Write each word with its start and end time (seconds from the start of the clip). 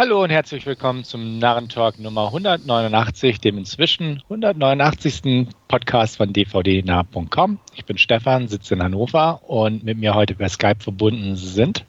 Hallo 0.00 0.22
und 0.22 0.30
herzlich 0.30 0.64
willkommen 0.64 1.02
zum 1.02 1.40
Narrentalk 1.40 1.98
Nummer 1.98 2.26
189, 2.26 3.40
dem 3.40 3.58
inzwischen 3.58 4.22
189. 4.30 5.48
Podcast 5.66 6.18
von 6.18 6.32
dvdnah.com. 6.32 7.58
Ich 7.74 7.84
bin 7.84 7.98
Stefan, 7.98 8.46
sitze 8.46 8.74
in 8.74 8.82
Hannover 8.84 9.40
und 9.50 9.82
mit 9.82 9.98
mir 9.98 10.14
heute 10.14 10.36
per 10.36 10.50
Skype 10.50 10.78
verbunden 10.78 11.34
sind 11.34 11.84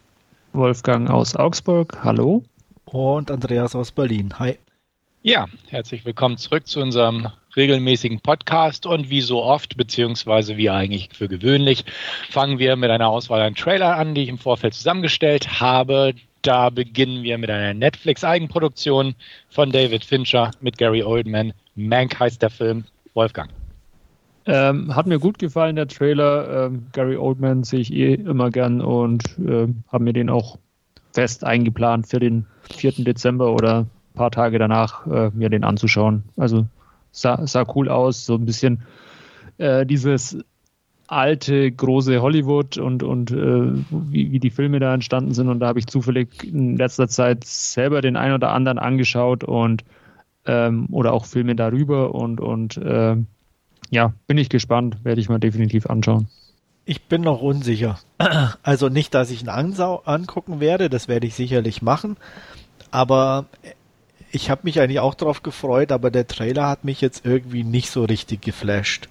Wolfgang 0.53 1.07
aus 1.11 1.35
Augsburg, 1.35 1.99
hallo. 2.03 2.43
Und 2.85 3.29
Andreas 3.29 3.76
aus 3.76 3.92
Berlin, 3.92 4.33
hi. 4.39 4.57
Ja, 5.21 5.46
herzlich 5.67 6.03
willkommen 6.03 6.37
zurück 6.37 6.65
zu 6.65 6.79
unserem 6.79 7.28
regelmäßigen 7.55 8.21
Podcast 8.21 8.87
und 8.87 9.12
wie 9.12 9.21
so 9.21 9.44
oft, 9.44 9.78
beziehungsweise 9.78 10.57
wie 10.57 10.71
eigentlich 10.71 11.10
für 11.13 11.28
gewöhnlich, 11.28 11.85
fangen 12.31 12.57
wir 12.57 12.76
mit 12.76 12.89
einer 12.89 13.10
Auswahl 13.10 13.41
an 13.41 13.53
Trailer 13.53 13.97
an, 13.97 14.15
die 14.15 14.23
ich 14.23 14.29
im 14.29 14.39
Vorfeld 14.39 14.73
zusammengestellt 14.73 15.60
habe. 15.62 16.16
Da 16.41 16.70
beginnen 16.70 17.23
wir 17.23 17.38
mit 17.38 17.49
einer 17.49 17.73
Netflix-Eigenproduktion 17.73 19.16
von 19.49 19.71
David 19.71 20.05
Fincher 20.05 20.52
mit 20.62 20.77
Gary 20.77 21.03
Oldman. 21.03 21.53
Mank 21.75 22.20
heißt 22.20 22.41
der 22.41 22.49
Film. 22.49 22.85
Wolfgang. 23.13 23.49
Ähm, 24.45 24.95
hat 24.95 25.05
mir 25.05 25.20
gut 25.20 25.38
gefallen, 25.39 25.75
der 25.75 25.88
Trailer. 25.88 26.65
Ähm, 26.67 26.88
Gary 26.93 27.17
Oldman 27.17 27.63
sehe 27.63 27.81
ich 27.81 27.93
eh 27.93 28.13
immer 28.13 28.49
gern 28.49 28.81
und 28.81 29.23
äh, 29.39 29.67
habe 29.91 30.03
mir 30.03 30.13
den 30.13 30.29
auch 30.29 30.57
fest 31.13 31.43
eingeplant 31.43 32.07
für 32.07 32.20
den 32.20 32.45
4. 32.71 33.03
Dezember 33.03 33.53
oder 33.53 33.79
ein 33.79 33.90
paar 34.15 34.31
Tage 34.31 34.59
danach 34.59 35.05
äh, 35.07 35.31
mir 35.34 35.49
den 35.49 35.63
anzuschauen. 35.63 36.23
Also 36.37 36.67
sah, 37.12 37.45
sah 37.45 37.65
cool 37.76 37.90
aus, 37.90 38.26
so 38.26 38.35
ein 38.35 38.45
bisschen 38.45 38.84
äh, 39.57 39.85
dieses 39.85 40.37
alte, 41.12 41.72
große 41.72 42.22
Hollywood 42.22 42.77
und, 42.77 43.02
und 43.04 43.31
äh, 43.31 43.36
wie, 43.90 44.31
wie 44.31 44.40
die 44.40 44.52
Filme 44.52 44.80
da 44.80 44.94
entstanden 44.94 45.34
sind. 45.34 45.49
Und 45.49 45.59
da 45.59 45.68
habe 45.68 45.80
ich 45.80 45.88
zufällig 45.88 46.44
in 46.44 46.77
letzter 46.77 47.08
Zeit 47.08 47.44
selber 47.44 48.02
den 48.02 48.16
einen 48.16 48.35
oder 48.35 48.52
anderen 48.52 48.77
angeschaut 48.77 49.44
und 49.44 49.84
ähm, 50.45 50.88
oder 50.91 51.13
auch 51.13 51.26
Filme 51.26 51.55
darüber 51.55 52.13
und, 52.13 52.40
und 52.40 52.77
äh, 52.77 53.16
ja, 53.90 54.13
bin 54.27 54.38
ich 54.38 54.49
gespannt, 54.49 54.98
werde 55.04 55.20
ich 55.20 55.29
mal 55.29 55.40
definitiv 55.40 55.88
anschauen. 55.88 56.27
Ich 56.85 57.04
bin 57.04 57.21
noch 57.21 57.41
unsicher. 57.41 57.99
Also 58.63 58.90
nicht, 58.90 59.13
dass 59.13 59.32
ich 59.32 59.41
ihn 59.41 59.49
ansau 59.49 60.01
angucken 60.05 60.60
werde, 60.60 60.90
das 60.90 61.07
werde 61.07 61.26
ich 61.26 61.34
sicherlich 61.34 61.82
machen. 61.82 62.18
Aber 62.91 63.46
ich 64.32 64.50
habe 64.50 64.62
mich 64.64 64.80
eigentlich 64.80 65.00
auch 65.00 65.16
darauf 65.16 65.42
gefreut, 65.42 65.92
aber 65.92 66.12
der 66.12 66.28
Trailer 66.28 66.68
hat 66.68 66.84
mich 66.84 67.02
jetzt 67.02 67.26
irgendwie 67.26 67.64
nicht 67.64 67.90
so 67.90 68.04
richtig 68.04 68.42
geflasht. 68.42 69.10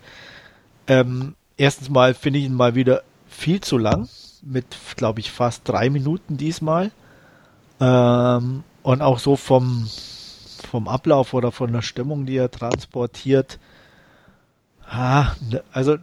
Ähm, 0.87 1.35
erstens 1.59 1.91
mal 1.91 2.15
finde 2.15 2.39
ich 2.39 2.47
ihn 2.47 2.55
mal 2.55 2.75
wieder 2.75 3.03
viel 3.29 3.61
zu 3.61 3.77
lang, 3.77 4.09
mit, 4.43 4.65
glaube 4.97 5.21
ich, 5.21 5.31
fast 5.31 5.69
drei 5.69 5.91
Minuten 5.91 6.37
diesmal. 6.39 6.91
Ähm, 7.81 8.65
und 8.83 9.03
auch 9.03 9.19
so 9.19 9.37
vom, 9.37 9.89
vom 10.71 10.89
Ablauf 10.89 11.35
oder 11.35 11.53
von 11.53 11.73
der 11.73 11.83
Stimmung, 11.83 12.25
die 12.25 12.37
er 12.37 12.51
transportiert. 12.51 13.59
Ah, 14.89 15.33
also 15.73 15.97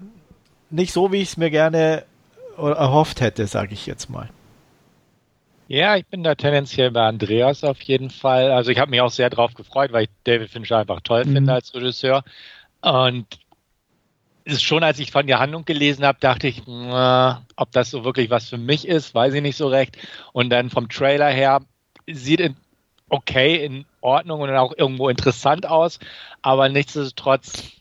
nicht 0.69 0.93
so, 0.93 1.11
wie 1.11 1.21
ich 1.21 1.29
es 1.29 1.37
mir 1.37 1.49
gerne 1.49 2.03
erhofft 2.57 3.21
hätte, 3.21 3.47
sage 3.47 3.73
ich 3.73 3.85
jetzt 3.85 4.09
mal. 4.09 4.29
Ja, 5.67 5.95
ich 5.95 6.05
bin 6.05 6.23
da 6.23 6.35
tendenziell 6.35 6.91
bei 6.91 7.07
Andreas 7.07 7.63
auf 7.63 7.81
jeden 7.81 8.11
Fall. 8.11 8.51
Also 8.51 8.69
ich 8.69 8.77
habe 8.77 8.91
mich 8.91 9.01
auch 9.01 9.09
sehr 9.09 9.31
drauf 9.31 9.55
gefreut, 9.55 9.91
weil 9.91 10.03
ich 10.03 10.09
David 10.23 10.49
Fincher 10.49 10.77
einfach 10.77 11.01
toll 11.01 11.25
mhm. 11.25 11.33
finde 11.33 11.53
als 11.53 11.73
Regisseur. 11.73 12.23
Und 12.81 13.39
ist 14.45 14.63
schon, 14.63 14.83
als 14.83 14.99
ich 14.99 15.11
von 15.11 15.27
der 15.27 15.39
Handlung 15.39 15.65
gelesen 15.65 16.05
habe, 16.05 16.19
dachte 16.19 16.47
ich, 16.47 16.63
na, 16.67 17.45
ob 17.55 17.71
das 17.71 17.89
so 17.89 18.05
wirklich 18.05 18.29
was 18.29 18.47
für 18.47 18.57
mich 18.57 18.87
ist, 18.87 19.13
weiß 19.13 19.33
ich 19.33 19.41
nicht 19.41 19.57
so 19.57 19.67
recht. 19.67 19.97
Und 20.33 20.49
dann 20.51 20.69
vom 20.69 20.87
Trailer 20.87 21.29
her 21.29 21.61
sieht 22.07 22.39
in, 22.39 22.55
okay, 23.09 23.65
in 23.65 23.85
Ordnung 24.01 24.41
und 24.41 24.51
auch 24.51 24.73
irgendwo 24.77 25.09
interessant 25.09 25.65
aus, 25.65 25.99
aber 26.43 26.69
nichtsdestotrotz 26.69 27.71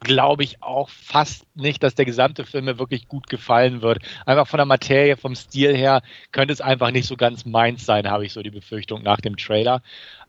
glaube 0.00 0.44
ich 0.44 0.62
auch 0.62 0.88
fast 0.88 1.46
nicht, 1.56 1.82
dass 1.82 1.94
der 1.94 2.04
gesamte 2.04 2.44
Film 2.44 2.66
mir 2.66 2.78
wirklich 2.78 3.08
gut 3.08 3.28
gefallen 3.28 3.82
wird. 3.82 3.98
Einfach 4.24 4.46
von 4.46 4.58
der 4.58 4.66
Materie, 4.66 5.16
vom 5.16 5.34
Stil 5.34 5.76
her 5.76 6.02
könnte 6.32 6.52
es 6.52 6.60
einfach 6.60 6.90
nicht 6.90 7.06
so 7.06 7.16
ganz 7.16 7.44
meins 7.44 7.84
sein, 7.84 8.10
habe 8.10 8.24
ich 8.24 8.32
so 8.32 8.42
die 8.42 8.50
Befürchtung 8.50 9.02
nach 9.02 9.20
dem 9.20 9.36
Trailer. 9.36 9.82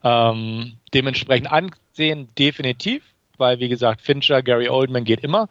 Ähm, 0.04 0.78
dementsprechend 0.94 1.52
ansehen 1.52 2.30
definitiv, 2.38 3.04
weil 3.38 3.60
wie 3.60 3.70
gesagt, 3.70 4.02
Fincher, 4.02 4.42
Gary 4.42 4.70
Oldman 4.70 5.04
geht 5.04 5.24
immer. 5.24 5.50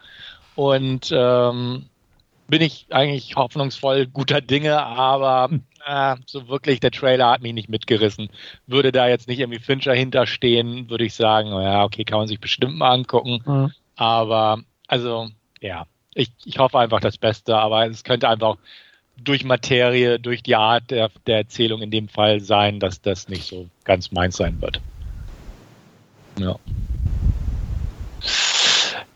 Und 0.57 1.11
ähm, 1.13 1.87
bin 2.49 2.63
ich 2.63 2.87
eigentlich 2.91 3.37
hoffnungsvoll 3.37 4.07
guter 4.07 4.41
Dinge, 4.41 4.83
aber 4.83 5.51
äh, 5.87 6.17
so 6.27 6.49
wirklich 6.49 6.81
der 6.81 6.91
Trailer 6.91 7.31
hat 7.31 7.43
mich 7.43 7.53
nicht 7.53 7.69
mitgerissen. 7.69 8.31
Würde 8.67 8.93
da 8.93 9.09
jetzt 9.09 9.29
nicht 9.29 9.41
irgendwie 9.41 9.61
Fincher 9.61 9.95
hinterstehen, 9.95 10.89
würde 10.91 11.05
ich 11.05 11.15
sagen, 11.15 11.51
ja, 11.51 11.85
okay, 11.85 12.05
kann 12.05 12.19
man 12.19 12.29
sich 12.29 12.41
bestimmt 12.41 12.77
mal 12.77 12.91
angucken. 12.91 13.43
Mhm. 13.45 13.73
Aber 13.97 14.61
also, 14.89 15.29
ja, 15.61 15.87
ich, 16.15 16.31
ich 16.45 16.59
hoffe 16.59 16.79
einfach 16.79 17.01
das 17.01 17.19
Beste, 17.19 17.57
aber 17.57 17.87
es 17.87 18.05
könnte 18.05 18.29
einfach 18.29 18.57
durch 19.17 19.45
Materie, 19.45 20.19
durch 20.19 20.43
die 20.43 20.57
Art 20.57 20.91
der, 20.91 21.11
der 21.27 21.39
Erzählung 21.39 21.83
in 21.83 21.91
dem 21.91 22.09
Fall 22.09 22.41
sein, 22.41 22.81
dass 22.81 23.01
das 23.01 23.29
nicht 23.29 23.47
so 23.47 23.69
ganz 23.85 24.13
meins 24.13 24.37
sein 24.37 24.61
wird. 24.61 24.81
Ja. 26.39 26.57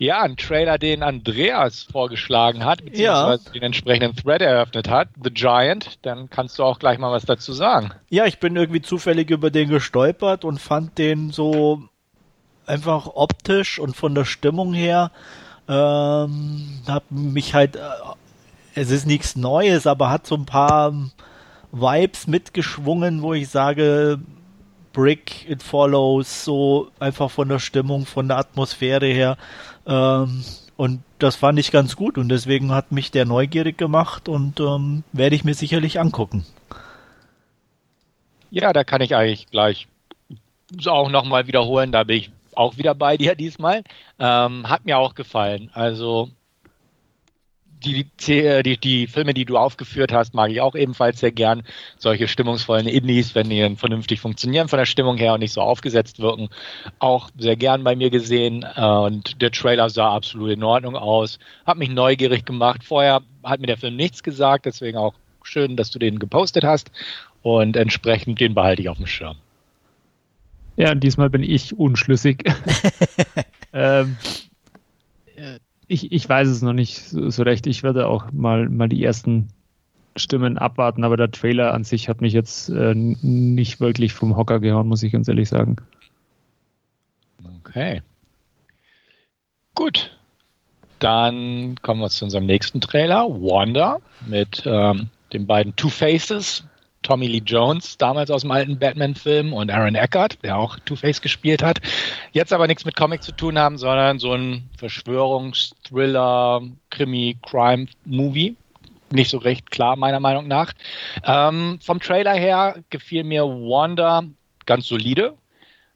Ja, 0.01 0.23
ein 0.23 0.39
Trailer, 0.39 0.79
den 0.79 1.03
Andreas 1.03 1.83
vorgeschlagen 1.83 2.65
hat, 2.65 2.83
beziehungsweise 2.83 3.45
ja. 3.45 3.53
den 3.53 3.63
entsprechenden 3.65 4.17
Thread 4.17 4.41
eröffnet 4.41 4.89
hat, 4.89 5.09
The 5.23 5.29
Giant. 5.29 5.99
Dann 6.01 6.31
kannst 6.31 6.59
du 6.59 6.65
auch 6.65 6.79
gleich 6.79 6.99
mal 6.99 7.13
was 7.13 7.27
dazu 7.27 7.53
sagen. 7.53 7.91
Ja, 8.09 8.25
ich 8.25 8.39
bin 8.39 8.57
irgendwie 8.57 8.81
zufällig 8.81 9.29
über 9.29 9.51
den 9.51 9.69
gestolpert 9.69 10.47
und 10.47 10.59
fand 10.59 10.97
den 10.97 11.33
so 11.33 11.83
einfach 12.65 13.09
optisch 13.15 13.79
und 13.79 13.95
von 13.95 14.15
der 14.15 14.25
Stimmung 14.25 14.73
her, 14.73 15.11
ähm, 15.69 16.81
hab 16.89 17.05
mich 17.11 17.53
halt, 17.53 17.77
äh, 17.77 17.81
es 18.75 18.91
ist 18.91 19.07
nichts 19.07 19.37
Neues, 19.37 19.87
aber 19.87 20.09
hat 20.09 20.27
so 20.27 20.35
ein 20.35 20.47
paar 20.47 20.95
Vibes 21.73 22.27
mitgeschwungen, 22.27 23.21
wo 23.21 23.35
ich 23.35 23.51
sage, 23.51 24.19
Brick, 24.93 25.49
It 25.49 25.63
Follows, 25.63 26.45
so 26.45 26.91
einfach 26.99 27.31
von 27.31 27.49
der 27.49 27.59
Stimmung, 27.59 28.07
von 28.07 28.29
der 28.29 28.39
Atmosphäre 28.39 29.07
her. 29.07 29.37
Ähm, 29.87 30.45
und 30.77 31.03
das 31.19 31.37
fand 31.37 31.59
ich 31.59 31.73
ganz 31.73 31.95
gut 31.97 32.17
und 32.17 32.29
deswegen 32.29 32.73
hat 32.73 32.91
mich 32.91 33.11
der 33.11 33.27
neugierig 33.27 33.77
gemacht 33.77 34.29
und 34.29 34.61
ähm, 34.61 35.05
werde 35.13 35.37
ich 35.37 35.45
mir 35.45 35.55
sicherlich 35.55 36.01
angucken. 36.01 36.47
Ja, 38.51 38.73
da 38.73 38.83
kann 38.83 39.01
ich 39.01 39.15
eigentlich 39.15 39.49
gleich 39.49 39.87
auch 40.87 41.11
nochmal 41.11 41.47
wiederholen, 41.47 41.93
da 41.93 42.05
bin 42.05 42.17
ich 42.17 42.31
auch 42.55 42.77
wieder 42.77 42.95
bei 42.95 43.17
dir 43.17 43.35
diesmal. 43.35 43.85
Ähm, 44.19 44.69
hat 44.69 44.85
mir 44.85 44.99
auch 44.99 45.15
gefallen. 45.15 45.71
Also 45.73 46.31
die, 47.85 48.07
die, 48.21 48.79
die 48.79 49.07
Filme, 49.07 49.35
die 49.35 49.45
du 49.45 49.57
aufgeführt 49.57 50.13
hast, 50.13 50.35
mag 50.35 50.51
ich 50.51 50.61
auch 50.61 50.75
ebenfalls 50.75 51.21
sehr 51.21 51.33
gern. 51.33 51.63
Solche 51.99 52.29
stimmungsvollen 52.29 52.87
Indies, 52.87 53.35
wenn 53.35 53.49
die 53.49 53.61
dann 53.61 53.77
vernünftig 53.77 54.21
funktionieren 54.21 54.69
von 54.69 54.79
der 54.79 54.87
Stimmung 54.87 55.17
her 55.17 55.35
und 55.35 55.41
nicht 55.41 55.53
so 55.53 55.61
aufgesetzt 55.61 56.21
wirken, 56.21 56.49
auch 56.99 57.31
sehr 57.37 57.57
gern 57.57 57.85
bei 57.85 57.97
mir 57.97 58.11
gesehen. 58.11 58.65
Äh, 58.77 58.83
und 58.83 59.41
der 59.43 59.51
Trailer 59.51 59.91
sah 59.91 60.15
absolut 60.15 60.51
in 60.51 60.63
Ordnung 60.63 60.97
aus. 60.97 61.39
Hat 61.67 61.79
mich 61.79 61.91
neugierig 61.91 62.45
gemacht. 62.45 62.85
Vorher 62.85 63.23
hat 63.43 63.61
mir 63.61 63.67
der 63.67 63.79
Film 63.79 63.97
nichts 63.97 64.23
gesagt, 64.23 64.67
deswegen 64.67 64.99
auch 64.99 65.15
schön, 65.43 65.77
dass 65.77 65.91
du 65.91 65.99
den 65.99 66.19
gepostet 66.19 66.65
hast. 66.65 66.91
Und 67.43 67.77
entsprechend 67.77 68.41
den 68.41 68.55
behalte 68.55 68.83
ich 68.83 68.89
auf 68.89 68.99
dem 68.99 69.07
Schirm. 69.07 69.37
Ja, 70.77 70.95
diesmal 70.95 71.31
bin 71.31 71.43
ich 71.43 71.79
unschlüssig. 71.79 72.45
ähm, 73.73 74.17
ich, 75.91 76.13
ich 76.13 76.29
weiß 76.29 76.49
es 76.49 76.63
noch 76.63 76.73
nicht 76.73 77.03
so, 77.09 77.43
recht. 77.43 77.67
Ich 77.67 77.83
werde 77.83 78.07
auch 78.07 78.31
mal, 78.31 78.69
mal 78.69 78.89
die 78.89 79.03
ersten 79.03 79.49
Stimmen 80.15 80.57
abwarten, 80.57 81.03
aber 81.03 81.17
der 81.17 81.33
Trailer 81.33 81.75
an 81.75 81.83
sich 81.83 82.09
hat 82.09 82.21
mich 82.21 82.33
jetzt 82.33 82.69
äh, 82.69 82.95
nicht 82.95 83.81
wirklich 83.81 84.13
vom 84.13 84.37
Hocker 84.37 84.61
gehauen, 84.61 84.87
muss 84.87 85.03
ich 85.03 85.13
ganz 85.13 85.27
ehrlich 85.27 85.49
sagen. 85.49 85.77
Okay. 87.59 88.03
Gut. 89.75 90.17
Dann 91.01 91.75
kommen 91.83 92.01
wir 92.01 92.09
zu 92.09 92.25
unserem 92.25 92.47
nächsten 92.47 92.81
Trailer, 92.81 93.29
Wanda, 93.29 93.99
mit 94.27 94.63
ähm, 94.67 95.09
den 95.33 95.47
beiden 95.47 95.75
Two 95.75 95.89
Faces, 95.89 96.65
Tommy 97.03 97.27
Lee 97.27 97.43
Jones, 97.45 97.97
damals 97.99 98.31
aus 98.31 98.43
dem 98.43 98.51
alten 98.51 98.79
Batman-Film, 98.79 99.53
und 99.53 99.71
Aaron 99.71 99.95
Eckhart, 99.95 100.39
der 100.43 100.59
auch 100.59 100.79
Two-Face 100.85 101.21
gespielt 101.21 101.63
hat. 101.63 101.79
Jetzt 102.33 102.53
aber 102.53 102.67
nichts 102.67 102.85
mit 102.85 102.97
Comic 102.97 103.23
zu 103.23 103.33
tun 103.33 103.59
haben, 103.59 103.79
sondern 103.79 104.19
so 104.19 104.35
ein 104.35 104.69
Verschwörungsthriller, 104.79 106.63
Krimi, 106.91 107.39
Crime-Movie. 107.43 108.57
Nicht 109.13 109.31
so 109.31 109.39
recht 109.39 109.71
klar, 109.71 109.97
meiner 109.97 110.21
Meinung 110.21 110.47
nach. 110.47 110.73
Ähm, 111.25 111.79
vom 111.83 112.01
Trailer 112.01 112.35
her 112.35 112.77
gefiel 112.91 113.25
mir 113.25 113.45
Wanda 113.45 114.23
ganz 114.67 114.87
solide. 114.87 115.35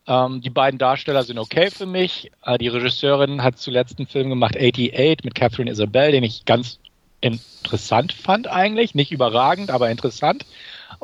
Ähm, 0.06 0.41
die 0.41 0.51
beiden 0.51 0.79
Darsteller 0.79 1.23
sind 1.23 1.39
okay 1.39 1.71
für 1.71 1.87
mich. 1.87 2.31
Äh, 2.45 2.59
die 2.59 2.69
Regisseurin 2.69 3.43
hat 3.43 3.59
zuletzt 3.59 3.99
einen 3.99 4.09
Film 4.09 4.31
gemacht, 4.31 4.56
88, 4.56 5.25
mit 5.25 5.35
Catherine 5.35 5.71
Isabel, 5.71 6.12
den 6.12 6.25
ich 6.25 6.45
ganz 6.45 6.79
interessant 7.21 8.12
fand 8.12 8.49
eigentlich. 8.49 8.95
Nicht 8.95 9.12
überragend, 9.12 9.71
aber 9.71 9.91
interessant. 9.91 10.45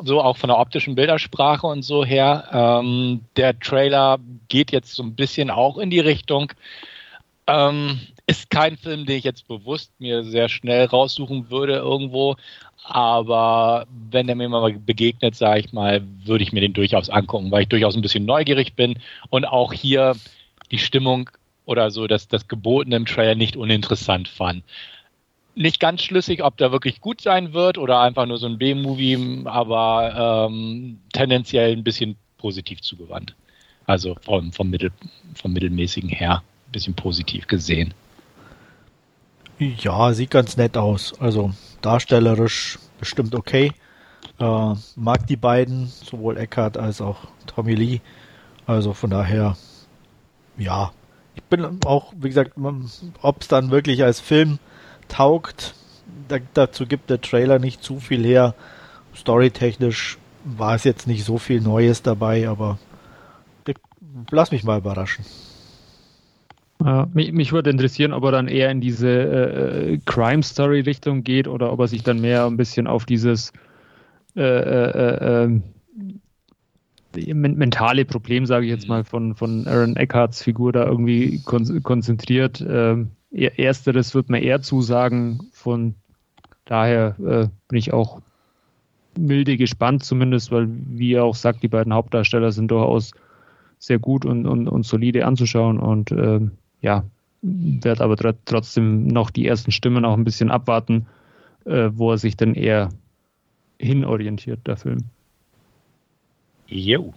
So 0.03 0.21
auch 0.21 0.37
von 0.37 0.49
der 0.49 0.59
optischen 0.59 0.95
Bildersprache 0.95 1.67
und 1.67 1.83
so 1.83 2.05
her. 2.05 2.47
Ähm, 2.51 3.21
der 3.35 3.59
Trailer 3.59 4.19
geht 4.47 4.71
jetzt 4.71 4.95
so 4.95 5.03
ein 5.03 5.15
bisschen 5.15 5.49
auch 5.49 5.77
in 5.77 5.89
die 5.89 5.99
Richtung. 5.99 6.51
Ähm, 7.47 7.99
ist 8.27 8.49
kein 8.49 8.77
Film, 8.77 9.05
den 9.05 9.17
ich 9.17 9.23
jetzt 9.23 9.47
bewusst 9.47 9.91
mir 9.99 10.23
sehr 10.23 10.47
schnell 10.47 10.85
raussuchen 10.85 11.49
würde 11.49 11.75
irgendwo. 11.75 12.35
Aber 12.83 13.85
wenn 14.09 14.29
er 14.29 14.35
mir 14.35 14.49
mal 14.49 14.73
begegnet, 14.73 15.35
sage 15.35 15.59
ich 15.59 15.73
mal, 15.73 16.01
würde 16.23 16.43
ich 16.43 16.51
mir 16.51 16.61
den 16.61 16.73
durchaus 16.73 17.09
angucken, 17.09 17.51
weil 17.51 17.63
ich 17.63 17.69
durchaus 17.69 17.95
ein 17.95 18.01
bisschen 18.01 18.25
neugierig 18.25 18.75
bin 18.75 18.99
und 19.29 19.45
auch 19.45 19.73
hier 19.73 20.15
die 20.71 20.79
Stimmung 20.79 21.29
oder 21.65 21.91
so, 21.91 22.07
dass 22.07 22.27
das 22.27 22.47
Gebotene 22.47 22.95
im 22.95 23.05
Trailer 23.05 23.35
nicht 23.35 23.55
uninteressant 23.55 24.27
fand. 24.27 24.63
Nicht 25.53 25.79
ganz 25.79 26.01
schlüssig, 26.01 26.43
ob 26.43 26.57
der 26.57 26.71
wirklich 26.71 27.01
gut 27.01 27.21
sein 27.21 27.53
wird 27.53 27.77
oder 27.77 27.99
einfach 27.99 28.25
nur 28.25 28.37
so 28.37 28.47
ein 28.47 28.57
B-Movie, 28.57 29.43
aber 29.45 30.47
ähm, 30.49 31.01
tendenziell 31.11 31.73
ein 31.73 31.83
bisschen 31.83 32.15
positiv 32.37 32.81
zugewandt. 32.81 33.35
Also 33.85 34.15
vom, 34.21 34.53
vom, 34.53 34.69
Mittel, 34.69 34.91
vom 35.35 35.51
Mittelmäßigen 35.51 36.09
her 36.09 36.43
ein 36.67 36.71
bisschen 36.71 36.93
positiv 36.93 37.47
gesehen. 37.47 37.93
Ja, 39.59 40.13
sieht 40.13 40.31
ganz 40.31 40.57
nett 40.57 40.77
aus. 40.77 41.19
Also 41.19 41.51
darstellerisch 41.81 42.79
bestimmt 42.99 43.35
okay. 43.35 43.73
Äh, 44.39 44.73
mag 44.95 45.27
die 45.27 45.35
beiden, 45.35 45.87
sowohl 45.87 46.37
Eckhart 46.37 46.77
als 46.77 47.01
auch 47.01 47.27
Tommy 47.45 47.75
Lee. 47.75 47.99
Also 48.65 48.93
von 48.93 49.09
daher, 49.09 49.57
ja. 50.57 50.93
Ich 51.35 51.43
bin 51.43 51.79
auch, 51.85 52.13
wie 52.17 52.27
gesagt, 52.27 52.53
ob 53.21 53.41
es 53.41 53.47
dann 53.47 53.71
wirklich 53.71 54.03
als 54.03 54.19
Film 54.19 54.59
taugt, 55.11 55.75
da, 56.27 56.37
dazu 56.53 56.85
gibt 56.85 57.09
der 57.09 57.21
Trailer 57.21 57.59
nicht 57.59 57.83
zu 57.83 57.99
viel 57.99 58.23
her. 58.23 58.55
Storytechnisch 59.15 60.17
war 60.45 60.75
es 60.75 60.83
jetzt 60.83 61.07
nicht 61.07 61.23
so 61.23 61.37
viel 61.37 61.61
Neues 61.61 62.01
dabei, 62.01 62.47
aber 62.47 62.79
ich, 63.67 63.75
lass 64.31 64.51
mich 64.51 64.63
mal 64.63 64.79
überraschen. 64.79 65.25
Ja, 66.83 67.07
mich, 67.13 67.31
mich 67.31 67.51
würde 67.51 67.69
interessieren, 67.69 68.13
ob 68.13 68.23
er 68.23 68.31
dann 68.31 68.47
eher 68.47 68.71
in 68.71 68.81
diese 68.81 69.09
äh, 69.09 69.93
äh 69.93 69.99
Crime-Story-Richtung 70.05 71.23
geht 71.23 71.47
oder 71.47 71.71
ob 71.71 71.79
er 71.81 71.87
sich 71.87 72.01
dann 72.01 72.21
mehr 72.21 72.45
ein 72.45 72.57
bisschen 72.57 72.87
auf 72.87 73.05
dieses 73.05 73.51
äh, 74.35 74.41
äh, 74.41 75.43
äh 75.43 75.43
ähm, 75.43 75.63
mentale 77.13 78.05
Problem, 78.05 78.45
sage 78.45 78.65
ich 78.65 78.71
jetzt 78.71 78.87
mal, 78.87 79.03
von, 79.03 79.35
von 79.35 79.67
Aaron 79.67 79.97
Eckharts 79.97 80.41
Figur 80.41 80.71
da 80.71 80.85
irgendwie 80.85 81.41
kon 81.43 81.83
konzentriert. 81.83 82.65
Ähm, 82.67 83.11
ersteres 83.31 84.13
wird 84.13 84.29
mir 84.29 84.41
eher 84.41 84.61
zusagen. 84.61 85.49
Von 85.53 85.95
daher 86.65 87.15
äh, 87.19 87.47
bin 87.67 87.79
ich 87.79 87.93
auch 87.93 88.21
milde 89.17 89.57
gespannt, 89.57 90.03
zumindest, 90.03 90.51
weil, 90.51 90.67
wie 90.69 91.13
er 91.13 91.23
auch 91.23 91.35
sagt, 91.35 91.63
die 91.63 91.67
beiden 91.67 91.93
Hauptdarsteller 91.93 92.51
sind 92.51 92.69
durchaus 92.69 93.11
sehr 93.79 93.99
gut 93.99 94.25
und, 94.25 94.45
und, 94.45 94.67
und 94.67 94.85
solide 94.85 95.25
anzuschauen 95.25 95.79
und 95.79 96.11
ähm, 96.11 96.51
ja, 96.81 97.03
werde 97.41 98.03
aber 98.03 98.15
tr 98.15 98.35
trotzdem 98.45 99.07
noch 99.07 99.31
die 99.31 99.47
ersten 99.47 99.71
Stimmen 99.71 100.05
auch 100.05 100.15
ein 100.15 100.23
bisschen 100.23 100.51
abwarten, 100.51 101.07
äh, 101.65 101.89
wo 101.91 102.11
er 102.11 102.17
sich 102.17 102.37
dann 102.37 102.53
eher 102.53 102.89
hinorientiert, 103.79 104.67
der 104.67 104.77
Film. 104.77 104.99
Jo. 106.67 107.13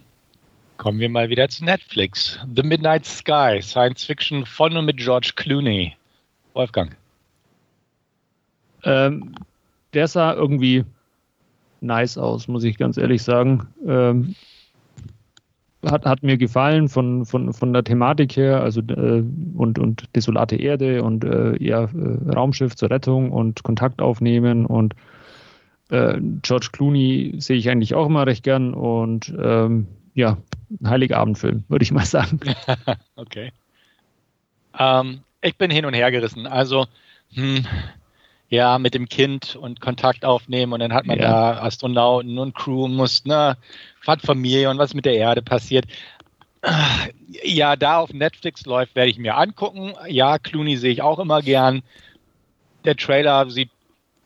Kommen 0.79 0.99
wir 0.99 1.09
mal 1.09 1.29
wieder 1.29 1.49
zu 1.49 1.65
Netflix. 1.65 2.41
The 2.57 2.63
Midnight 2.63 3.05
Sky, 3.05 3.61
Science 3.63 4.05
Fiction 4.05 4.45
von 4.45 4.77
und 4.77 4.87
mit 4.87 4.97
George 4.97 5.33
Clooney. 5.37 5.95
Wolfgang. 6.55 6.97
Ähm, 8.85 9.35
der 9.93 10.09
sah 10.09 10.35
irgendwie 10.35 10.85
nice 11.81 12.19
aus, 12.19 12.49
muss 12.49 12.65
ich 12.65 12.79
ganz 12.79 12.97
ehrlich 12.97 13.23
sagen. 13.23 13.67
Ähm, 13.87 14.35
hat, 15.85 16.07
hat 16.07 16.23
mir 16.23 16.39
gefallen 16.39 16.89
von, 16.89 17.27
von, 17.27 17.53
von 17.53 17.73
der 17.73 17.85
Thematik 17.85 18.37
her, 18.37 18.63
also 18.63 18.81
äh, 18.81 19.23
und, 19.55 19.79
und 19.79 20.05
desolate 20.17 20.57
Erde 20.57 21.03
und 21.03 21.25
äh, 21.25 21.63
ja, 21.63 21.85
äh, 21.85 22.31
Raumschiff 22.35 22.75
zur 22.75 22.91
Rettung 22.91 23.31
und 23.31 23.63
Kontakt 23.63 24.01
aufnehmen 24.01 24.67
und 24.67 24.95
äh, 25.91 26.19
George 26.43 26.69
Clooney 26.73 27.35
sehe 27.39 27.57
ich 27.57 27.69
eigentlich 27.69 27.95
auch 27.95 28.07
immer 28.07 28.27
recht 28.27 28.45
gern 28.45 28.73
und 28.73 29.35
ähm, 29.39 29.87
ja, 30.15 30.39
ein 30.81 30.89
Heiligabendfilm, 30.89 31.65
würde 31.69 31.83
ich 31.83 31.93
mal 31.93 32.07
sagen. 32.07 32.41
okay. 33.17 33.53
Ähm, 34.79 35.21
ich 35.45 35.57
bin 35.57 35.71
hin 35.71 35.85
und 35.85 35.95
her 35.95 36.11
gerissen. 36.11 36.47
Also, 36.47 36.87
hm, 37.33 37.67
ja, 38.49 38.79
mit 38.79 38.95
dem 38.95 39.09
Kind 39.09 39.57
und 39.57 39.81
Kontakt 39.81 40.25
aufnehmen 40.25 40.73
und 40.73 40.81
dann 40.81 40.93
hat 40.93 41.07
man 41.07 41.19
ja. 41.19 41.55
da 41.55 41.63
Astronauten 41.63 42.39
und 42.39 42.55
Crew 42.55 42.89
muss, 42.89 43.25
ne, 43.25 43.57
hat 44.07 44.23
Familie 44.23 44.71
und 44.71 44.79
was 44.79 44.95
mit 44.95 45.05
der 45.05 45.15
Erde 45.15 45.43
passiert. 45.43 45.87
Ja, 47.43 47.77
da 47.77 47.99
auf 47.99 48.13
Netflix 48.13 48.65
läuft, 48.65 48.95
werde 48.95 49.11
ich 49.11 49.19
mir 49.19 49.37
angucken. 49.37 49.93
Ja, 50.09 50.39
Clooney 50.39 50.77
sehe 50.77 50.93
ich 50.93 51.03
auch 51.03 51.19
immer 51.19 51.43
gern. 51.43 51.83
Der 52.85 52.97
Trailer 52.97 53.51
sieht 53.51 53.71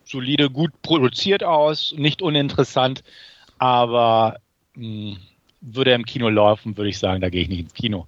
solide, 0.04 0.50
gut 0.50 0.70
produziert 0.82 1.42
aus, 1.42 1.94
nicht 1.96 2.22
uninteressant, 2.22 3.02
aber 3.58 4.36
mh, 4.74 4.84
hm, 4.84 5.16
würde 5.60 5.90
er 5.90 5.96
im 5.96 6.06
Kino 6.06 6.28
laufen, 6.28 6.76
würde 6.76 6.90
ich 6.90 6.98
sagen, 6.98 7.20
da 7.20 7.28
gehe 7.28 7.42
ich 7.42 7.48
nicht 7.48 7.60
ins 7.60 7.74
Kino. 7.74 8.06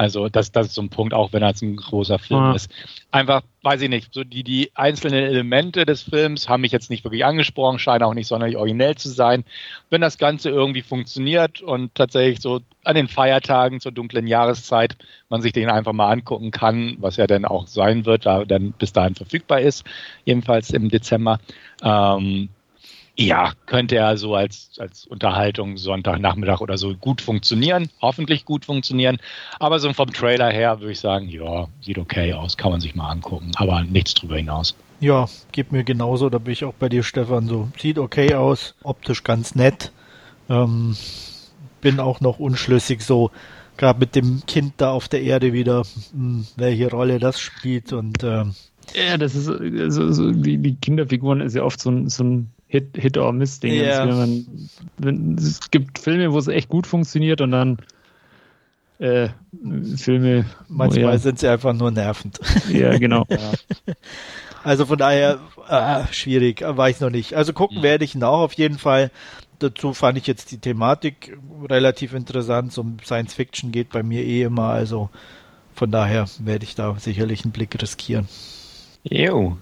Also 0.00 0.30
das, 0.30 0.50
das 0.50 0.68
ist 0.68 0.76
so 0.76 0.80
ein 0.80 0.88
Punkt, 0.88 1.12
auch 1.12 1.34
wenn 1.34 1.42
es 1.42 1.60
ein 1.60 1.76
großer 1.76 2.18
Film 2.18 2.40
ja. 2.40 2.54
ist. 2.54 2.72
Einfach, 3.10 3.42
weiß 3.60 3.82
ich 3.82 3.90
nicht, 3.90 4.14
so 4.14 4.24
die, 4.24 4.42
die 4.42 4.70
einzelnen 4.74 5.22
Elemente 5.22 5.84
des 5.84 6.00
Films 6.00 6.48
haben 6.48 6.62
mich 6.62 6.72
jetzt 6.72 6.88
nicht 6.88 7.04
wirklich 7.04 7.22
angesprochen, 7.22 7.78
scheinen 7.78 8.04
auch 8.04 8.14
nicht 8.14 8.26
sonderlich 8.26 8.56
originell 8.56 8.94
zu 8.94 9.10
sein. 9.10 9.44
Wenn 9.90 10.00
das 10.00 10.16
Ganze 10.16 10.48
irgendwie 10.48 10.80
funktioniert 10.80 11.60
und 11.60 11.94
tatsächlich 11.94 12.40
so 12.40 12.60
an 12.82 12.94
den 12.94 13.08
Feiertagen 13.08 13.78
zur 13.80 13.92
dunklen 13.92 14.26
Jahreszeit 14.26 14.96
man 15.28 15.42
sich 15.42 15.52
den 15.52 15.68
einfach 15.68 15.92
mal 15.92 16.10
angucken 16.10 16.50
kann, 16.50 16.96
was 17.00 17.18
ja 17.18 17.26
dann 17.26 17.44
auch 17.44 17.66
sein 17.66 18.06
wird, 18.06 18.24
da 18.24 18.46
dann 18.46 18.72
bis 18.72 18.94
dahin 18.94 19.16
verfügbar 19.16 19.60
ist, 19.60 19.84
jedenfalls 20.24 20.70
im 20.70 20.88
Dezember, 20.88 21.40
ähm, 21.82 22.48
ja, 23.20 23.52
könnte 23.66 23.96
er 23.96 24.16
so 24.16 24.34
als, 24.34 24.70
als 24.78 25.06
Unterhaltung 25.06 25.76
Sonntagnachmittag 25.76 26.60
oder 26.60 26.78
so 26.78 26.94
gut 26.94 27.20
funktionieren, 27.20 27.90
hoffentlich 28.00 28.46
gut 28.46 28.64
funktionieren. 28.64 29.18
Aber 29.58 29.78
so 29.78 29.92
vom 29.92 30.10
Trailer 30.10 30.50
her 30.50 30.80
würde 30.80 30.92
ich 30.92 31.00
sagen, 31.00 31.28
ja, 31.28 31.68
sieht 31.82 31.98
okay 31.98 32.32
aus, 32.32 32.56
kann 32.56 32.70
man 32.70 32.80
sich 32.80 32.94
mal 32.94 33.10
angucken, 33.10 33.52
aber 33.56 33.84
nichts 33.84 34.14
drüber 34.14 34.36
hinaus. 34.36 34.74
Ja, 35.00 35.26
geht 35.52 35.70
mir 35.70 35.84
genauso, 35.84 36.30
da 36.30 36.38
bin 36.38 36.52
ich 36.52 36.64
auch 36.64 36.72
bei 36.72 36.88
dir, 36.88 37.02
Stefan, 37.02 37.46
so 37.46 37.68
sieht 37.78 37.98
okay 37.98 38.34
aus, 38.34 38.74
optisch 38.82 39.22
ganz 39.22 39.54
nett. 39.54 39.92
Ähm, 40.48 40.96
bin 41.82 42.00
auch 42.00 42.20
noch 42.20 42.38
unschlüssig 42.38 43.02
so, 43.02 43.30
gerade 43.76 43.98
mit 43.98 44.14
dem 44.14 44.42
Kind 44.46 44.74
da 44.78 44.92
auf 44.92 45.08
der 45.08 45.22
Erde 45.22 45.52
wieder, 45.52 45.80
mh, 45.80 45.84
hm, 46.12 46.46
welche 46.56 46.90
Rolle 46.90 47.18
das 47.18 47.38
spielt 47.38 47.92
und 47.92 48.24
ähm, 48.24 48.54
ja, 48.94 49.16
das 49.18 49.36
ist 49.36 49.44
so, 49.44 50.10
so 50.10 50.32
die, 50.32 50.58
die 50.58 50.74
Kinderfiguren 50.74 51.40
ist 51.40 51.54
ja 51.54 51.62
oft 51.62 51.80
so 51.80 51.90
ein, 51.90 52.08
so 52.08 52.24
ein 52.24 52.50
Hit, 52.70 52.96
Hit 52.96 53.18
or 53.18 53.32
Miss 53.32 53.58
Ding. 53.58 53.72
Yeah. 53.72 54.06
Man, 54.06 54.46
wenn, 54.96 55.34
es 55.34 55.70
gibt 55.72 55.98
Filme, 55.98 56.32
wo 56.32 56.38
es 56.38 56.46
echt 56.46 56.68
gut 56.68 56.86
funktioniert 56.86 57.40
und 57.40 57.50
dann 57.50 57.78
äh, 59.00 59.30
Filme. 59.96 60.44
Manchmal 60.68 61.14
ja. 61.14 61.18
sind 61.18 61.40
sie 61.40 61.48
einfach 61.48 61.72
nur 61.72 61.90
nervend. 61.90 62.38
Ja, 62.70 62.96
genau. 62.96 63.26
ja. 63.28 63.52
Also 64.62 64.86
von 64.86 64.98
daher, 64.98 65.40
äh, 65.68 66.04
schwierig, 66.12 66.62
ich 66.62 67.00
noch 67.00 67.10
nicht. 67.10 67.34
Also 67.34 67.52
gucken 67.52 67.78
mhm. 67.78 67.82
werde 67.82 68.04
ich 68.04 68.14
ihn 68.14 68.22
auch 68.22 68.40
auf 68.40 68.52
jeden 68.52 68.78
Fall. 68.78 69.10
Dazu 69.58 69.92
fand 69.92 70.16
ich 70.16 70.28
jetzt 70.28 70.52
die 70.52 70.58
Thematik 70.58 71.36
relativ 71.68 72.14
interessant. 72.14 72.72
So 72.72 72.86
Science 73.04 73.34
Fiction 73.34 73.72
geht 73.72 73.90
bei 73.90 74.04
mir 74.04 74.24
eh 74.24 74.42
immer, 74.42 74.68
also 74.68 75.10
von 75.74 75.90
daher 75.90 76.26
werde 76.38 76.64
ich 76.64 76.76
da 76.76 76.94
sicherlich 77.00 77.42
einen 77.42 77.52
Blick 77.52 77.82
riskieren. 77.82 78.28
Jo, 79.02 79.56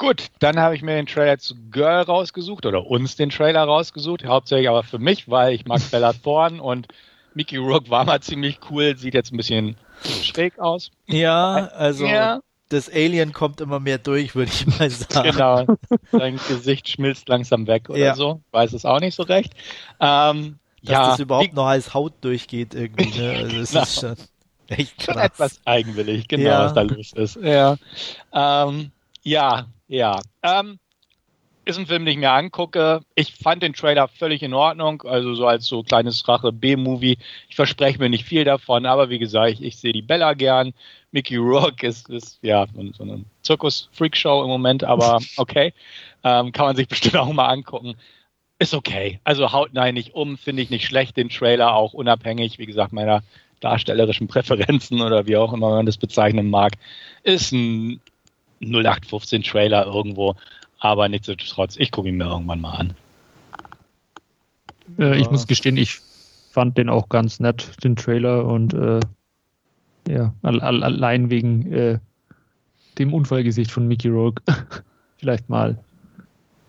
Gut, 0.00 0.30
dann 0.38 0.58
habe 0.58 0.74
ich 0.74 0.80
mir 0.80 0.94
den 0.94 1.04
Trailer 1.04 1.36
zu 1.36 1.54
Girl 1.70 2.00
rausgesucht 2.00 2.64
oder 2.64 2.86
uns 2.86 3.16
den 3.16 3.28
Trailer 3.28 3.64
rausgesucht, 3.64 4.24
hauptsächlich 4.24 4.66
aber 4.66 4.82
für 4.82 4.98
mich, 4.98 5.28
weil 5.28 5.52
ich 5.52 5.66
mag 5.66 5.82
Bella 5.90 6.14
Thorne 6.14 6.62
und 6.62 6.88
Mickey 7.34 7.58
Rourke 7.58 7.90
war 7.90 8.06
mal 8.06 8.20
ziemlich 8.20 8.60
cool, 8.70 8.96
sieht 8.96 9.12
jetzt 9.12 9.30
ein 9.30 9.36
bisschen 9.36 9.76
schräg 10.22 10.58
aus. 10.58 10.90
Ja, 11.06 11.66
also 11.74 12.06
ja. 12.06 12.40
das 12.70 12.88
Alien 12.90 13.34
kommt 13.34 13.60
immer 13.60 13.78
mehr 13.78 13.98
durch, 13.98 14.34
würde 14.34 14.50
ich 14.50 14.66
mal 14.78 14.88
sagen. 14.88 15.32
Genau, 15.32 15.66
sein 16.12 16.40
Gesicht 16.48 16.88
schmilzt 16.88 17.28
langsam 17.28 17.66
weg 17.66 17.90
oder 17.90 17.98
ja. 17.98 18.14
so, 18.14 18.40
weiß 18.52 18.72
es 18.72 18.86
auch 18.86 19.00
nicht 19.00 19.14
so 19.14 19.24
recht. 19.24 19.52
Ähm, 20.00 20.58
Dass 20.82 20.92
ja, 20.92 21.10
das 21.10 21.18
überhaupt 21.18 21.52
noch 21.52 21.66
als 21.66 21.92
Haut 21.92 22.14
durchgeht 22.22 22.74
irgendwie, 22.74 23.20
ne? 23.20 23.32
also 23.36 23.56
es 23.58 23.74
ist 23.74 24.00
schon 24.00 24.16
echt 24.68 24.96
krass. 24.96 25.14
Schon 25.14 25.22
etwas 25.22 25.60
eigenwillig, 25.66 26.26
genau, 26.26 26.52
was 26.52 26.72
da 26.72 26.80
los 26.80 27.12
ist. 27.12 27.36
Ja, 27.42 27.76
ähm, 28.32 28.92
ja 29.22 29.66
ja, 29.90 30.20
ähm, 30.44 30.78
ist 31.64 31.78
ein 31.78 31.86
Film, 31.86 32.04
den 32.04 32.12
ich 32.12 32.18
mir 32.18 32.30
angucke. 32.30 33.00
Ich 33.16 33.34
fand 33.34 33.62
den 33.62 33.72
Trailer 33.72 34.06
völlig 34.06 34.42
in 34.42 34.54
Ordnung, 34.54 35.02
also 35.02 35.34
so 35.34 35.46
als 35.46 35.66
so 35.66 35.82
kleines 35.82 36.26
Rache-B-Movie. 36.28 37.18
Ich 37.48 37.56
verspreche 37.56 37.98
mir 37.98 38.08
nicht 38.08 38.24
viel 38.24 38.44
davon, 38.44 38.86
aber 38.86 39.10
wie 39.10 39.18
gesagt, 39.18 39.50
ich, 39.50 39.62
ich 39.62 39.76
sehe 39.78 39.92
die 39.92 40.00
Bella 40.00 40.34
gern. 40.34 40.74
Mickey 41.10 41.36
Rourke 41.36 41.86
ist, 41.88 42.08
ist 42.08 42.38
ja 42.42 42.66
so 42.96 43.02
eine 43.02 43.24
Zirkus-Freakshow 43.42 44.42
im 44.44 44.48
Moment, 44.48 44.84
aber 44.84 45.18
okay. 45.36 45.74
Ähm, 46.22 46.52
kann 46.52 46.66
man 46.66 46.76
sich 46.76 46.86
bestimmt 46.86 47.16
auch 47.16 47.32
mal 47.32 47.48
angucken. 47.48 47.96
Ist 48.60 48.74
okay. 48.74 49.18
Also 49.24 49.50
haut 49.50 49.70
nein 49.72 49.94
nicht 49.94 50.14
um, 50.14 50.38
finde 50.38 50.62
ich 50.62 50.70
nicht 50.70 50.86
schlecht, 50.86 51.16
den 51.16 51.30
Trailer 51.30 51.74
auch 51.74 51.94
unabhängig, 51.94 52.58
wie 52.58 52.66
gesagt, 52.66 52.92
meiner 52.92 53.24
darstellerischen 53.58 54.28
Präferenzen 54.28 55.00
oder 55.00 55.26
wie 55.26 55.36
auch 55.36 55.52
immer 55.52 55.70
man 55.70 55.86
das 55.86 55.96
bezeichnen 55.96 56.48
mag. 56.48 56.74
Ist 57.24 57.52
ein 57.52 58.00
0815 58.60 59.42
Trailer 59.42 59.86
irgendwo 59.86 60.36
aber 60.80 61.08
nichtsdestotrotz, 61.08 61.76
ich 61.76 61.92
gucke 61.92 62.08
ihn 62.08 62.16
mir 62.16 62.24
irgendwann 62.24 62.60
mal 62.62 62.72
an. 62.72 62.94
Äh, 64.98 65.18
ich 65.20 65.30
muss 65.30 65.46
gestehen, 65.46 65.76
ich 65.76 66.00
fand 66.50 66.76
den 66.78 66.88
auch 66.88 67.08
ganz 67.08 67.38
nett, 67.38 67.70
den 67.84 67.96
Trailer, 67.96 68.46
und 68.46 68.74
äh, 68.74 69.00
ja, 70.08 70.34
allein 70.42 71.30
wegen 71.30 71.70
äh, 71.70 71.98
dem 72.98 73.14
Unfallgesicht 73.14 73.70
von 73.70 73.86
Mickey 73.86 74.08
Rourke 74.08 74.42
vielleicht 75.18 75.48
mal 75.48 75.78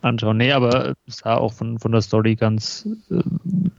anschauen. 0.02 0.38
Nee, 0.38 0.52
aber 0.52 0.94
es 1.08 1.18
sah 1.18 1.38
auch 1.38 1.54
von, 1.54 1.80
von 1.80 1.94
der 1.94 2.02
Story 2.02 2.36
ganz 2.36 2.88
äh, 3.10 3.22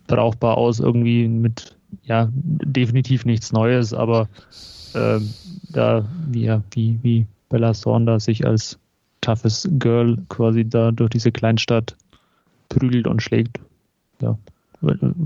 brauchbar 0.07 0.57
aus, 0.57 0.81
irgendwie 0.81 1.29
mit, 1.29 1.77
ja, 2.05 2.29
definitiv 2.33 3.27
nichts 3.27 3.53
Neues, 3.53 3.93
aber 3.93 4.29
äh, 4.95 5.21
da, 5.71 6.09
wie, 6.29 6.49
wie, 6.71 6.99
wie 7.03 7.27
Bella 7.53 7.73
Thorne 7.75 8.19
sich 8.19 8.47
als 8.47 8.79
toughes 9.21 9.69
Girl 9.79 10.17
quasi 10.29 10.69
da 10.69 10.91
durch 10.91 11.11
diese 11.11 11.31
Kleinstadt 11.31 11.97
prügelt 12.71 13.07
und 13.07 13.23
schlägt. 13.23 13.61
Ja, 14.21 14.39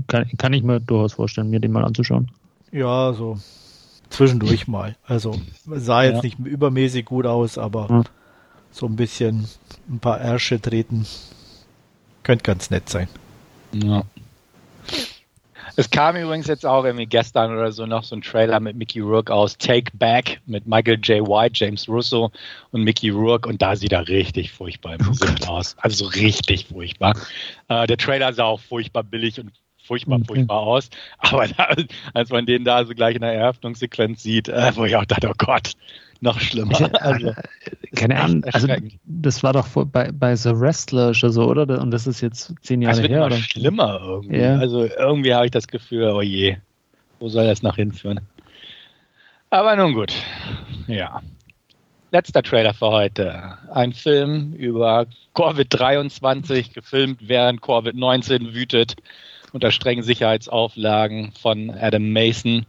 kann, 0.07 0.29
kann 0.37 0.53
ich 0.53 0.61
mir 0.61 0.81
durchaus 0.81 1.13
vorstellen, 1.13 1.49
mir 1.49 1.61
den 1.61 1.71
mal 1.71 1.85
anzuschauen. 1.85 2.29
Ja, 2.71 3.13
so 3.13 3.39
zwischendurch 4.09 4.67
mal. 4.67 4.97
Also 5.05 5.39
sah 5.65 6.03
jetzt 6.03 6.17
ja. 6.17 6.21
nicht 6.23 6.39
übermäßig 6.39 7.05
gut 7.05 7.25
aus, 7.25 7.57
aber 7.57 7.87
ja. 7.89 8.03
so 8.71 8.85
ein 8.87 8.97
bisschen 8.97 9.47
ein 9.89 9.99
paar 9.99 10.19
Ärsche 10.19 10.61
treten 10.61 11.07
könnte 12.23 12.43
ganz 12.43 12.69
nett 12.69 12.89
sein. 12.89 13.07
Ja. 13.73 14.03
Es 15.79 15.91
kam 15.91 16.15
übrigens 16.15 16.47
jetzt 16.47 16.65
auch 16.65 16.85
irgendwie 16.85 17.05
gestern 17.05 17.55
oder 17.55 17.71
so 17.71 17.85
noch 17.85 18.03
so 18.03 18.15
ein 18.15 18.23
Trailer 18.23 18.59
mit 18.59 18.75
Mickey 18.75 18.99
Rourke 18.99 19.31
aus 19.31 19.59
Take 19.59 19.91
Back 19.93 20.41
mit 20.47 20.65
Michael 20.65 20.97
J. 21.03 21.27
White, 21.27 21.53
James 21.53 21.87
Russo 21.87 22.31
und 22.71 22.81
Mickey 22.81 23.11
Rourke 23.11 23.47
und 23.47 23.61
da 23.61 23.75
sieht 23.75 23.91
er 23.91 24.07
richtig 24.07 24.51
furchtbar 24.51 24.95
im 24.95 25.07
oh 25.07 25.51
aus. 25.51 25.75
Also 25.77 26.05
so 26.05 26.09
richtig 26.09 26.65
furchtbar. 26.65 27.15
Äh, 27.67 27.85
der 27.85 27.97
Trailer 27.97 28.33
sah 28.33 28.45
auch 28.45 28.59
furchtbar 28.59 29.03
billig 29.03 29.39
und 29.39 29.51
furchtbar, 29.83 30.19
furchtbar 30.25 30.59
aus. 30.59 30.89
Aber 31.17 31.47
da, 31.47 31.75
als 32.13 32.29
man 32.29 32.45
den 32.45 32.63
da 32.63 32.85
so 32.85 32.93
gleich 32.93 33.15
in 33.15 33.21
der 33.21 33.33
Eröffnungssequenz 33.33 34.23
sieht, 34.23 34.49
äh, 34.49 34.71
wo 34.75 34.85
ich 34.85 34.95
auch 34.95 35.05
dachte, 35.05 35.29
oh 35.29 35.35
Gott, 35.37 35.73
noch 36.21 36.39
schlimmer. 36.39 36.91
Also, 37.01 37.33
Keine 37.95 38.19
Ahnung, 38.19 38.43
also 38.51 38.67
das 39.05 39.43
war 39.43 39.53
doch 39.53 39.67
bei, 39.85 40.11
bei 40.11 40.35
The 40.35 40.59
Wrestler 40.59 41.13
schon 41.13 41.31
so, 41.31 41.45
oder? 41.45 41.81
Und 41.81 41.91
das 41.91 42.07
ist 42.07 42.21
jetzt 42.21 42.53
zehn 42.61 42.81
Jahre 42.81 43.01
das 43.01 43.09
her. 43.09 43.25
Oder? 43.25 43.37
schlimmer 43.37 43.99
irgendwie. 44.03 44.39
Ja. 44.39 44.57
Also 44.57 44.85
irgendwie 44.85 45.33
habe 45.33 45.45
ich 45.45 45.51
das 45.51 45.67
Gefühl, 45.67 46.09
oh 46.09 46.21
je, 46.21 46.57
wo 47.19 47.29
soll 47.29 47.47
das 47.47 47.61
noch 47.63 47.75
hinführen? 47.75 48.19
Aber 49.49 49.75
nun 49.75 49.93
gut, 49.93 50.13
ja. 50.87 51.21
Letzter 52.11 52.41
Trailer 52.41 52.73
für 52.73 52.87
heute. 52.87 53.57
Ein 53.73 53.93
Film 53.93 54.53
über 54.53 55.07
Covid-23, 55.35 56.73
gefilmt 56.73 57.19
während 57.27 57.61
Covid-19 57.61 58.53
wütet, 58.53 58.95
unter 59.53 59.71
strengen 59.71 60.03
Sicherheitsauflagen 60.03 61.31
von 61.31 61.69
Adam 61.71 62.11
Mason 62.11 62.65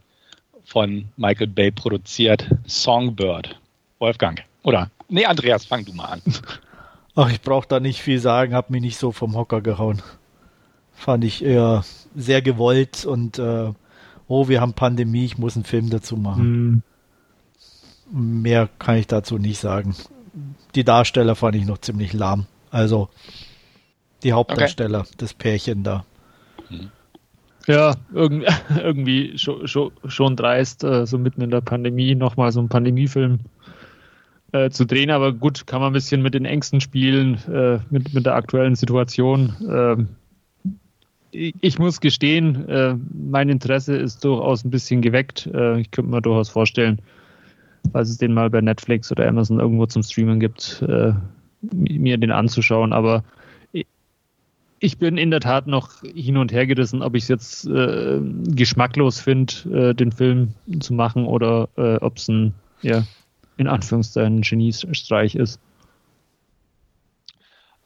von 0.65 1.09
Michael 1.17 1.49
Bay 1.49 1.71
produziert, 1.71 2.47
Songbird. 2.67 3.59
Wolfgang. 3.99 4.45
Oder, 4.63 4.91
nee, 5.09 5.25
Andreas, 5.25 5.65
fang 5.65 5.85
du 5.85 5.93
mal 5.93 6.07
an. 6.07 6.23
Ach, 7.15 7.31
ich 7.31 7.41
brauche 7.41 7.67
da 7.67 7.81
nicht 7.81 8.01
viel 8.01 8.21
sagen, 8.21 8.55
hab 8.55 8.71
mich 8.71 8.83
nicht 8.83 8.99
so 8.99 9.11
vom 9.11 9.35
Hocker 9.35 9.61
gehauen. 9.61 10.03
Fand 10.93 11.25
ich 11.25 11.45
eher 11.45 11.85
sehr 12.15 12.43
gewollt 12.43 13.05
und 13.05 13.39
äh, 13.39 13.73
oh, 14.29 14.49
wir 14.49 14.61
haben 14.61 14.75
Pandemie, 14.75 15.25
ich 15.25 15.39
muss 15.39 15.57
einen 15.57 15.65
Film 15.65 15.91
dazu 15.91 16.17
machen. 16.17 16.83
Hm. 18.13 18.43
Mehr 18.43 18.69
kann 18.79 18.97
ich 18.97 19.07
dazu 19.07 19.39
nicht 19.39 19.59
sagen. 19.59 19.97
Die 20.75 20.85
Darsteller 20.85 21.35
fand 21.35 21.57
ich 21.57 21.65
noch 21.65 21.79
ziemlich 21.79 22.13
lahm. 22.13 22.47
Also 22.71 23.09
die 24.23 24.33
Hauptdarsteller, 24.33 25.01
okay. 25.01 25.15
das 25.17 25.35
Pärchen 25.35 25.83
da. 25.83 26.05
Ja, 27.69 27.95
irgendwie, 28.15 29.35
schon, 29.37 30.37
dreist, 30.37 30.85
äh, 30.85 31.07
so 31.07 31.19
mitten 31.19 31.43
in 31.43 31.51
der 31.51 31.61
Pandemie 31.61 32.15
nochmal 32.15 32.51
so 32.51 32.61
einen 32.61 32.71
Pandemiefilm 32.71 33.41
äh, 34.53 34.71
zu 34.71 34.87
drehen. 34.87 35.11
Aber 35.11 35.35
gut, 35.35 35.67
kann 35.67 35.83
man 35.83 35.91
ein 35.91 35.93
bisschen 35.93 36.23
mit 36.23 36.33
den 36.33 36.47
Ängsten 36.47 36.81
spielen, 36.81 37.35
äh, 37.47 37.79
mit, 37.91 38.15
mit 38.15 38.25
der 38.25 38.37
aktuellen 38.37 38.75
Situation. 38.75 39.55
Ähm, 39.69 40.09
ich 41.31 41.79
muss 41.79 42.01
gestehen, 42.01 42.65
mein 43.13 43.51
Interesse 43.51 43.95
ist 43.95 44.25
durchaus 44.25 44.65
ein 44.65 44.71
bisschen 44.71 45.03
geweckt. 45.03 45.47
Ich 45.47 45.91
könnte 45.91 46.11
mir 46.11 46.23
durchaus 46.23 46.49
vorstellen, 46.49 47.03
falls 47.93 48.09
es 48.09 48.17
den 48.17 48.33
mal 48.33 48.49
bei 48.49 48.63
Netflix 48.63 49.13
oder 49.13 49.29
Amazon 49.29 49.61
irgendwo 49.61 49.85
zum 49.85 50.03
Streamen 50.03 50.41
gibt, 50.41 50.83
mir 51.61 52.17
den 52.17 52.31
anzuschauen. 52.31 52.95
Aber 52.95 53.25
ich 54.81 54.99
bin 54.99 55.19
in 55.19 55.31
der 55.31 55.41
Tat 55.41 55.67
noch 55.67 56.03
hin 56.03 56.37
und 56.37 56.53
her 56.53 56.67
gerissen, 56.67 57.03
ob 57.03 57.15
ich 57.15 57.25
es 57.25 57.29
jetzt 57.29 57.67
äh, 57.67 58.21
geschmacklos 58.21 59.21
finde, 59.21 59.91
äh, 59.91 59.95
den 59.95 60.13
Film 60.13 60.55
zu 60.81 60.95
machen 60.95 61.27
oder 61.27 61.69
äh, 61.77 61.97
ob 61.97 62.17
es 62.17 62.29
ein, 62.29 62.55
ja, 62.83 63.05
in 63.57 63.67
Anführungszeichen, 63.67 64.43
Geniestreich 64.43 65.35
ist. 65.35 65.61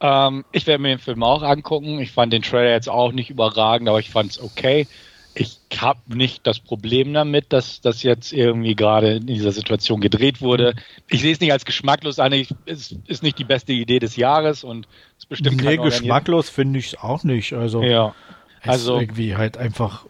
Ähm, 0.01 0.45
ich 0.53 0.67
werde 0.67 0.83
mir 0.83 0.89
den 0.89 0.99
Film 0.99 1.23
auch 1.23 1.43
angucken. 1.43 2.01
Ich 2.01 2.13
fand 2.13 2.33
den 2.33 2.43
Trailer 2.43 2.73
jetzt 2.73 2.91
auch 2.91 3.13
nicht 3.13 3.31
überragend, 3.31 3.89
aber 3.89 4.01
ich 4.01 4.11
fand 4.11 4.33
es 4.33 4.43
okay 4.43 4.87
ich 5.35 5.59
habe 5.79 6.01
nicht 6.07 6.47
das 6.47 6.61
Problem 6.61 7.13
damit, 7.15 7.53
dass 7.53 7.81
das 7.81 8.03
jetzt 8.03 8.33
irgendwie 8.33 8.75
gerade 8.75 9.17
in 9.17 9.27
dieser 9.27 9.53
Situation 9.53 10.01
gedreht 10.01 10.43
wurde. 10.43 10.75
Ich 11.09 11.23
sehe 11.23 11.33
es 11.33 11.41
nicht 11.41 11.53
als 11.53 11.65
geschmacklos 11.65 12.19
an. 12.19 12.33
es 12.67 12.95
ist 13.07 13.23
nicht 13.23 13.39
die 13.39 13.45
beste 13.45 13.73
Idee 13.73 13.99
des 13.99 14.17
Jahres 14.17 14.63
und 14.63 14.87
es 15.19 15.27
bestimmt 15.27 15.63
Nee, 15.63 15.79
geschmacklos 15.79 16.51
finde 16.51 16.79
ich 16.79 16.89
es 16.89 16.99
auch 16.99 17.25
nicht. 17.25 17.55
Also, 17.55 17.83
ja. 17.83 18.15
also 18.63 19.01
irgendwie 19.01 19.37
halt 19.37 19.57
einfach, 19.57 20.05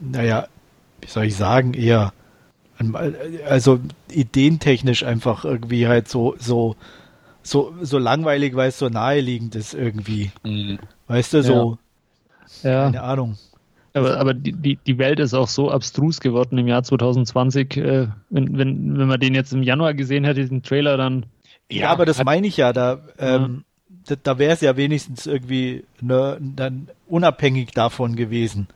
naja, 0.00 0.46
wie 1.00 1.08
soll 1.08 1.24
ich 1.24 1.36
sagen, 1.36 1.74
eher, 1.74 2.12
also 3.46 3.80
ideentechnisch 4.10 5.02
einfach 5.02 5.44
irgendwie 5.44 5.88
halt 5.88 6.08
so, 6.08 6.36
so, 6.38 6.76
so, 7.42 7.74
so 7.80 7.98
langweilig, 7.98 8.54
weil 8.54 8.68
es 8.68 8.78
so 8.78 8.88
naheliegend 8.88 9.56
ist 9.56 9.74
irgendwie. 9.74 10.30
Mhm. 10.44 10.78
Weißt 11.08 11.34
du, 11.34 11.42
so, 11.42 11.78
ja. 12.62 12.84
keine 12.84 13.02
Ahnung. 13.02 13.36
Aber, 13.94 14.18
aber 14.18 14.34
die, 14.34 14.76
die 14.76 14.98
Welt 14.98 15.18
ist 15.18 15.34
auch 15.34 15.48
so 15.48 15.70
abstrus 15.70 16.20
geworden 16.20 16.58
im 16.58 16.68
Jahr 16.68 16.82
2020. 16.82 17.76
Äh, 17.76 18.08
wenn, 18.30 18.58
wenn, 18.58 18.98
wenn 18.98 19.08
man 19.08 19.20
den 19.20 19.34
jetzt 19.34 19.52
im 19.52 19.62
Januar 19.62 19.94
gesehen 19.94 20.24
hätte, 20.24 20.40
diesen 20.40 20.62
Trailer, 20.62 20.96
dann. 20.96 21.26
Ja, 21.70 21.90
aber 21.90 22.06
das 22.06 22.22
meine 22.22 22.46
ich 22.46 22.56
ja. 22.56 22.72
Da, 22.72 23.00
ähm, 23.18 23.64
ja. 23.88 23.96
da, 24.08 24.16
da 24.22 24.38
wäre 24.38 24.52
es 24.52 24.60
ja 24.60 24.76
wenigstens 24.76 25.26
irgendwie 25.26 25.84
ne, 26.00 26.38
dann 26.40 26.88
unabhängig 27.06 27.70
davon 27.72 28.14
gewesen. 28.14 28.68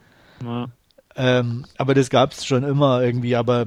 Ja. 0.45 0.69
Ähm, 1.14 1.66
aber 1.76 1.95
das 1.95 2.11
gab 2.11 2.33
es 2.33 2.45
schon 2.45 2.64
immer 2.64 3.02
irgendwie, 3.02 3.37
aber 3.37 3.66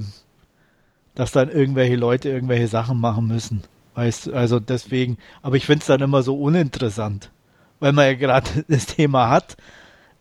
dass 1.14 1.32
dann 1.32 1.50
irgendwelche 1.50 1.96
Leute 1.96 2.30
irgendwelche 2.30 2.68
Sachen 2.68 3.00
machen 3.00 3.28
müssen. 3.28 3.64
Weißt 3.94 4.34
also 4.34 4.60
deswegen, 4.60 5.18
aber 5.42 5.56
ich 5.56 5.66
finde 5.66 5.80
es 5.82 5.88
dann 5.88 6.02
immer 6.02 6.22
so 6.22 6.38
uninteressant, 6.38 7.32
weil 7.80 7.94
man 7.94 8.06
ja 8.06 8.14
gerade 8.14 8.50
das 8.68 8.88
Thema 8.88 9.30
hat 9.30 9.56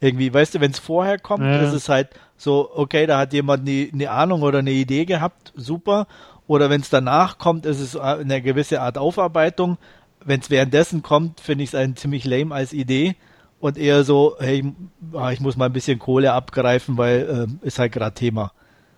irgendwie, 0.04 0.32
weißt 0.32 0.54
du, 0.54 0.60
wenn 0.60 0.70
es 0.70 0.78
vorher 0.78 1.18
kommt, 1.18 1.44
ja. 1.44 1.62
ist 1.62 1.72
es 1.72 1.88
halt 1.88 2.10
so, 2.36 2.70
okay, 2.74 3.06
da 3.06 3.18
hat 3.18 3.32
jemand 3.32 3.66
eine, 3.66 3.88
eine 3.90 4.10
Ahnung 4.10 4.42
oder 4.42 4.58
eine 4.58 4.72
Idee 4.72 5.06
gehabt, 5.06 5.52
super. 5.56 6.06
Oder 6.46 6.68
wenn 6.68 6.82
es 6.82 6.90
danach 6.90 7.38
kommt, 7.38 7.64
ist 7.64 7.80
es 7.80 7.96
eine 7.96 8.42
gewisse 8.42 8.82
Art 8.82 8.98
Aufarbeitung. 8.98 9.78
Wenn 10.22 10.40
es 10.40 10.50
währenddessen 10.50 11.02
kommt, 11.02 11.40
finde 11.40 11.64
ich 11.64 11.70
es 11.70 11.74
ein 11.74 11.96
ziemlich 11.96 12.26
lame 12.26 12.54
als 12.54 12.74
Idee 12.74 13.16
und 13.60 13.78
eher 13.78 14.04
so, 14.04 14.36
hey, 14.38 14.74
ah, 15.14 15.32
ich 15.32 15.40
muss 15.40 15.56
mal 15.56 15.66
ein 15.66 15.72
bisschen 15.72 15.98
Kohle 15.98 16.34
abgreifen, 16.34 16.98
weil 16.98 17.48
äh, 17.62 17.66
ist 17.66 17.78
halt 17.78 17.92
gerade 17.92 18.14
Thema. 18.14 18.52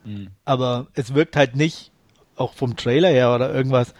Mhm. 0.05 0.31
Aber 0.45 0.89
es 0.95 1.15
wirkt 1.15 1.37
halt 1.37 1.55
nicht, 1.55 1.93
auch 2.35 2.53
vom 2.53 2.75
Trailer 2.75 3.11
her 3.11 3.33
oder 3.33 3.55
irgendwas, 3.55 3.95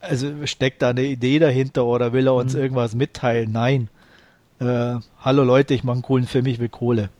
also 0.00 0.28
steckt 0.44 0.82
da 0.82 0.90
eine 0.90 1.04
Idee 1.04 1.38
dahinter 1.38 1.86
oder 1.86 2.12
will 2.12 2.26
er 2.26 2.34
uns 2.34 2.52
mhm. 2.52 2.60
irgendwas 2.60 2.94
mitteilen? 2.94 3.50
Nein 3.50 3.88
äh, 4.60 4.96
hallo 5.20 5.44
Leute, 5.44 5.74
ich 5.74 5.84
mache 5.84 5.94
einen 5.94 6.02
coolen 6.02 6.26
Film, 6.26 6.46
ich 6.46 6.58
will 6.58 6.68
Kohle. 6.68 7.10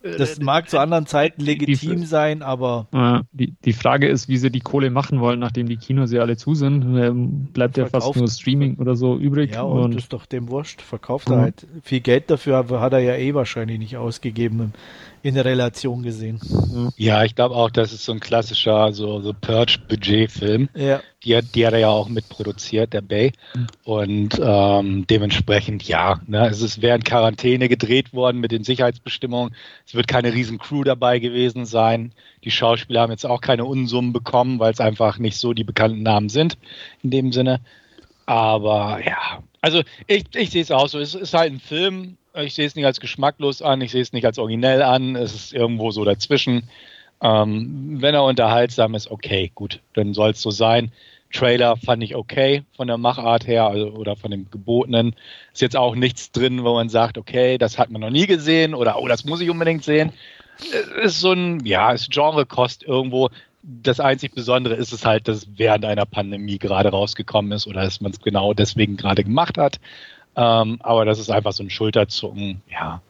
Das 0.00 0.38
mag 0.40 0.70
zu 0.70 0.78
anderen 0.78 1.06
Zeiten 1.06 1.42
legitim 1.42 2.00
die, 2.00 2.06
sein, 2.06 2.42
aber. 2.42 2.86
Die, 3.32 3.54
die 3.64 3.72
Frage 3.72 4.06
ist, 4.08 4.28
wie 4.28 4.36
sie 4.36 4.50
die 4.50 4.60
Kohle 4.60 4.90
machen 4.90 5.20
wollen, 5.20 5.40
nachdem 5.40 5.68
die 5.68 5.76
Kinos 5.76 6.12
ja 6.12 6.20
alle 6.20 6.36
zu 6.36 6.54
sind. 6.54 6.96
Ähm, 6.96 7.48
bleibt 7.52 7.76
ja 7.76 7.86
fast 7.86 8.14
nur 8.14 8.28
Streaming 8.28 8.76
oder 8.76 8.94
so 8.94 9.18
übrig. 9.18 9.54
Ja, 9.54 9.62
und, 9.62 9.82
und 9.82 9.94
ist 9.96 10.12
doch 10.12 10.26
dem 10.26 10.48
wurscht. 10.48 10.82
Verkauft 10.82 11.28
er 11.30 11.40
halt 11.40 11.66
viel 11.82 12.00
Geld 12.00 12.30
dafür, 12.30 12.68
hat 12.80 12.92
er 12.92 13.00
ja 13.00 13.16
eh 13.16 13.34
wahrscheinlich 13.34 13.80
nicht 13.80 13.96
ausgegeben 13.96 14.72
in 15.22 15.34
der 15.34 15.44
Relation 15.44 16.02
gesehen. 16.02 16.40
Ja, 16.96 17.24
ich 17.24 17.34
glaube 17.34 17.54
auch, 17.54 17.70
das 17.70 17.92
ist 17.92 18.04
so 18.04 18.12
ein 18.12 18.20
klassischer 18.20 18.92
so, 18.92 19.20
so 19.20 19.32
Purge-Budget-Film. 19.32 20.68
Ja. 20.74 21.00
Die, 21.24 21.36
hat, 21.36 21.54
die 21.54 21.66
hat 21.66 21.72
er 21.72 21.80
ja 21.80 21.88
auch 21.88 22.08
mitproduziert, 22.08 22.92
der 22.92 23.00
Bay. 23.00 23.32
Und 23.84 24.40
ähm, 24.42 25.06
dementsprechend, 25.08 25.82
ja, 25.84 26.20
ne, 26.26 26.48
es 26.48 26.62
ist 26.62 26.82
während 26.82 27.04
Quarantäne 27.04 27.68
gedreht 27.68 28.12
worden 28.12 28.40
mit 28.40 28.52
den 28.52 28.64
Sicherheitsbestimmungen. 28.64 29.54
Es 29.86 29.94
wird 29.94 30.08
keine 30.08 30.32
riesen 30.32 30.58
Crew 30.58 30.84
dabei 30.84 31.18
gewesen 31.18 31.66
sein. 31.66 32.12
Die 32.44 32.50
Schauspieler 32.50 33.02
haben 33.02 33.10
jetzt 33.10 33.26
auch 33.26 33.40
keine 33.40 33.64
Unsummen 33.64 34.12
bekommen, 34.12 34.58
weil 34.58 34.72
es 34.72 34.80
einfach 34.80 35.18
nicht 35.18 35.36
so 35.38 35.52
die 35.52 35.64
bekannten 35.64 36.02
Namen 36.02 36.28
sind 36.28 36.56
in 37.02 37.10
dem 37.10 37.32
Sinne. 37.32 37.60
Aber 38.26 39.00
ja, 39.04 39.42
also 39.60 39.82
ich, 40.06 40.24
ich 40.34 40.50
sehe 40.50 40.62
es 40.62 40.70
auch 40.70 40.88
so. 40.88 40.98
Es 40.98 41.14
ist 41.14 41.34
halt 41.34 41.52
ein 41.52 41.60
Film, 41.60 42.18
ich 42.44 42.54
sehe 42.54 42.66
es 42.66 42.74
nicht 42.76 42.86
als 42.86 43.00
geschmacklos 43.00 43.62
an, 43.62 43.80
ich 43.80 43.90
sehe 43.90 44.02
es 44.02 44.12
nicht 44.12 44.26
als 44.26 44.38
originell 44.38 44.82
an, 44.82 45.16
es 45.16 45.34
ist 45.34 45.52
irgendwo 45.52 45.90
so 45.90 46.04
dazwischen. 46.04 46.68
Ähm, 47.20 47.96
wenn 48.00 48.14
er 48.14 48.24
unterhaltsam 48.24 48.94
ist, 48.94 49.10
okay, 49.10 49.50
gut, 49.54 49.80
dann 49.94 50.14
soll 50.14 50.30
es 50.30 50.42
so 50.42 50.50
sein. 50.50 50.92
Trailer 51.32 51.76
fand 51.76 52.02
ich 52.02 52.14
okay 52.14 52.62
von 52.76 52.88
der 52.88 52.96
Machart 52.96 53.46
her 53.46 53.66
also, 53.66 53.88
oder 53.90 54.16
von 54.16 54.30
dem 54.30 54.50
Gebotenen. 54.50 55.14
Ist 55.52 55.60
jetzt 55.60 55.76
auch 55.76 55.94
nichts 55.94 56.32
drin, 56.32 56.64
wo 56.64 56.74
man 56.74 56.88
sagt, 56.88 57.18
okay, 57.18 57.58
das 57.58 57.78
hat 57.78 57.90
man 57.90 58.00
noch 58.00 58.10
nie 58.10 58.26
gesehen 58.26 58.74
oder 58.74 59.00
oh, 59.00 59.08
das 59.08 59.24
muss 59.24 59.40
ich 59.40 59.50
unbedingt 59.50 59.84
sehen. 59.84 60.12
Ist 61.02 61.20
so 61.20 61.32
ein, 61.32 61.64
ja, 61.64 61.92
ist 61.92 62.10
Genrekost 62.10 62.82
irgendwo. 62.82 63.28
Das 63.62 64.00
einzig 64.00 64.34
Besondere 64.34 64.74
ist 64.74 64.92
es 64.92 65.04
halt, 65.04 65.28
dass 65.28 65.38
es 65.38 65.48
während 65.56 65.84
einer 65.84 66.06
Pandemie 66.06 66.58
gerade 66.58 66.88
rausgekommen 66.88 67.52
ist 67.52 67.66
oder 67.66 67.82
dass 67.82 68.00
man 68.00 68.12
es 68.12 68.20
genau 68.20 68.54
deswegen 68.54 68.96
gerade 68.96 69.22
gemacht 69.22 69.58
hat. 69.58 69.78
Ähm, 70.38 70.78
aber 70.80 71.04
das 71.04 71.18
ist 71.18 71.30
einfach 71.30 71.52
so 71.52 71.64
ein 71.64 71.70
Schulterzucken, 71.70 72.62
ja. 72.70 73.02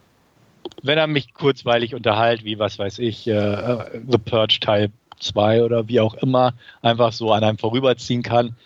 Wenn 0.82 0.96
er 0.96 1.06
mich 1.06 1.34
kurzweilig 1.34 1.94
unterhält, 1.94 2.42
wie 2.44 2.58
was 2.58 2.78
weiß 2.78 2.98
ich, 3.00 3.26
äh, 3.26 3.32
äh 3.32 4.00
The 4.08 4.16
Purge 4.16 4.60
Teil 4.60 4.90
2 5.20 5.62
oder 5.62 5.88
wie 5.88 6.00
auch 6.00 6.14
immer, 6.14 6.54
einfach 6.80 7.12
so 7.12 7.32
an 7.32 7.44
einem 7.44 7.58
vorüberziehen 7.58 8.22
kann, 8.22 8.56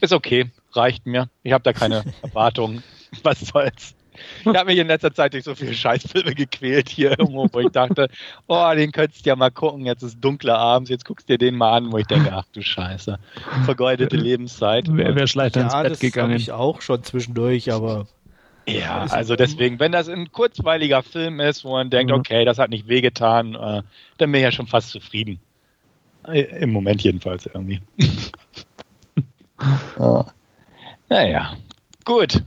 ist 0.00 0.12
okay, 0.12 0.50
reicht 0.72 1.06
mir. 1.06 1.28
Ich 1.42 1.52
habe 1.52 1.64
da 1.64 1.72
keine 1.72 2.04
Erwartungen. 2.22 2.84
Was 3.24 3.40
soll's? 3.40 3.96
Ich 4.40 4.46
habe 4.46 4.66
mich 4.66 4.78
in 4.78 4.86
letzter 4.86 5.12
Zeit 5.12 5.32
durch 5.32 5.44
so 5.44 5.54
viele 5.54 5.74
Scheißfilme 5.74 6.34
gequält 6.34 6.88
hier 6.88 7.18
irgendwo, 7.18 7.48
wo 7.50 7.60
ich 7.60 7.70
dachte, 7.70 8.08
oh, 8.46 8.70
den 8.74 8.92
könntest 8.92 9.24
du 9.24 9.30
ja 9.30 9.36
mal 9.36 9.50
gucken, 9.50 9.86
jetzt 9.86 10.02
ist 10.02 10.20
dunkler 10.20 10.58
abends, 10.58 10.90
jetzt 10.90 11.04
guckst 11.04 11.28
du 11.28 11.34
dir 11.34 11.38
den 11.38 11.56
mal 11.56 11.76
an, 11.76 11.92
wo 11.92 11.98
ich 11.98 12.06
denke, 12.06 12.32
ach 12.32 12.46
du 12.52 12.62
Scheiße, 12.62 13.18
vergeudete 13.64 14.16
Lebenszeit. 14.16 14.86
Wer, 14.88 15.14
wer 15.14 15.26
schleicht 15.26 15.56
ja, 15.56 15.62
ins 15.62 15.74
Bett 15.74 15.92
das 15.92 16.00
gegangen? 16.00 16.36
ich 16.36 16.52
auch 16.52 16.80
schon 16.80 17.02
zwischendurch, 17.02 17.72
aber 17.72 18.06
ja, 18.66 19.04
also 19.10 19.36
deswegen, 19.36 19.78
wenn 19.78 19.92
das 19.92 20.08
ein 20.08 20.32
kurzweiliger 20.32 21.02
Film 21.02 21.40
ist, 21.40 21.64
wo 21.64 21.72
man 21.72 21.90
denkt, 21.90 22.12
mhm. 22.12 22.18
okay, 22.18 22.44
das 22.44 22.58
hat 22.58 22.70
nicht 22.70 22.88
wehgetan, 22.88 23.54
äh, 23.54 23.82
dann 24.18 24.32
bin 24.32 24.36
ich 24.36 24.42
ja 24.42 24.52
schon 24.52 24.66
fast 24.66 24.90
zufrieden. 24.90 25.38
Äh, 26.26 26.62
Im 26.62 26.72
Moment 26.72 27.02
jedenfalls 27.02 27.46
irgendwie. 27.46 27.80
ja. 29.98 30.26
Naja, 31.10 31.56
gut 32.06 32.42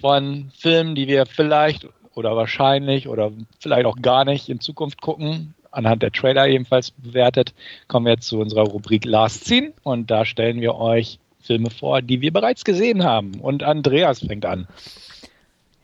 von 0.00 0.50
Filmen, 0.56 0.94
die 0.94 1.08
wir 1.08 1.26
vielleicht 1.26 1.86
oder 2.14 2.36
wahrscheinlich 2.36 3.08
oder 3.08 3.30
vielleicht 3.60 3.86
auch 3.86 3.96
gar 3.96 4.24
nicht 4.24 4.48
in 4.48 4.60
Zukunft 4.60 5.00
gucken, 5.00 5.54
anhand 5.70 6.02
der 6.02 6.12
Trailer 6.12 6.48
ebenfalls 6.48 6.90
bewertet, 6.90 7.54
kommen 7.86 8.06
wir 8.06 8.18
zu 8.18 8.40
unserer 8.40 8.64
Rubrik 8.64 9.04
Last 9.04 9.44
Scene 9.44 9.72
und 9.82 10.10
da 10.10 10.24
stellen 10.24 10.60
wir 10.60 10.74
euch 10.76 11.18
Filme 11.40 11.70
vor, 11.70 12.02
die 12.02 12.20
wir 12.20 12.32
bereits 12.32 12.64
gesehen 12.64 13.04
haben. 13.04 13.40
Und 13.40 13.62
Andreas 13.62 14.20
fängt 14.20 14.44
an. 14.44 14.66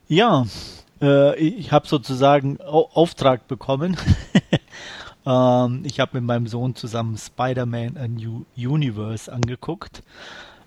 Ja, 0.09 0.47
äh, 1.00 1.37
ich 1.38 1.73
habe 1.73 1.87
sozusagen 1.87 2.61
Auftrag 2.61 3.49
bekommen. 3.49 3.97
ähm, 5.26 5.83
ich 5.85 6.00
habe 6.00 6.18
mit 6.18 6.25
meinem 6.25 6.47
Sohn 6.47 6.75
zusammen 6.75 7.16
Spider-Man 7.16 7.97
A 7.97 8.09
New 8.09 8.44
Universe 8.56 9.33
angeguckt. 9.33 10.02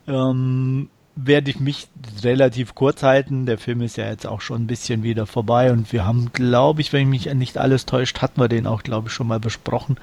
Ähm, 0.07 0.89
werde 1.17 1.49
ich 1.49 1.59
mich 1.59 1.87
relativ 2.23 2.75
kurz 2.75 3.03
halten. 3.03 3.45
Der 3.45 3.57
Film 3.57 3.81
ist 3.81 3.97
ja 3.97 4.07
jetzt 4.07 4.27
auch 4.27 4.41
schon 4.41 4.63
ein 4.63 4.67
bisschen 4.67 5.03
wieder 5.03 5.25
vorbei 5.25 5.71
und 5.71 5.91
wir 5.91 6.05
haben, 6.05 6.31
glaube 6.31 6.81
ich, 6.81 6.93
wenn 6.93 7.01
ich 7.01 7.25
mich 7.25 7.33
nicht 7.33 7.57
alles 7.57 7.85
täuscht, 7.85 8.21
hatten 8.21 8.39
wir 8.39 8.47
den 8.47 8.67
auch, 8.67 8.83
glaube 8.83 9.07
ich, 9.07 9.13
schon 9.13 9.27
mal 9.27 9.39
besprochen. 9.39 9.97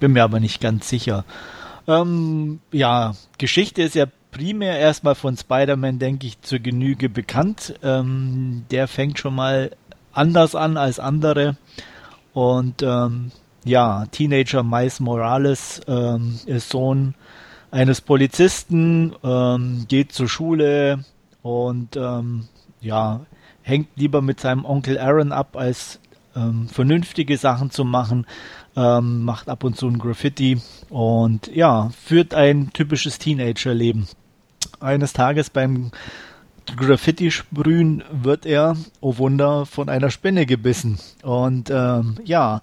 Bin 0.00 0.12
mir 0.12 0.24
aber 0.24 0.40
nicht 0.40 0.60
ganz 0.60 0.88
sicher. 0.88 1.24
Ähm, 1.86 2.60
ja, 2.72 3.14
Geschichte 3.38 3.82
ist 3.82 3.94
ja 3.94 4.06
primär 4.30 4.78
erstmal 4.78 5.14
von 5.14 5.36
Spider-Man, 5.36 5.98
denke 5.98 6.26
ich, 6.26 6.40
zur 6.40 6.58
Genüge 6.58 7.08
bekannt. 7.08 7.74
Ähm, 7.82 8.64
der 8.70 8.88
fängt 8.88 9.18
schon 9.18 9.34
mal 9.34 9.70
anders 10.12 10.54
an 10.54 10.76
als 10.76 10.98
andere. 10.98 11.56
Und 12.32 12.82
ähm, 12.82 13.30
ja, 13.64 14.06
Teenager 14.10 14.62
Miles 14.62 14.98
Morales 15.00 15.80
ähm, 15.86 16.38
ist 16.46 16.70
Sohn 16.70 17.14
eines 17.74 18.00
Polizisten, 18.00 19.16
ähm, 19.24 19.86
geht 19.88 20.12
zur 20.12 20.28
Schule 20.28 21.04
und 21.42 21.96
ähm, 21.96 22.46
ja, 22.80 23.26
hängt 23.62 23.88
lieber 23.96 24.22
mit 24.22 24.38
seinem 24.38 24.64
Onkel 24.64 24.96
Aaron 24.96 25.32
ab, 25.32 25.56
als 25.56 25.98
ähm, 26.36 26.68
vernünftige 26.68 27.36
Sachen 27.36 27.72
zu 27.72 27.84
machen, 27.84 28.26
ähm, 28.76 29.24
macht 29.24 29.48
ab 29.48 29.64
und 29.64 29.76
zu 29.76 29.88
ein 29.88 29.98
Graffiti 29.98 30.60
und 30.88 31.48
ja, 31.52 31.90
führt 32.00 32.32
ein 32.32 32.72
typisches 32.72 33.18
Teenager-Leben. 33.18 34.06
Eines 34.78 35.12
Tages 35.12 35.50
beim 35.50 35.90
Graffiti 36.76 37.32
sprühen 37.32 38.04
wird 38.12 38.46
er, 38.46 38.76
oh 39.00 39.18
Wunder, 39.18 39.66
von 39.66 39.88
einer 39.88 40.12
Spinne 40.12 40.46
gebissen. 40.46 41.00
Und 41.22 41.70
ähm, 41.70 42.18
ja, 42.24 42.62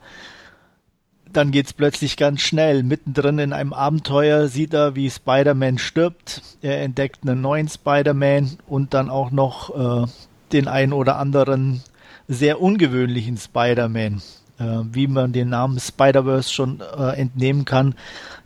dann 1.34 1.52
geht's 1.52 1.74
plötzlich 1.74 2.18
ganz 2.18 2.42
schnell. 2.42 2.84
Mittendrin 2.84 3.40
in 3.40 3.54
einem 3.54 3.74
Abenteuer 3.74 4.48
sieht 4.48 4.74
er, 4.74 4.96
wie 4.96 5.10
Spider-Man 5.10 5.78
stirbt. 5.78 6.42
Er 6.62 6.82
entdeckt 6.82 7.20
einen 7.22 7.42
neuen 7.42 7.68
Spider-Man 7.68 8.58
und 8.68 8.94
dann 8.94 9.10
auch 9.10 9.32
noch 9.32 10.04
äh, 10.04 10.08
den 10.52 10.68
einen 10.68 10.94
oder 10.94 11.18
anderen 11.18 11.82
sehr 12.28 12.62
ungewöhnlichen 12.62 13.38
Spider-Man. 13.38 14.22
Äh, 14.62 14.84
wie 14.92 15.08
man 15.08 15.34
den 15.34 15.50
Namen 15.50 15.80
Spider-Verse 15.80 16.52
schon 16.52 16.82
äh, 16.82 17.20
entnehmen 17.20 17.66
kann, 17.66 17.96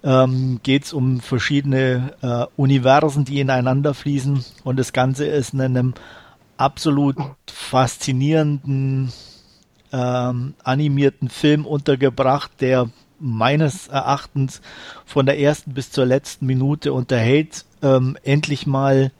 ähm, 0.04 0.62
geht 0.64 0.86
es 0.86 0.94
um 0.94 1.20
verschiedene 1.20 2.14
äh, 2.22 2.46
Universen, 2.56 3.26
die 3.26 3.42
ineinander 3.42 3.94
fließen. 3.94 4.46
Und 4.64 4.80
das 4.80 4.94
Ganze 4.94 5.26
ist 5.26 5.54
in 5.54 5.62
einem 5.62 5.94
absolut 6.58 7.18
faszinierenden 7.48 9.12
ähm, 9.96 10.56
animierten 10.62 11.30
Film 11.30 11.66
untergebracht, 11.66 12.52
der 12.60 12.90
meines 13.18 13.88
Erachtens 13.88 14.62
von 15.06 15.26
der 15.26 15.40
ersten 15.40 15.74
bis 15.74 15.90
zur 15.90 16.06
letzten 16.06 16.46
Minute 16.46 16.92
unterhält, 16.92 17.64
ähm, 17.82 18.18
endlich 18.24 18.68
mal 18.68 19.12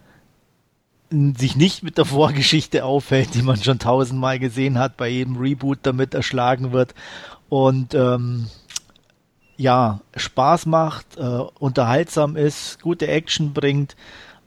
sich 1.10 1.56
nicht 1.56 1.82
mit 1.82 1.98
der 1.98 2.04
Vorgeschichte 2.04 2.84
aufhält, 2.84 3.36
die 3.36 3.42
man 3.42 3.62
schon 3.62 3.80
tausendmal 3.80 4.38
gesehen 4.38 4.78
hat, 4.78 4.98
bei 4.98 5.08
jedem 5.08 5.38
Reboot 5.38 5.80
damit 5.84 6.14
erschlagen 6.14 6.74
wird 6.74 6.94
und 7.48 7.94
ähm, 7.94 8.48
ja, 9.56 10.02
Spaß 10.18 10.66
macht, 10.66 11.16
äh, 11.16 11.22
unterhaltsam 11.60 12.36
ist, 12.36 12.82
gute 12.82 13.08
Action 13.08 13.54
bringt, 13.54 13.96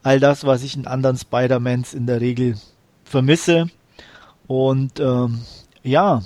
all 0.02 0.20
das, 0.20 0.44
was 0.44 0.62
ich 0.62 0.76
in 0.76 0.86
anderen 0.86 1.16
Spider-Mans 1.16 1.94
in 1.94 2.06
der 2.06 2.20
Regel 2.20 2.58
vermisse. 3.04 3.68
Und 4.46 5.00
ähm, 5.00 5.40
ja, 5.88 6.22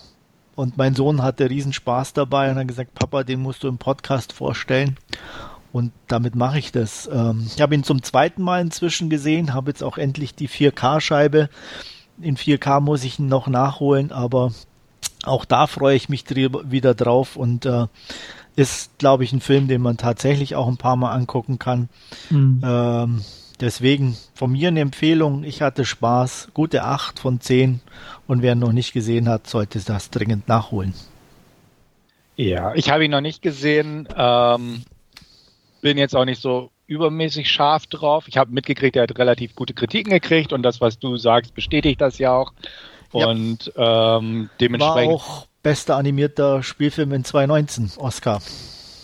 und 0.55 0.77
mein 0.77 0.95
Sohn 0.95 1.23
hatte 1.23 1.49
riesen 1.49 1.73
Spaß 1.73 2.13
dabei 2.13 2.51
und 2.51 2.59
hat 2.59 2.69
gesagt, 2.69 2.95
Papa, 2.95 3.25
den 3.25 3.41
musst 3.41 3.63
du 3.63 3.69
im 3.69 3.79
Podcast 3.79 4.33
vorstellen. 4.33 4.97
Und 5.73 5.93
damit 6.07 6.35
mache 6.35 6.59
ich 6.59 6.73
das. 6.73 7.09
Ähm, 7.11 7.47
ich 7.47 7.63
habe 7.63 7.75
ihn 7.75 7.85
zum 7.85 8.03
zweiten 8.03 8.43
Mal 8.43 8.61
inzwischen 8.61 9.09
gesehen, 9.09 9.55
habe 9.55 9.71
jetzt 9.71 9.83
auch 9.83 9.97
endlich 9.97 10.35
die 10.35 10.49
4K-Scheibe. 10.49 11.49
In 12.21 12.37
4K 12.37 12.81
muss 12.81 13.05
ich 13.05 13.19
ihn 13.19 13.29
noch 13.29 13.47
nachholen, 13.47 14.13
aber 14.13 14.53
auch 15.25 15.47
da 15.47 15.67
freue 15.67 15.97
ich 15.97 16.11
mich 16.11 16.25
wieder 16.29 16.95
drauf 16.95 17.37
und 17.37 17.65
äh, 17.65 17.87
ist, 18.55 18.99
glaube 18.99 19.25
ich, 19.25 19.33
ein 19.33 19.41
Film, 19.41 19.67
den 19.67 19.81
man 19.81 19.97
tatsächlich 19.97 20.55
auch 20.55 20.69
ein 20.69 20.77
paar 20.77 20.97
Mal 20.97 21.13
angucken 21.13 21.59
kann. 21.59 21.89
Mhm. 22.29 22.61
Ähm, 22.63 23.25
Deswegen 23.63 24.17
von 24.35 24.51
mir 24.51 24.69
eine 24.69 24.81
Empfehlung. 24.81 25.45
Ich 25.45 25.63
hatte 25.63 25.85
Spaß. 25.85 26.49
Gute 26.53 26.83
8 26.83 27.21
von 27.21 27.41
10. 27.41 27.81
Und 28.27 28.43
wer 28.43 28.57
noch 28.57 28.73
nicht 28.73 28.93
gesehen 28.93 29.29
hat, 29.29 29.47
sollte 29.47 29.79
das 29.79 30.11
dringend 30.11 30.49
nachholen. 30.49 30.95
Ja, 32.35 32.75
ich 32.75 32.91
habe 32.91 33.05
ihn 33.05 33.13
noch 33.13 33.21
nicht 33.21 33.41
gesehen. 33.41 34.09
Ähm, 34.17 34.83
bin 35.81 35.97
jetzt 35.97 36.17
auch 36.17 36.25
nicht 36.25 36.43
so 36.43 36.73
übermäßig 36.89 37.49
scharf 37.53 37.87
drauf. 37.87 38.27
Ich 38.27 38.37
habe 38.37 38.51
mitgekriegt, 38.51 38.97
er 38.97 39.05
hat 39.05 39.17
relativ 39.17 39.55
gute 39.55 39.75
Kritiken 39.75 40.11
gekriegt 40.11 40.53
und 40.53 40.65
das, 40.65 40.81
was 40.81 40.99
du 40.99 41.17
sagst, 41.17 41.55
bestätigt 41.55 42.01
das 42.01 42.19
ja 42.19 42.33
auch. 42.33 42.53
Und 43.13 43.73
ja. 43.77 44.19
ähm, 44.19 44.51
dementsprechend. 44.61 45.13
War 45.13 45.15
auch 45.15 45.47
bester 45.63 45.97
animierter 45.97 46.65
Spielfilm 46.65 47.13
in 47.13 47.25
2019 47.25 47.93
Oscar. 47.99 48.43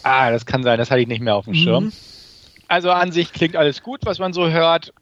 Ah, 0.03 0.33
das 0.33 0.47
kann 0.47 0.65
sein, 0.65 0.79
das 0.79 0.91
hatte 0.91 1.01
ich 1.01 1.07
nicht 1.07 1.21
mehr 1.21 1.37
auf 1.37 1.45
dem 1.45 1.55
Schirm. 1.55 1.93
Also 2.69 2.91
an 2.91 3.13
sich 3.13 3.33
klingt 3.33 3.57
alles 3.57 3.83
gut, 3.83 4.01
was 4.05 4.19
man 4.19 4.35
so 4.35 4.51
hört. 4.51 4.93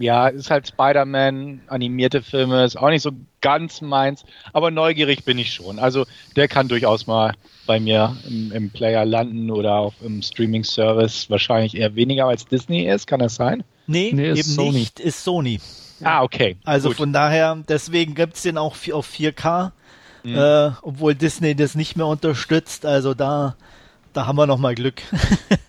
Ja, 0.00 0.26
ist 0.26 0.50
halt 0.50 0.66
Spider-Man, 0.66 1.60
animierte 1.68 2.22
Filme, 2.22 2.64
ist 2.64 2.76
auch 2.76 2.90
nicht 2.90 3.02
so 3.02 3.12
ganz 3.40 3.80
meins, 3.80 4.24
aber 4.52 4.72
neugierig 4.72 5.24
bin 5.24 5.38
ich 5.38 5.52
schon. 5.52 5.78
Also 5.78 6.06
der 6.34 6.48
kann 6.48 6.66
durchaus 6.66 7.06
mal 7.06 7.34
bei 7.66 7.78
mir 7.78 8.16
im, 8.28 8.50
im 8.50 8.70
Player 8.70 9.04
landen 9.04 9.52
oder 9.52 9.74
auch 9.74 9.94
im 10.02 10.22
Streaming-Service. 10.22 11.30
Wahrscheinlich 11.30 11.76
eher 11.76 11.94
weniger 11.94 12.26
als 12.26 12.46
Disney 12.46 12.88
ist, 12.88 13.06
kann 13.06 13.20
das 13.20 13.36
sein? 13.36 13.62
Nee, 13.86 14.10
nee 14.12 14.30
eben 14.30 14.42
Sony. 14.42 14.78
nicht, 14.78 14.98
ist 14.98 15.22
Sony. 15.22 15.60
Ah, 16.02 16.22
okay. 16.22 16.56
Also 16.64 16.88
gut. 16.88 16.96
von 16.96 17.12
daher, 17.12 17.56
deswegen 17.68 18.16
gibt 18.16 18.34
es 18.34 18.42
den 18.42 18.58
auch 18.58 18.74
auf 18.92 19.08
4K, 19.08 19.70
mhm. 20.24 20.36
äh, 20.36 20.70
obwohl 20.82 21.14
Disney 21.14 21.54
das 21.54 21.76
nicht 21.76 21.96
mehr 21.96 22.06
unterstützt. 22.06 22.84
Also 22.84 23.14
da 23.14 23.56
da 24.14 24.26
haben 24.26 24.36
wir 24.36 24.46
noch 24.46 24.58
mal 24.58 24.74
Glück. 24.74 25.02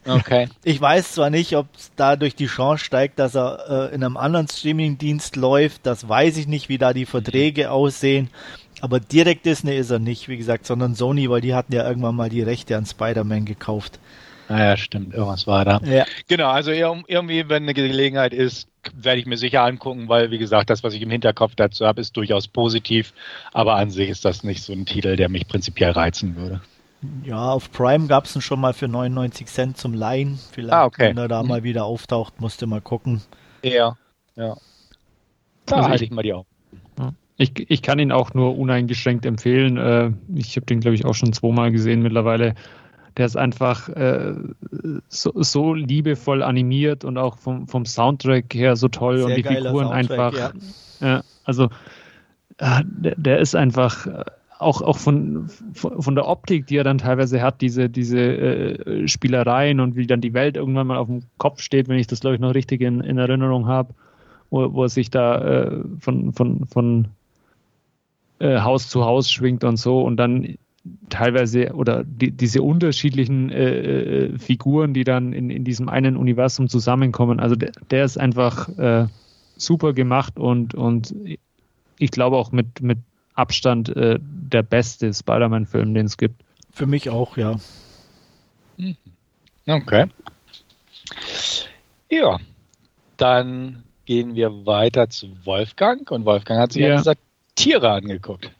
Okay. 0.07 0.49
Ich 0.63 0.79
weiß 0.79 1.13
zwar 1.13 1.31
nicht, 1.31 1.55
ob 1.55 1.65
dadurch 1.95 2.35
die 2.35 2.45
Chance 2.45 2.85
steigt, 2.85 3.17
dass 3.17 3.35
er 3.35 3.89
äh, 3.89 3.95
in 3.95 4.03
einem 4.03 4.17
anderen 4.17 4.47
Streamingdienst 4.47 5.35
läuft. 5.35 5.83
Das 5.87 6.07
weiß 6.07 6.37
ich 6.37 6.45
nicht, 6.45 6.69
wie 6.69 6.77
da 6.77 6.93
die 6.93 7.07
Verträge 7.07 7.71
aussehen. 7.71 8.29
Aber 8.81 8.99
direkt 8.99 9.47
Disney 9.47 9.75
ist 9.75 9.89
er 9.89 9.97
nicht, 9.97 10.27
wie 10.27 10.37
gesagt, 10.37 10.67
sondern 10.67 10.93
Sony, 10.93 11.27
weil 11.27 11.41
die 11.41 11.55
hatten 11.55 11.73
ja 11.73 11.87
irgendwann 11.87 12.15
mal 12.15 12.29
die 12.29 12.43
Rechte 12.43 12.77
an 12.77 12.85
Spider-Man 12.85 13.45
gekauft. 13.45 13.99
Naja, 14.47 14.73
ah 14.73 14.77
stimmt, 14.77 15.13
irgendwas 15.13 15.47
war 15.47 15.65
da. 15.65 15.81
Ja. 15.83 16.05
Genau, 16.27 16.49
also 16.49 16.71
irgendwie, 16.71 17.49
wenn 17.49 17.63
eine 17.63 17.73
Gelegenheit 17.73 18.31
ist, 18.31 18.67
werde 18.93 19.19
ich 19.19 19.25
mir 19.25 19.37
sicher 19.37 19.63
angucken, 19.63 20.07
weil, 20.07 20.29
wie 20.29 20.37
gesagt, 20.37 20.69
das, 20.69 20.83
was 20.83 20.93
ich 20.93 21.01
im 21.01 21.09
Hinterkopf 21.09 21.55
dazu 21.55 21.87
habe, 21.87 22.01
ist 22.01 22.15
durchaus 22.15 22.47
positiv. 22.47 23.13
Aber 23.53 23.75
an 23.75 23.89
sich 23.89 24.09
ist 24.09 24.23
das 24.23 24.43
nicht 24.43 24.61
so 24.61 24.73
ein 24.73 24.85
Titel, 24.85 25.15
der 25.15 25.29
mich 25.29 25.47
prinzipiell 25.47 25.91
reizen 25.91 26.35
würde. 26.35 26.61
Ja, 27.23 27.51
auf 27.51 27.71
Prime 27.71 28.07
gab 28.07 28.25
es 28.25 28.35
ihn 28.35 28.41
schon 28.41 28.59
mal 28.59 28.73
für 28.73 28.87
99 28.87 29.47
Cent 29.47 29.77
zum 29.77 29.93
Leihen. 29.93 30.39
Vielleicht, 30.51 30.73
ah, 30.73 30.85
okay. 30.85 31.09
wenn 31.09 31.17
er 31.17 31.27
da 31.27 31.43
mhm. 31.43 31.49
mal 31.49 31.63
wieder 31.63 31.85
auftaucht, 31.85 32.39
musste 32.41 32.67
mal 32.67 32.81
gucken. 32.81 33.21
Ja, 33.63 33.97
ja. 34.35 34.57
Da 35.65 35.77
also 35.77 35.89
halte 35.89 36.03
ich 36.03 36.11
mal 36.11 36.21
die 36.21 36.33
Augen. 36.33 36.47
Ich, 37.37 37.69
ich 37.69 37.81
kann 37.81 37.99
ihn 37.99 38.11
auch 38.11 38.33
nur 38.33 38.57
uneingeschränkt 38.57 39.25
empfehlen. 39.25 39.77
Äh, 39.77 40.11
ich 40.35 40.55
habe 40.55 40.65
den, 40.65 40.79
glaube 40.79 40.95
ich, 40.95 41.05
auch 41.05 41.15
schon 41.15 41.33
zweimal 41.33 41.71
gesehen 41.71 42.01
mittlerweile. 42.01 42.55
Der 43.17 43.25
ist 43.25 43.35
einfach 43.35 43.89
äh, 43.89 44.35
so, 45.09 45.31
so, 45.35 45.73
liebevoll 45.73 46.43
animiert 46.43 47.03
und 47.03 47.17
auch 47.17 47.37
vom, 47.37 47.67
vom 47.67 47.85
Soundtrack 47.85 48.53
her 48.53 48.75
so 48.75 48.87
toll 48.87 49.17
Sehr 49.17 49.25
und 49.25 49.35
die 49.35 49.43
Figuren 49.43 49.87
einfach. 49.87 50.33
Ja. 50.33 50.51
Ja, 51.01 51.21
also 51.43 51.65
äh, 52.57 52.83
der, 52.85 53.15
der, 53.15 53.39
ist 53.39 53.55
einfach 53.55 54.07
auch, 54.59 54.81
auch 54.81 54.97
von, 54.97 55.49
von 55.73 56.15
der 56.15 56.27
Optik, 56.27 56.67
die 56.67 56.77
er 56.77 56.83
dann 56.83 56.97
teilweise 56.97 57.41
hat, 57.41 57.61
diese, 57.61 57.89
diese 57.89 58.19
äh, 58.19 59.07
Spielereien 59.07 59.79
und 59.79 59.95
wie 59.95 60.07
dann 60.07 60.21
die 60.21 60.33
Welt 60.33 60.57
irgendwann 60.57 60.87
mal 60.87 60.97
auf 60.97 61.07
dem 61.07 61.23
Kopf 61.37 61.61
steht, 61.61 61.87
wenn 61.87 61.99
ich 61.99 62.07
das, 62.07 62.21
glaube 62.21 62.35
ich, 62.35 62.41
noch 62.41 62.53
richtig 62.53 62.81
in, 62.81 63.01
in 63.01 63.17
Erinnerung 63.17 63.67
habe, 63.67 63.93
wo, 64.49 64.73
wo 64.73 64.83
er 64.83 64.89
sich 64.89 65.09
da 65.09 65.41
äh, 65.41 65.83
von, 65.99 66.33
von, 66.33 66.65
von 66.67 67.07
äh, 68.39 68.59
Haus 68.59 68.89
zu 68.89 69.03
Haus 69.05 69.31
schwingt 69.31 69.63
und 69.63 69.77
so 69.77 70.01
und 70.01 70.17
dann 70.17 70.57
teilweise 71.09 71.73
oder 71.73 72.03
die, 72.03 72.31
diese 72.31 72.61
unterschiedlichen 72.61 73.49
äh, 73.49 73.79
äh, 73.79 74.37
Figuren, 74.37 74.93
die 74.93 75.03
dann 75.03 75.33
in, 75.33 75.49
in 75.49 75.63
diesem 75.63 75.89
einen 75.89 76.15
Universum 76.15 76.69
zusammenkommen. 76.69 77.39
Also 77.39 77.55
der, 77.55 77.71
der 77.89 78.05
ist 78.05 78.17
einfach 78.17 78.69
äh, 78.77 79.07
super 79.57 79.93
gemacht 79.93 80.37
und, 80.37 80.75
und 80.75 81.13
ich 81.97 82.11
glaube 82.11 82.37
auch 82.37 82.51
mit, 82.51 82.81
mit 82.81 82.99
Abstand 83.35 83.89
äh, 83.95 84.17
der 84.19 84.63
beste 84.63 85.13
Spider-Man-Film, 85.13 85.93
den 85.93 86.05
es 86.05 86.17
gibt. 86.17 86.41
Für 86.71 86.87
mich 86.87 87.09
auch, 87.09 87.37
ja. 87.37 87.55
Mhm. 88.77 88.97
Okay. 89.67 90.05
Ja, 92.09 92.39
dann 93.17 93.83
gehen 94.05 94.35
wir 94.35 94.65
weiter 94.65 95.09
zu 95.09 95.29
Wolfgang 95.45 96.09
und 96.11 96.25
Wolfgang 96.25 96.59
hat 96.59 96.73
sich 96.73 96.83
ja, 96.83 97.01
ja 97.01 97.13
Tiere 97.55 97.91
angeguckt. 97.91 98.51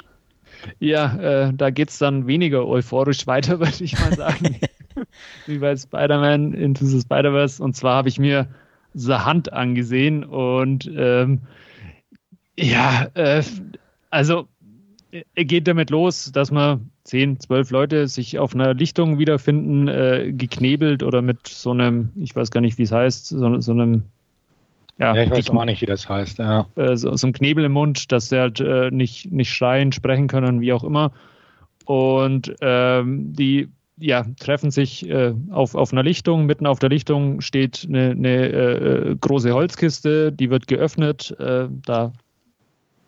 Ja, 0.79 1.15
äh, 1.17 1.53
da 1.53 1.69
geht 1.69 1.89
es 1.89 1.99
dann 1.99 2.27
weniger 2.27 2.65
euphorisch 2.65 3.27
weiter, 3.27 3.59
würde 3.59 3.83
ich 3.83 3.99
mal 3.99 4.13
sagen, 4.13 4.59
wie 5.45 5.59
bei 5.59 5.75
Spider-Man 5.75 6.53
Into 6.53 6.85
the 6.85 7.01
Spider-Verse. 7.01 7.61
Und 7.61 7.75
zwar 7.75 7.95
habe 7.95 8.09
ich 8.09 8.19
mir 8.19 8.47
The 8.93 9.13
Hand 9.13 9.51
angesehen 9.51 10.23
und 10.23 10.89
ähm, 10.95 11.41
ja, 12.57 13.07
äh, 13.13 13.43
also 14.09 14.47
geht 15.35 15.67
damit 15.67 15.89
los, 15.89 16.31
dass 16.31 16.51
man 16.51 16.89
zehn, 17.03 17.39
zwölf 17.39 17.71
Leute 17.71 18.07
sich 18.07 18.39
auf 18.39 18.53
einer 18.53 18.73
Lichtung 18.73 19.19
wiederfinden, 19.19 19.87
äh, 19.87 20.31
geknebelt 20.33 21.03
oder 21.03 21.21
mit 21.21 21.47
so 21.47 21.71
einem, 21.71 22.09
ich 22.15 22.35
weiß 22.35 22.51
gar 22.51 22.61
nicht, 22.61 22.77
wie 22.77 22.83
es 22.83 22.91
heißt, 22.91 23.27
so, 23.27 23.59
so 23.61 23.71
einem 23.71 24.03
ja, 24.97 25.13
ja, 25.13 25.23
ich 25.23 25.31
weiß 25.31 25.49
auch 25.49 25.65
nicht, 25.65 25.81
wie 25.81 25.85
das 25.85 26.07
heißt. 26.07 26.39
Ja. 26.39 26.67
Äh, 26.75 26.95
so, 26.95 27.15
so, 27.17 27.27
ein 27.27 27.33
Knebel 27.33 27.65
im 27.65 27.73
Mund, 27.73 28.11
dass 28.13 28.29
sie 28.29 28.39
halt 28.39 28.61
äh, 28.61 28.91
nicht, 28.91 29.29
nicht 29.31 29.53
schreien, 29.53 29.91
sprechen 29.91 30.27
können, 30.27 30.61
wie 30.61 30.71
auch 30.71 30.85
immer. 30.85 31.11
Und 31.85 32.55
ähm, 32.61 33.33
die 33.33 33.67
ja, 33.97 34.25
treffen 34.39 34.71
sich 34.71 35.09
äh, 35.09 35.33
auf, 35.51 35.75
auf 35.75 35.91
einer 35.91 36.03
Lichtung. 36.03 36.45
Mitten 36.45 36.65
auf 36.65 36.79
der 36.79 36.89
Lichtung 36.89 37.41
steht 37.41 37.85
eine, 37.87 38.11
eine 38.11 38.47
äh, 38.47 39.15
große 39.19 39.53
Holzkiste, 39.53 40.31
die 40.31 40.49
wird 40.49 40.67
geöffnet. 40.67 41.35
Äh, 41.39 41.67
da 41.85 42.13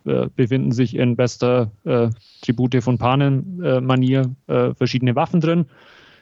äh, 0.08 0.30
befinden 0.36 0.72
sich 0.72 0.96
in 0.96 1.16
bester 1.16 1.72
äh, 1.84 2.10
Tribute 2.42 2.82
von 2.82 2.98
Panen-Manier 2.98 4.36
äh, 4.48 4.74
verschiedene 4.74 5.16
Waffen 5.16 5.42
drin, 5.42 5.66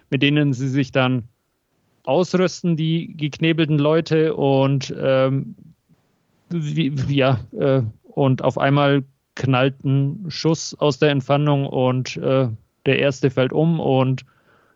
mit 0.10 0.21
denen 0.21 0.54
sie 0.54 0.67
sich 0.67 0.91
dann 0.91 1.24
ausrüsten, 2.04 2.78
die 2.78 3.15
geknebelten 3.15 3.80
Leute 3.80 4.36
und 4.36 4.93
ähm, 5.00 5.56
wie, 6.50 6.93
ja, 7.10 7.39
äh, 7.58 7.82
und 8.04 8.43
auf 8.43 8.58
einmal 8.58 9.04
knallt 9.36 9.84
ein 9.84 10.26
Schuss 10.30 10.74
aus 10.76 11.00
der 11.00 11.10
Entfernung 11.10 11.65
und 11.65 12.17
äh, 12.17 12.48
der 12.86 13.00
erste 13.00 13.30
fällt 13.30 13.52
um 13.52 13.80
und 13.80 14.26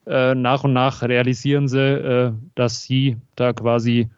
äh, 0.06 0.36
nach 0.36 0.64
und 0.64 0.74
nach 0.74 1.04
realisieren 1.04 1.68
sie, 1.68 1.80
äh, 1.80 2.34
dass 2.56 2.84
sie 2.84 3.18
da 3.36 3.54
quasi 3.54 4.10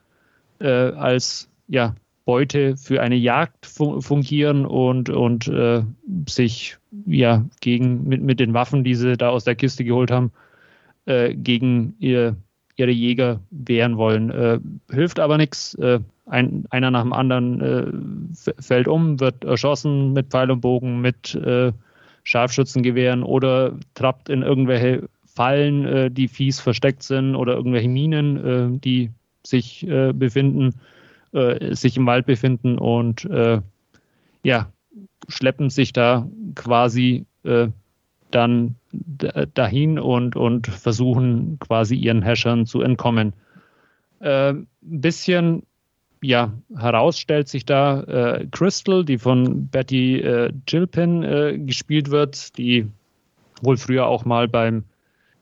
äh, 0.59 0.67
als 0.67 1.49
ja, 1.67 1.95
Beute 2.25 2.77
für 2.77 3.01
eine 3.01 3.15
Jagd 3.15 3.65
fungieren 3.65 4.65
und, 4.65 5.09
und 5.09 5.47
äh, 5.47 5.83
sich 6.27 6.77
ja 7.05 7.45
gegen 7.61 8.07
mit, 8.07 8.21
mit 8.21 8.39
den 8.39 8.53
Waffen, 8.53 8.83
die 8.83 8.95
sie 8.95 9.17
da 9.17 9.29
aus 9.29 9.43
der 9.43 9.55
Kiste 9.55 9.83
geholt 9.83 10.11
haben, 10.11 10.31
äh, 11.05 11.33
gegen 11.33 11.95
ihr, 11.99 12.35
ihre 12.75 12.91
Jäger 12.91 13.39
wehren 13.49 13.97
wollen. 13.97 14.29
Äh, 14.29 14.59
hilft 14.91 15.19
aber 15.19 15.37
nichts. 15.37 15.73
Äh, 15.75 15.99
ein, 16.27 16.65
einer 16.69 16.91
nach 16.91 17.01
dem 17.01 17.13
anderen 17.13 17.61
äh, 17.61 18.61
fällt 18.61 18.87
um, 18.87 19.19
wird 19.19 19.43
erschossen 19.43 20.13
mit 20.13 20.27
Pfeil 20.27 20.51
und 20.51 20.61
Bogen, 20.61 21.01
mit 21.01 21.33
äh, 21.35 21.71
Scharfschützengewehren 22.23 23.23
oder 23.23 23.73
trappt 23.95 24.29
in 24.29 24.43
irgendwelche 24.43 25.09
Fallen, 25.25 26.13
die 26.13 26.27
fies 26.27 26.59
versteckt 26.59 27.03
sind 27.03 27.35
oder 27.35 27.53
irgendwelche 27.55 27.87
Minen, 27.87 28.81
die 28.81 29.09
sich 29.43 29.87
befinden 29.87 30.75
äh, 31.33 31.73
sich 31.75 31.97
im 31.97 32.05
Wald 32.05 32.25
befinden 32.25 32.77
und 32.77 33.25
äh, 33.25 33.61
ja, 34.43 34.71
schleppen 35.27 35.69
sich 35.69 35.93
da 35.93 36.27
quasi 36.55 37.25
äh, 37.43 37.67
dann 38.31 38.75
dahin 39.53 39.99
und, 39.99 40.35
und 40.35 40.67
versuchen 40.67 41.59
quasi 41.59 41.95
ihren 41.95 42.21
Häschern 42.21 42.65
zu 42.65 42.81
entkommen. 42.81 43.33
Äh, 44.19 44.53
ein 44.53 44.67
bisschen 44.81 45.63
ja, 46.23 46.53
heraus 46.75 47.17
stellt 47.17 47.47
sich 47.47 47.65
da 47.65 48.01
äh, 48.03 48.47
Crystal, 48.51 49.03
die 49.03 49.17
von 49.17 49.67
Betty 49.67 50.19
äh, 50.19 50.51
Gilpin 50.65 51.23
äh, 51.23 51.57
gespielt 51.57 52.11
wird, 52.11 52.57
die 52.57 52.87
wohl 53.61 53.77
früher 53.77 54.05
auch 54.05 54.23
mal 54.25 54.47
beim 54.47 54.83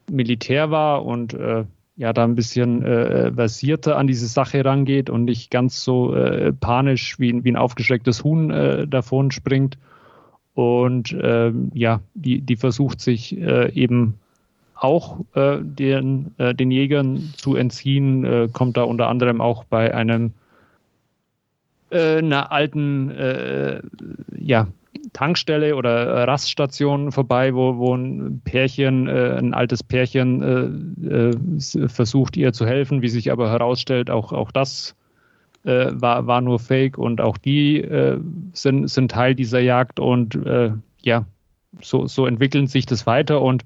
Militär 0.10 0.72
war 0.72 1.06
und 1.06 1.34
äh, 1.34 1.66
ja 2.00 2.14
da 2.14 2.24
ein 2.24 2.36
bisschen 2.36 2.82
äh, 2.82 3.32
versierter 3.34 3.98
an 3.98 4.08
diese 4.08 4.28
Sache 4.28 4.64
rangeht 4.64 5.10
und 5.10 5.26
nicht 5.26 5.52
ganz 5.52 5.84
so 5.84 6.16
äh, 6.16 6.54
panisch 6.54 7.20
wie, 7.20 7.44
wie 7.44 7.52
ein 7.52 7.58
aufgeschrecktes 7.58 8.24
Huhn 8.24 8.50
äh, 8.52 8.88
davon 8.88 9.32
springt. 9.32 9.78
Und 10.54 11.16
ähm, 11.22 11.72
ja, 11.74 12.00
die, 12.14 12.40
die 12.40 12.56
versucht 12.56 13.02
sich 13.02 13.38
äh, 13.38 13.74
eben 13.74 14.14
auch 14.76 15.20
äh, 15.36 15.58
den, 15.62 16.34
äh, 16.38 16.56
den 16.56 16.72
Jägern 16.72 17.34
zu 17.36 17.58
entziehen, 17.58 18.24
äh, 18.24 18.48
kommt 18.52 18.78
da 18.78 18.84
unter 18.84 19.10
anderem 19.10 19.42
auch 19.42 19.66
bei 19.66 19.94
einem 19.94 20.32
äh, 21.90 22.20
einer 22.20 22.54
alten 22.54 23.12
äh, 23.12 23.82
ja, 24.38 24.68
Tankstelle 25.14 25.76
oder 25.76 26.28
Raststation 26.28 27.12
vorbei, 27.12 27.54
wo, 27.54 27.78
wo 27.78 27.96
ein 27.96 28.42
Pärchen, 28.44 29.08
äh, 29.08 29.38
ein 29.38 29.54
altes 29.54 29.84
Pärchen 29.84 30.42
äh, 31.02 31.30
äh, 31.30 31.88
versucht 31.88 32.38
ihr 32.38 32.54
zu 32.54 32.66
helfen, 32.66 33.02
wie 33.02 33.10
sich 33.10 33.32
aber 33.32 33.50
herausstellt, 33.50 34.10
auch, 34.10 34.32
auch 34.32 34.52
das 34.52 34.96
äh, 35.64 35.88
war, 35.94 36.28
war 36.28 36.42
nur 36.42 36.60
Fake. 36.60 36.98
Und 36.98 37.22
auch 37.22 37.38
die 37.38 37.78
äh, 37.78 38.20
sind, 38.54 38.88
sind 38.90 39.12
Teil 39.12 39.36
dieser 39.36 39.60
Jagd. 39.60 40.00
Und 40.00 40.36
äh, 40.36 40.72
ja, 41.02 41.26
so, 41.82 42.08
so 42.08 42.26
entwickeln 42.26 42.68
sich 42.68 42.86
das 42.86 43.06
weiter. 43.06 43.42
Und 43.42 43.66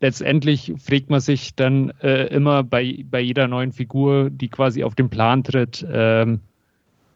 letztendlich 0.00 0.72
fragt 0.78 1.10
man 1.10 1.20
sich 1.20 1.54
dann 1.54 1.90
äh, 2.02 2.26
immer 2.26 2.62
bei, 2.62 3.04
bei 3.08 3.20
jeder 3.20 3.48
neuen 3.48 3.72
Figur, 3.72 4.30
die 4.30 4.48
quasi 4.48 4.84
auf 4.84 4.94
den 4.94 5.10
Plan 5.10 5.44
tritt, 5.44 5.86
ähm, 5.90 6.40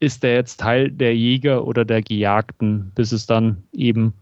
ist 0.05 0.23
der 0.23 0.35
jetzt 0.35 0.61
Teil 0.61 0.91
der 0.91 1.17
Jäger 1.17 1.67
oder 1.67 1.85
der 1.85 2.03
Gejagten, 2.03 2.93
bis 2.95 3.13
es 3.13 3.27
dann 3.27 3.65
eben 3.73 4.13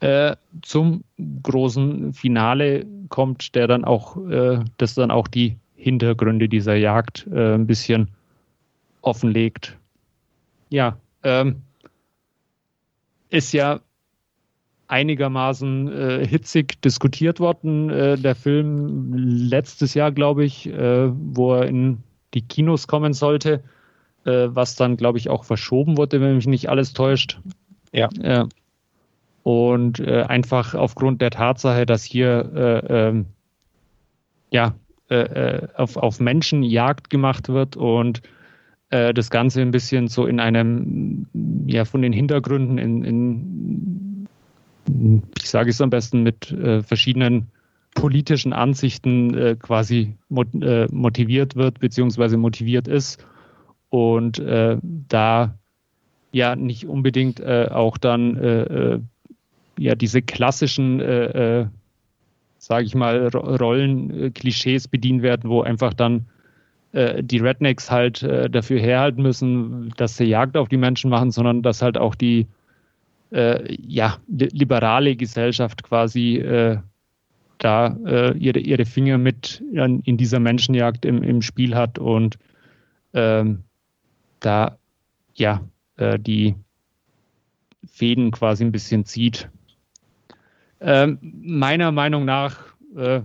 äh, 0.00 0.36
zum 0.62 1.04
großen 1.42 2.12
Finale 2.12 2.86
kommt, 3.08 3.54
der 3.54 3.66
dann 3.66 3.84
auch, 3.84 4.16
äh, 4.28 4.60
das 4.76 4.94
dann 4.94 5.10
auch 5.10 5.28
die 5.28 5.56
Hintergründe 5.76 6.48
dieser 6.48 6.74
Jagd 6.74 7.26
äh, 7.32 7.54
ein 7.54 7.66
bisschen 7.66 8.08
offenlegt. 9.00 9.78
Ja, 10.68 10.96
ähm, 11.22 11.62
ist 13.30 13.52
ja 13.52 13.80
einigermaßen 14.88 15.88
äh, 15.88 16.26
hitzig 16.26 16.82
diskutiert 16.82 17.40
worden. 17.40 17.88
Äh, 17.88 18.18
der 18.18 18.34
Film 18.34 19.14
letztes 19.14 19.94
Jahr, 19.94 20.12
glaube 20.12 20.44
ich, 20.44 20.68
äh, 20.68 21.10
wo 21.10 21.54
er 21.54 21.66
in 21.66 21.98
die 22.34 22.42
Kinos 22.42 22.86
kommen 22.86 23.14
sollte, 23.14 23.62
äh, 24.24 24.48
was 24.48 24.76
dann, 24.76 24.96
glaube 24.96 25.18
ich, 25.18 25.30
auch 25.30 25.44
verschoben 25.44 25.96
wurde, 25.96 26.20
wenn 26.20 26.36
mich 26.36 26.46
nicht 26.46 26.68
alles 26.68 26.92
täuscht. 26.92 27.40
Ja. 27.94 28.08
und 29.42 30.00
äh, 30.00 30.22
einfach 30.22 30.74
aufgrund 30.74 31.20
der 31.20 31.30
Tatsache, 31.30 31.84
dass 31.84 32.04
hier 32.04 32.50
äh, 32.54 33.08
ähm, 33.08 33.26
ja 34.50 34.74
auf, 35.76 35.98
auf 35.98 36.20
Menschen 36.20 36.62
Jagd 36.62 37.10
gemacht 37.10 37.50
wird 37.50 37.76
und 37.76 38.22
das 38.88 39.28
Ganze 39.28 39.60
ein 39.60 39.70
bisschen 39.70 40.08
so 40.08 40.24
in 40.24 40.40
einem, 40.40 41.26
ja, 41.66 41.84
von 41.84 42.00
den 42.00 42.14
Hintergründen 42.14 42.78
in, 42.78 43.04
in 43.04 44.28
ich 45.38 45.50
sage 45.50 45.70
es 45.70 45.80
am 45.80 45.90
besten, 45.90 46.22
mit 46.22 46.50
äh, 46.50 46.82
verschiedenen 46.82 47.48
politischen 47.94 48.52
Ansichten 48.52 49.36
äh, 49.36 49.56
quasi 49.56 50.16
mot 50.28 50.48
äh, 50.54 50.86
motiviert 50.90 51.56
wird, 51.56 51.80
beziehungsweise 51.80 52.36
motiviert 52.36 52.88
ist. 52.88 53.24
Und 53.92 54.38
äh, 54.38 54.78
da 54.82 55.54
ja 56.32 56.56
nicht 56.56 56.86
unbedingt 56.86 57.40
äh, 57.40 57.68
auch 57.70 57.98
dann 57.98 58.38
äh, 58.38 58.98
ja 59.78 59.94
diese 59.94 60.22
klassischen, 60.22 60.98
sage 62.58 62.84
ich 62.84 62.94
mal, 62.94 63.28
Rollen, 63.28 64.32
Klischees 64.32 64.88
bedient 64.88 65.22
werden, 65.22 65.50
wo 65.50 65.62
einfach 65.62 65.92
dann 65.92 66.26
die 66.94 67.38
Rednecks 67.38 67.90
halt 67.90 68.22
dafür 68.22 68.78
herhalten 68.78 69.22
müssen, 69.22 69.92
dass 69.96 70.18
sie 70.18 70.24
Jagd 70.24 70.58
auf 70.58 70.68
die 70.68 70.76
Menschen 70.76 71.08
machen, 71.10 71.30
sondern 71.30 71.62
dass 71.62 71.80
halt 71.80 71.96
auch 71.96 72.14
die 72.14 72.46
äh, 73.32 73.76
ja, 73.80 74.18
liberale 74.28 75.16
Gesellschaft 75.16 75.82
quasi 75.82 76.36
äh, 76.36 76.78
da 77.58 77.96
äh, 78.04 78.36
ihre, 78.36 78.58
ihre 78.58 78.84
Finger 78.84 79.18
mit 79.18 79.62
in, 79.72 80.00
in 80.00 80.16
dieser 80.16 80.40
Menschenjagd 80.40 81.04
im, 81.04 81.22
im 81.22 81.42
Spiel 81.42 81.74
hat 81.74 81.98
und 81.98 82.38
ähm, 83.14 83.64
da 84.42 84.78
ja 85.34 85.62
äh, 85.96 86.18
die 86.18 86.54
Fäden 87.86 88.30
quasi 88.30 88.64
ein 88.64 88.72
bisschen 88.72 89.04
zieht. 89.04 89.48
Ähm, 90.80 91.18
meiner 91.22 91.92
Meinung 91.92 92.24
nach 92.24 92.58
äh, 92.96 93.22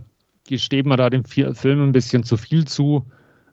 gesteht 0.47 0.85
man 0.85 0.97
da 0.97 1.09
dem 1.09 1.25
Film 1.25 1.83
ein 1.83 1.91
bisschen 1.91 2.23
zu 2.23 2.37
viel 2.37 2.65
zu. 2.65 3.05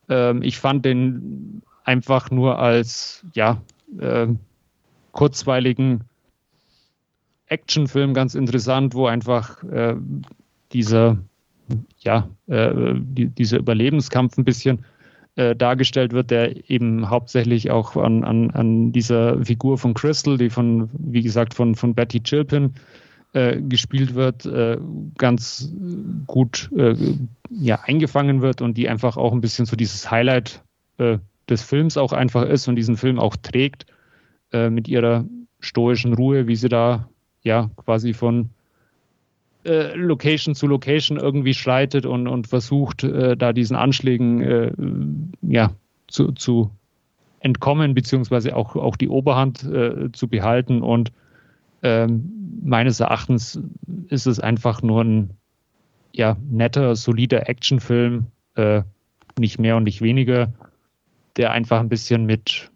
Ähm, 0.08 0.42
ich 0.42 0.58
fand 0.58 0.84
den 0.84 1.62
einfach 1.84 2.30
nur 2.30 2.58
als 2.58 3.24
ja 3.34 3.60
äh, 3.98 4.28
kurzweiligen 5.12 6.04
Actionfilm 7.46 8.14
ganz 8.14 8.34
interessant, 8.34 8.94
wo 8.94 9.06
einfach 9.06 9.62
äh, 9.64 9.96
dieser, 10.72 11.18
ja, 11.98 12.28
äh, 12.46 12.94
die, 12.96 13.26
dieser 13.26 13.58
Überlebenskampf 13.58 14.36
ein 14.38 14.44
bisschen 14.44 14.84
äh, 15.36 15.56
dargestellt 15.56 16.12
wird, 16.12 16.30
der 16.30 16.70
eben 16.70 17.10
hauptsächlich 17.10 17.70
auch 17.70 17.96
an, 17.96 18.22
an, 18.22 18.50
an 18.52 18.92
dieser 18.92 19.44
Figur 19.44 19.78
von 19.78 19.94
Crystal, 19.94 20.38
die 20.38 20.50
von, 20.50 20.90
wie 20.92 21.22
gesagt, 21.22 21.54
von, 21.54 21.74
von 21.74 21.94
Betty 21.94 22.22
Chilpin 22.22 22.74
äh, 23.32 23.60
gespielt 23.60 24.14
wird, 24.14 24.46
äh, 24.46 24.78
ganz 25.18 25.72
gut 26.28 26.70
äh, 26.76 26.94
ja, 27.50 27.80
eingefangen 27.82 28.42
wird 28.42 28.62
und 28.62 28.76
die 28.78 28.88
einfach 28.88 29.16
auch 29.16 29.32
ein 29.32 29.40
bisschen 29.40 29.66
so 29.66 29.74
dieses 29.74 30.08
Highlight 30.10 30.62
des 31.48 31.60
Films 31.60 31.96
auch 31.96 32.12
einfach 32.12 32.46
ist 32.46 32.68
und 32.68 32.76
diesen 32.76 32.96
Film 32.96 33.18
auch 33.18 33.34
trägt 33.34 33.86
mit 34.52 34.86
ihrer 34.86 35.24
stoischen 35.58 36.14
Ruhe, 36.14 36.46
wie 36.46 36.54
sie 36.54 36.68
da 36.68 37.08
ja 37.42 37.68
quasi 37.76 38.12
von 38.12 38.50
äh, 39.64 39.94
Location 39.94 40.54
zu 40.54 40.66
Location 40.66 41.18
irgendwie 41.18 41.54
schreitet 41.54 42.06
und, 42.06 42.28
und 42.28 42.46
versucht, 42.46 43.04
äh, 43.04 43.36
da 43.36 43.52
diesen 43.52 43.76
Anschlägen 43.76 44.40
äh, 44.40 44.72
ja, 45.42 45.70
zu, 46.08 46.32
zu 46.32 46.70
entkommen, 47.40 47.94
beziehungsweise 47.94 48.56
auch, 48.56 48.76
auch 48.76 48.96
die 48.96 49.08
Oberhand 49.08 49.64
äh, 49.64 50.10
zu 50.12 50.28
behalten. 50.28 50.82
Und 50.82 51.12
ähm, 51.82 52.60
meines 52.62 53.00
Erachtens 53.00 53.60
ist 54.08 54.26
es 54.26 54.40
einfach 54.40 54.82
nur 54.82 55.02
ein 55.02 55.30
ja, 56.12 56.36
netter, 56.50 56.94
solider 56.96 57.48
Actionfilm, 57.48 58.26
äh, 58.54 58.82
nicht 59.38 59.58
mehr 59.58 59.76
und 59.76 59.84
nicht 59.84 60.00
weniger, 60.00 60.52
der 61.36 61.50
einfach 61.50 61.80
ein 61.80 61.88
bisschen 61.88 62.24
mit 62.24 62.70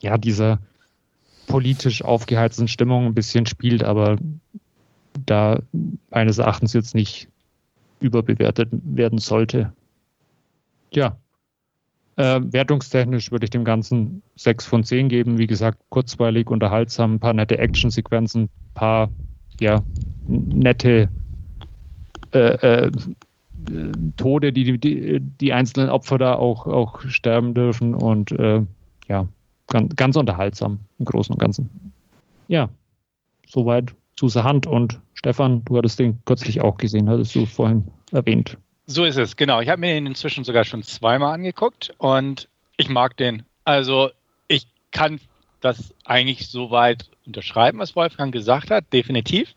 ja, 0.00 0.18
dieser 0.18 0.60
politisch 1.46 2.02
aufgeheizten 2.02 2.68
Stimmung 2.68 3.06
ein 3.06 3.14
bisschen 3.14 3.46
spielt, 3.46 3.82
aber 3.82 4.18
da 5.30 5.60
meines 6.10 6.38
Erachtens 6.38 6.72
jetzt 6.72 6.94
nicht 6.94 7.28
überbewertet 8.00 8.68
werden 8.72 9.18
sollte. 9.18 9.72
Ja. 10.92 11.16
Äh, 12.16 12.40
wertungstechnisch 12.52 13.30
würde 13.30 13.44
ich 13.44 13.50
dem 13.50 13.64
Ganzen 13.64 14.22
6 14.36 14.66
von 14.66 14.82
10 14.82 15.08
geben. 15.08 15.38
Wie 15.38 15.46
gesagt, 15.46 15.78
kurzweilig, 15.90 16.50
unterhaltsam, 16.50 17.14
ein 17.14 17.20
paar 17.20 17.32
nette 17.32 17.58
Actionsequenzen, 17.58 18.44
ein 18.44 18.74
paar 18.74 19.08
ja, 19.60 19.82
nette 20.26 21.08
äh, 22.32 22.86
äh, 22.86 22.90
Tode, 24.16 24.52
die, 24.52 24.78
die 24.78 25.20
die 25.20 25.52
einzelnen 25.52 25.90
Opfer 25.90 26.18
da 26.18 26.34
auch, 26.34 26.66
auch 26.66 27.00
sterben 27.02 27.54
dürfen 27.54 27.94
und 27.94 28.32
äh, 28.32 28.62
ja, 29.08 29.26
ganz, 29.66 29.94
ganz 29.96 30.16
unterhaltsam 30.16 30.78
im 30.98 31.04
Großen 31.04 31.32
und 31.32 31.38
Ganzen. 31.38 31.68
Ja, 32.48 32.68
soweit 33.46 33.94
zu 34.26 34.42
Hand. 34.42 34.66
Und 34.66 35.00
Stefan, 35.14 35.64
du 35.64 35.76
hattest 35.76 35.98
den 35.98 36.18
kürzlich 36.24 36.60
auch 36.60 36.76
gesehen, 36.76 37.08
hattest 37.08 37.34
du 37.34 37.46
vorhin 37.46 37.86
erwähnt. 38.10 38.56
So 38.86 39.04
ist 39.04 39.18
es, 39.18 39.36
genau. 39.36 39.60
Ich 39.60 39.68
habe 39.68 39.80
mir 39.80 39.94
den 39.94 40.06
inzwischen 40.06 40.44
sogar 40.44 40.64
schon 40.64 40.82
zweimal 40.82 41.34
angeguckt 41.34 41.94
und 41.98 42.48
ich 42.76 42.88
mag 42.88 43.16
den. 43.16 43.44
Also 43.64 44.10
ich 44.48 44.66
kann 44.92 45.20
das 45.60 45.94
eigentlich 46.04 46.48
soweit 46.48 47.10
unterschreiben, 47.26 47.78
was 47.78 47.94
Wolfgang 47.94 48.32
gesagt 48.32 48.70
hat, 48.70 48.90
definitiv. 48.92 49.54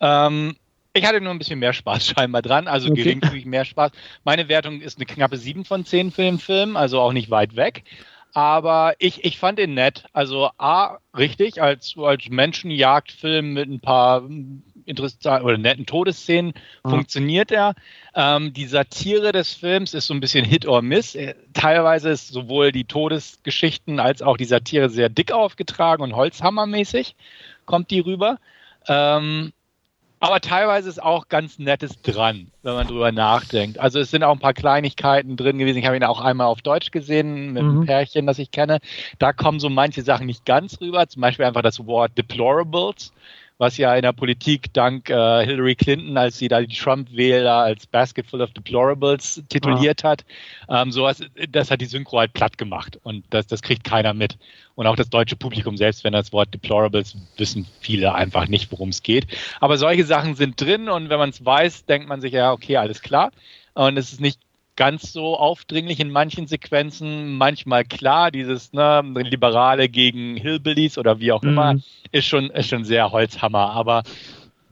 Ähm, 0.00 0.56
ich 0.92 1.06
hatte 1.06 1.20
nur 1.20 1.32
ein 1.32 1.38
bisschen 1.38 1.58
mehr 1.58 1.72
Spaß 1.72 2.06
scheinbar 2.16 2.42
dran, 2.42 2.68
also 2.68 2.90
okay. 2.90 3.02
geringfügig 3.02 3.46
mehr 3.46 3.64
Spaß. 3.64 3.92
Meine 4.24 4.48
Wertung 4.48 4.80
ist 4.80 4.98
eine 4.98 5.06
knappe 5.06 5.38
7 5.38 5.64
von 5.64 5.84
10 5.84 6.10
für 6.10 6.22
den 6.22 6.38
Film, 6.38 6.76
also 6.76 7.00
auch 7.00 7.12
nicht 7.12 7.30
weit 7.30 7.56
weg. 7.56 7.84
Aber 8.36 8.96
ich, 8.98 9.24
ich 9.24 9.38
fand 9.38 9.58
ihn 9.58 9.72
nett. 9.72 10.04
Also 10.12 10.50
A, 10.58 10.98
richtig, 11.16 11.62
als, 11.62 11.94
als 11.96 12.28
Menschenjagdfilm 12.28 13.54
mit 13.54 13.66
ein 13.66 13.80
paar 13.80 14.28
interessanten 14.84 15.46
oder 15.46 15.56
netten 15.56 15.86
Todesszenen 15.86 16.52
mhm. 16.84 16.90
funktioniert 16.90 17.50
er. 17.50 17.72
Ähm, 18.14 18.52
die 18.52 18.66
Satire 18.66 19.32
des 19.32 19.54
Films 19.54 19.94
ist 19.94 20.06
so 20.06 20.12
ein 20.12 20.20
bisschen 20.20 20.44
Hit 20.44 20.66
or 20.66 20.82
Miss. 20.82 21.16
Teilweise 21.54 22.10
ist 22.10 22.28
sowohl 22.28 22.72
die 22.72 22.84
Todesgeschichten 22.84 24.00
als 24.00 24.20
auch 24.20 24.36
die 24.36 24.44
Satire 24.44 24.90
sehr 24.90 25.08
dick 25.08 25.32
aufgetragen 25.32 26.02
und 26.02 26.14
Holzhammermäßig 26.14 27.16
kommt 27.64 27.90
die 27.90 28.00
rüber. 28.00 28.36
Ähm, 28.86 29.54
aber 30.26 30.40
teilweise 30.40 30.88
ist 30.88 31.02
auch 31.02 31.28
ganz 31.28 31.58
Nettes 31.58 32.00
dran, 32.02 32.50
wenn 32.62 32.74
man 32.74 32.86
drüber 32.86 33.12
nachdenkt. 33.12 33.78
Also 33.78 34.00
es 34.00 34.10
sind 34.10 34.22
auch 34.22 34.32
ein 34.32 34.38
paar 34.38 34.54
Kleinigkeiten 34.54 35.36
drin 35.36 35.58
gewesen. 35.58 35.78
Ich 35.78 35.86
habe 35.86 35.96
ihn 35.96 36.04
auch 36.04 36.20
einmal 36.20 36.46
auf 36.46 36.62
Deutsch 36.62 36.90
gesehen 36.90 37.52
mit 37.52 37.62
mhm. 37.62 37.70
einem 37.70 37.86
Pärchen, 37.86 38.26
das 38.26 38.38
ich 38.38 38.50
kenne. 38.50 38.78
Da 39.18 39.32
kommen 39.32 39.60
so 39.60 39.68
manche 39.68 40.02
Sachen 40.02 40.26
nicht 40.26 40.44
ganz 40.44 40.80
rüber. 40.80 41.06
Zum 41.08 41.22
Beispiel 41.22 41.44
einfach 41.44 41.62
das 41.62 41.86
Wort 41.86 42.16
Deplorables 42.18 43.12
was 43.58 43.76
ja 43.78 43.94
in 43.94 44.02
der 44.02 44.12
Politik 44.12 44.72
dank 44.74 45.08
äh, 45.08 45.44
Hillary 45.44 45.74
Clinton, 45.74 46.16
als 46.16 46.38
sie 46.38 46.48
da 46.48 46.60
die 46.60 46.74
Trump-Wähler 46.74 47.54
als 47.54 47.86
Basket 47.86 48.26
full 48.26 48.42
of 48.42 48.52
Deplorables 48.52 49.42
tituliert 49.48 50.04
ah. 50.04 50.10
hat, 50.10 50.24
ähm, 50.68 50.92
sowas, 50.92 51.22
das 51.50 51.70
hat 51.70 51.80
die 51.80 51.86
Synchro 51.86 52.18
halt 52.18 52.32
platt 52.34 52.58
gemacht 52.58 52.98
und 53.02 53.24
das, 53.30 53.46
das 53.46 53.62
kriegt 53.62 53.84
keiner 53.84 54.12
mit. 54.12 54.36
Und 54.74 54.86
auch 54.86 54.96
das 54.96 55.08
deutsche 55.08 55.36
Publikum, 55.36 55.76
selbst 55.78 56.04
wenn 56.04 56.12
das 56.12 56.32
Wort 56.32 56.52
Deplorables, 56.52 57.16
wissen 57.38 57.66
viele 57.80 58.14
einfach 58.14 58.46
nicht, 58.46 58.70
worum 58.70 58.90
es 58.90 59.02
geht. 59.02 59.26
Aber 59.60 59.78
solche 59.78 60.04
Sachen 60.04 60.34
sind 60.34 60.60
drin 60.60 60.90
und 60.90 61.08
wenn 61.08 61.18
man 61.18 61.30
es 61.30 61.44
weiß, 61.44 61.86
denkt 61.86 62.08
man 62.08 62.20
sich 62.20 62.32
ja, 62.32 62.52
okay, 62.52 62.76
alles 62.76 63.00
klar. 63.00 63.30
Und 63.72 63.96
es 63.96 64.12
ist 64.12 64.20
nicht 64.20 64.38
ganz 64.76 65.12
so 65.12 65.36
aufdringlich 65.36 66.00
in 66.00 66.10
manchen 66.10 66.46
Sequenzen. 66.46 67.36
Manchmal 67.36 67.84
klar, 67.84 68.30
dieses 68.30 68.72
ne, 68.72 69.02
Liberale 69.16 69.88
gegen 69.88 70.36
Hillbillies 70.36 70.98
oder 70.98 71.18
wie 71.18 71.32
auch 71.32 71.42
immer, 71.42 71.74
mhm. 71.74 71.82
ist, 72.12 72.26
schon, 72.26 72.50
ist 72.50 72.68
schon 72.68 72.84
sehr 72.84 73.10
Holzhammer. 73.10 73.70
Aber 73.70 74.02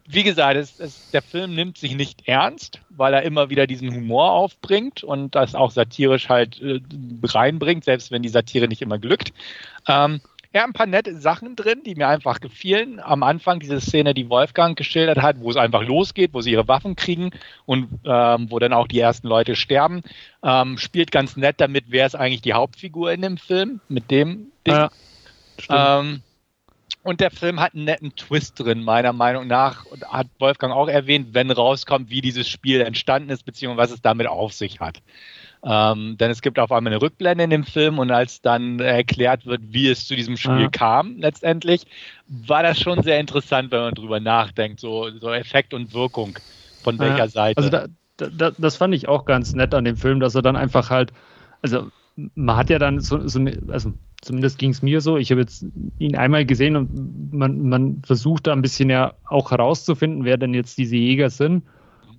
wie 0.07 0.23
gesagt, 0.23 0.57
es, 0.57 0.79
es, 0.81 1.11
der 1.11 1.23
Film 1.23 1.55
nimmt 1.55 1.79
sich 1.79 1.97
nicht 1.97 2.29
ernst, 2.29 2.81
weil 2.90 3.14
er 3.14 3.23
immer 3.23 3.49
wieder 3.49 3.67
diesen 3.67 3.93
Humor 3.95 4.33
aufbringt 4.33 5.03
und 5.03 5.35
das 5.35 5.55
auch 5.55 5.71
satirisch 5.71 6.29
halt 6.29 6.61
äh, 6.61 6.81
reinbringt, 7.25 7.85
selbst 7.85 8.11
wenn 8.11 8.23
die 8.23 8.29
Satire 8.29 8.69
nicht 8.69 8.83
immer 8.83 8.99
glückt. 8.99 9.33
Ähm, 9.88 10.21
ja, 10.55 10.64
ein 10.64 10.73
paar 10.73 10.87
nette 10.87 11.19
Sachen 11.19 11.57
drin, 11.57 11.83
die 11.85 11.97
mir 11.97 12.07
einfach 12.07 12.40
gefielen. 12.40 13.01
Am 13.01 13.25
Anfang 13.25 13.59
diese 13.59 13.81
Szene, 13.81 14.14
die 14.14 14.31
Wolfgang 14.31 14.79
geschildert 14.79 15.21
hat, 15.21 15.40
wo 15.40 15.51
es 15.51 15.57
einfach 15.57 15.83
losgeht, 15.83 16.33
wo 16.33 16.43
sie 16.43 16.53
ihre 16.53 16.69
Waffen 16.69 16.95
kriegen 16.95 17.33
und 17.67 17.88
ähm, 18.05 18.51
wo 18.51 18.61
dann 18.61 18.73
auch 18.73 18.87
die 18.87 19.01
ersten 19.01 19.27
Leute 19.27 19.57
sterben, 19.57 20.03
ähm, 20.45 20.79
spielt 20.79 21.11
ganz 21.11 21.37
nett 21.37 21.57
damit, 21.61 21.87
wer 21.88 22.07
ist 22.07 22.14
eigentlich 22.14 22.43
die 22.43 22.53
Hauptfigur 22.53 23.11
in 23.11 23.23
dem 23.23 23.37
Film, 23.37 23.81
mit 23.88 24.12
dem 24.12 24.53
Ding. 24.64 24.75
Ja, 24.75 24.90
ähm, 25.69 26.23
und 27.03 27.21
der 27.21 27.31
Film 27.31 27.61
hat 27.61 27.75
einen 27.75 27.85
netten 27.85 28.14
Twist 28.14 28.61
drin, 28.61 28.83
meiner 28.83 29.12
Meinung 29.12 29.47
nach. 29.47 29.85
Und 29.87 30.07
hat 30.11 30.29
Wolfgang 30.38 30.73
auch 30.73 30.88
erwähnt, 30.88 31.29
wenn 31.33 31.51
rauskommt, 31.51 32.11
wie 32.11 32.21
dieses 32.21 32.49
Spiel 32.49 32.81
entstanden 32.81 33.29
ist, 33.29 33.45
beziehungsweise 33.45 33.90
was 33.90 33.97
es 33.97 34.03
damit 34.03 34.27
auf 34.27 34.53
sich 34.53 34.81
hat. 34.81 35.03
Ähm, 35.66 36.16
denn 36.18 36.31
es 36.31 36.42
gibt 36.42 36.59
auf 36.59 36.70
einmal 36.70 36.92
eine 36.92 37.00
Rückblende 37.00 37.44
in 37.44 37.50
dem 37.50 37.64
Film 37.64 37.98
und 37.98 38.11
als 38.11 38.42
dann 38.42 38.81
erklärt 38.81 39.46
wird, 39.46 39.62
wie 39.68 39.88
es 39.88 40.07
zu 40.07 40.14
diesem 40.14 40.37
Spiel 40.37 40.62
ja. 40.62 40.68
kam, 40.68 41.16
letztendlich, 41.16 41.87
war 42.27 42.62
das 42.62 42.79
schon 42.79 43.03
sehr 43.03 43.18
interessant, 43.18 43.72
wenn 43.72 43.81
man 43.81 43.94
drüber 43.94 44.20
nachdenkt, 44.20 44.81
so, 44.81 45.09
so 45.18 45.33
Effekt 45.33 45.72
und 45.72 45.94
Wirkung 45.94 46.38
von 46.83 46.98
welcher 46.98 47.16
ja. 47.18 47.29
Seite. 47.29 47.57
Also 47.57 47.70
da, 47.70 47.87
da, 48.16 48.53
das 48.57 48.77
fand 48.77 48.94
ich 48.94 49.09
auch 49.09 49.24
ganz 49.24 49.55
nett 49.55 49.74
an 49.74 49.85
dem 49.85 49.96
Film, 49.96 50.20
dass 50.20 50.35
er 50.35 50.42
dann 50.42 50.57
einfach 50.57 50.90
halt, 50.90 51.12
also 51.62 51.88
man 52.35 52.57
hat 52.57 52.68
ja 52.68 52.79
dann 52.79 53.00
so, 53.00 53.27
so 53.27 53.40
also 53.68 53.94
zumindest 54.20 54.59
ging 54.59 54.70
es 54.70 54.83
mir 54.83 55.00
so, 55.00 55.16
ich 55.16 55.31
habe 55.31 55.40
jetzt 55.40 55.64
ihn 55.98 56.14
einmal 56.14 56.44
gesehen 56.44 56.77
und 56.77 57.33
man, 57.33 57.68
man 57.68 58.03
versucht 58.05 58.46
da 58.46 58.53
ein 58.53 58.62
bisschen 58.62 58.90
ja 58.90 59.14
auch 59.29 59.50
herauszufinden, 59.50 60.24
wer 60.24 60.37
denn 60.37 60.53
jetzt 60.53 60.77
diese 60.79 60.96
Jäger 60.96 61.31
sind. 61.31 61.64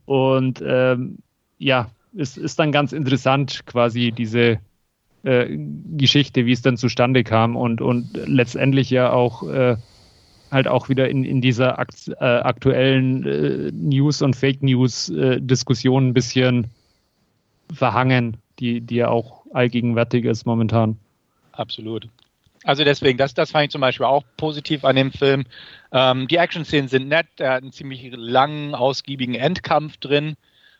Und 0.05 0.63
ähm, 0.65 1.19
ja, 1.57 1.89
es 2.17 2.37
ist 2.37 2.59
dann 2.59 2.71
ganz 2.71 2.93
interessant, 2.93 3.65
quasi 3.65 4.11
diese 4.11 4.59
äh, 5.23 5.57
Geschichte, 5.97 6.45
wie 6.45 6.51
es 6.51 6.61
dann 6.61 6.77
zustande 6.77 7.23
kam 7.23 7.55
und, 7.55 7.81
und 7.81 8.09
letztendlich 8.25 8.89
ja 8.89 9.11
auch 9.11 9.47
äh, 9.47 9.77
halt 10.51 10.67
auch 10.67 10.89
wieder 10.89 11.09
in, 11.09 11.23
in 11.23 11.41
dieser 11.41 11.79
akt, 11.79 12.07
äh, 12.07 12.23
aktuellen 12.23 13.25
äh, 13.25 13.71
News- 13.71 14.21
und 14.21 14.35
Fake 14.35 14.61
News-Diskussion 14.61 16.03
äh, 16.03 16.07
ein 16.09 16.13
bisschen 16.13 16.67
verhangen, 17.73 18.37
die, 18.59 18.81
die 18.81 18.95
ja 18.95 19.09
auch 19.09 19.43
allgegenwärtig 19.53 20.25
ist 20.25 20.45
momentan. 20.45 20.97
Absolut. 21.51 22.07
Also 22.63 22.83
deswegen, 22.83 23.17
das, 23.17 23.33
das 23.33 23.51
fand 23.51 23.65
ich 23.65 23.71
zum 23.71 23.81
Beispiel 23.81 24.05
auch 24.05 24.23
positiv 24.37 24.85
an 24.85 24.95
dem 24.95 25.11
Film. 25.11 25.45
Ähm, 25.91 26.27
die 26.27 26.37
Action-Szenen 26.37 26.87
sind 26.87 27.07
nett, 27.07 27.27
er 27.37 27.53
hat 27.53 27.61
einen 27.61 27.71
ziemlich 27.71 28.11
langen, 28.15 28.73
ausgiebigen 28.73 29.35
Endkampf 29.35 29.97
drin. 29.97 30.35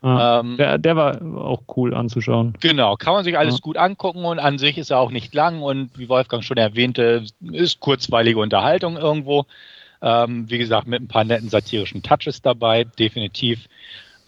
Ähm, 0.05 0.57
der, 0.57 0.77
der 0.77 0.95
war 0.95 1.21
auch 1.37 1.63
cool 1.75 1.95
anzuschauen. 1.95 2.53
Genau, 2.61 2.95
kann 2.95 3.13
man 3.13 3.23
sich 3.23 3.37
alles 3.37 3.55
ja. 3.55 3.59
gut 3.61 3.77
angucken 3.77 4.23
und 4.23 4.37
an 4.37 4.59
sich 4.59 4.77
ist 4.77 4.91
er 4.91 4.99
auch 4.99 5.09
nicht 5.09 5.33
lang 5.33 5.61
und 5.61 5.97
wie 5.97 6.09
Wolfgang 6.09 6.43
schon 6.43 6.57
erwähnte, 6.57 7.23
ist 7.51 7.79
kurzweilige 7.79 8.39
Unterhaltung 8.39 8.97
irgendwo. 8.97 9.45
Ähm, 10.01 10.49
wie 10.49 10.59
gesagt, 10.59 10.87
mit 10.87 11.01
ein 11.01 11.07
paar 11.07 11.23
netten 11.23 11.49
satirischen 11.49 12.03
Touches 12.03 12.41
dabei, 12.41 12.83
definitiv. 12.83 13.67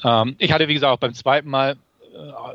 Ähm, 0.04 0.36
ich 0.40 0.52
hatte, 0.52 0.68
wie 0.68 0.74
gesagt, 0.74 0.92
auch 0.92 1.00
beim 1.00 1.14
zweiten 1.14 1.50
Mal 1.50 1.76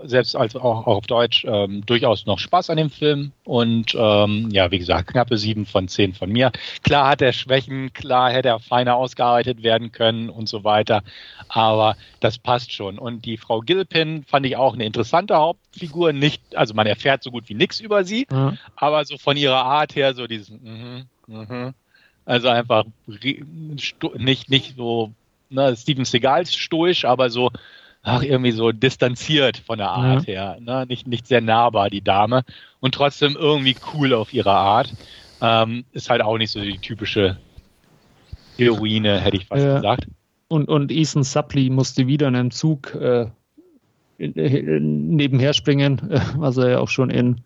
selbst 0.05 0.37
als 0.37 0.57
auch, 0.57 0.87
auch 0.87 0.87
auf 0.87 1.07
Deutsch 1.07 1.45
ähm, 1.45 1.85
durchaus 1.87 2.27
noch 2.27 2.39
Spaß 2.39 2.71
an 2.71 2.77
dem 2.77 2.91
Film 2.91 3.33
und 3.45 3.95
ähm, 3.95 4.49
ja, 4.51 4.71
wie 4.71 4.79
gesagt, 4.79 5.09
knappe 5.09 5.39
sieben 5.39 5.67
von 5.67 5.89
zehn 5.89 6.15
von 6.15 6.31
mir. 6.31 6.53
Klar 6.83 7.09
hat 7.09 7.23
er 7.23 7.33
Schwächen, 7.33 7.93
klar 7.93 8.31
hätte 8.31 8.49
er 8.49 8.61
feiner 8.61 8.97
ausgearbeitet 8.97 9.63
werden 9.63 9.93
können 9.93 10.29
und 10.29 10.49
so 10.49 10.65
weiter, 10.65 11.03
aber 11.49 11.97
das 12.21 12.39
passt 12.39 12.73
schon. 12.73 12.99
Und 12.99 13.25
die 13.25 13.37
Frau 13.37 13.61
Gilpin 13.61 14.25
fand 14.25 14.47
ich 14.47 14.57
auch 14.57 14.75
eine 14.75 14.85
interessante 14.85 15.37
Hauptfigur, 15.37 16.13
nicht, 16.13 16.57
also 16.57 16.75
man 16.75 16.87
erfährt 16.87 17.23
so 17.23 17.31
gut 17.31 17.49
wie 17.49 17.55
nichts 17.55 17.81
über 17.81 18.05
sie, 18.05 18.27
mhm. 18.31 18.59
aber 18.77 19.05
so 19.05 19.19
von 19.19 19.37
ihrer 19.37 19.65
Art 19.65 19.95
her 19.95 20.15
so 20.15 20.27
dieses, 20.27 20.51
-hmm, 20.51 21.05
mm 21.27 21.75
also 22.25 22.49
einfach 22.49 22.85
nicht, 23.07 24.49
nicht 24.49 24.77
so 24.77 25.13
ne, 25.51 25.77
Steven 25.77 26.05
Seagal 26.05 26.47
stoisch, 26.47 27.05
aber 27.05 27.31
so 27.31 27.51
ach, 28.03 28.23
irgendwie 28.23 28.53
so 28.53 28.73
distanziert 28.73 29.59
von 29.59 29.79
der 29.79 29.91
Art 29.91 30.27
ja. 30.27 30.33
her. 30.35 30.59
Ne? 30.61 30.87
Nicht, 30.89 31.07
nicht 31.07 31.27
sehr 31.27 31.41
nahbar, 31.41 31.91
die 31.91 32.03
Dame. 32.03 32.43
Und 32.81 32.95
trotzdem 32.95 33.37
irgendwie 33.39 33.77
cool 33.95 34.13
auf 34.13 34.33
ihre 34.35 34.53
Art. 34.53 34.93
Ähm, 35.41 35.85
ist 35.93 36.11
halt 36.11 36.23
auch 36.23 36.39
nicht 36.39 36.51
so 36.51 36.61
die 36.61 36.79
typische 36.79 37.37
Heroine, 38.57 39.21
hätte 39.21 39.37
ich 39.37 39.47
fast 39.47 39.65
ja. 39.65 39.77
gesagt. 39.77 40.07
Und, 40.49 40.69
und 40.69 40.93
Ethan 40.93 41.25
Suppley 41.25 41.71
musste 41.71 42.07
wieder 42.07 42.29
in 42.29 42.37
einem 42.37 42.51
Zug 42.51 42.95
äh, 42.95 43.27
nebenher 44.19 45.53
springen, 45.53 46.11
äh, 46.11 46.21
was 46.37 46.57
er 46.57 46.71
ja 46.71 46.79
auch 46.79 46.89
schon 46.89 47.11
in 47.11 47.41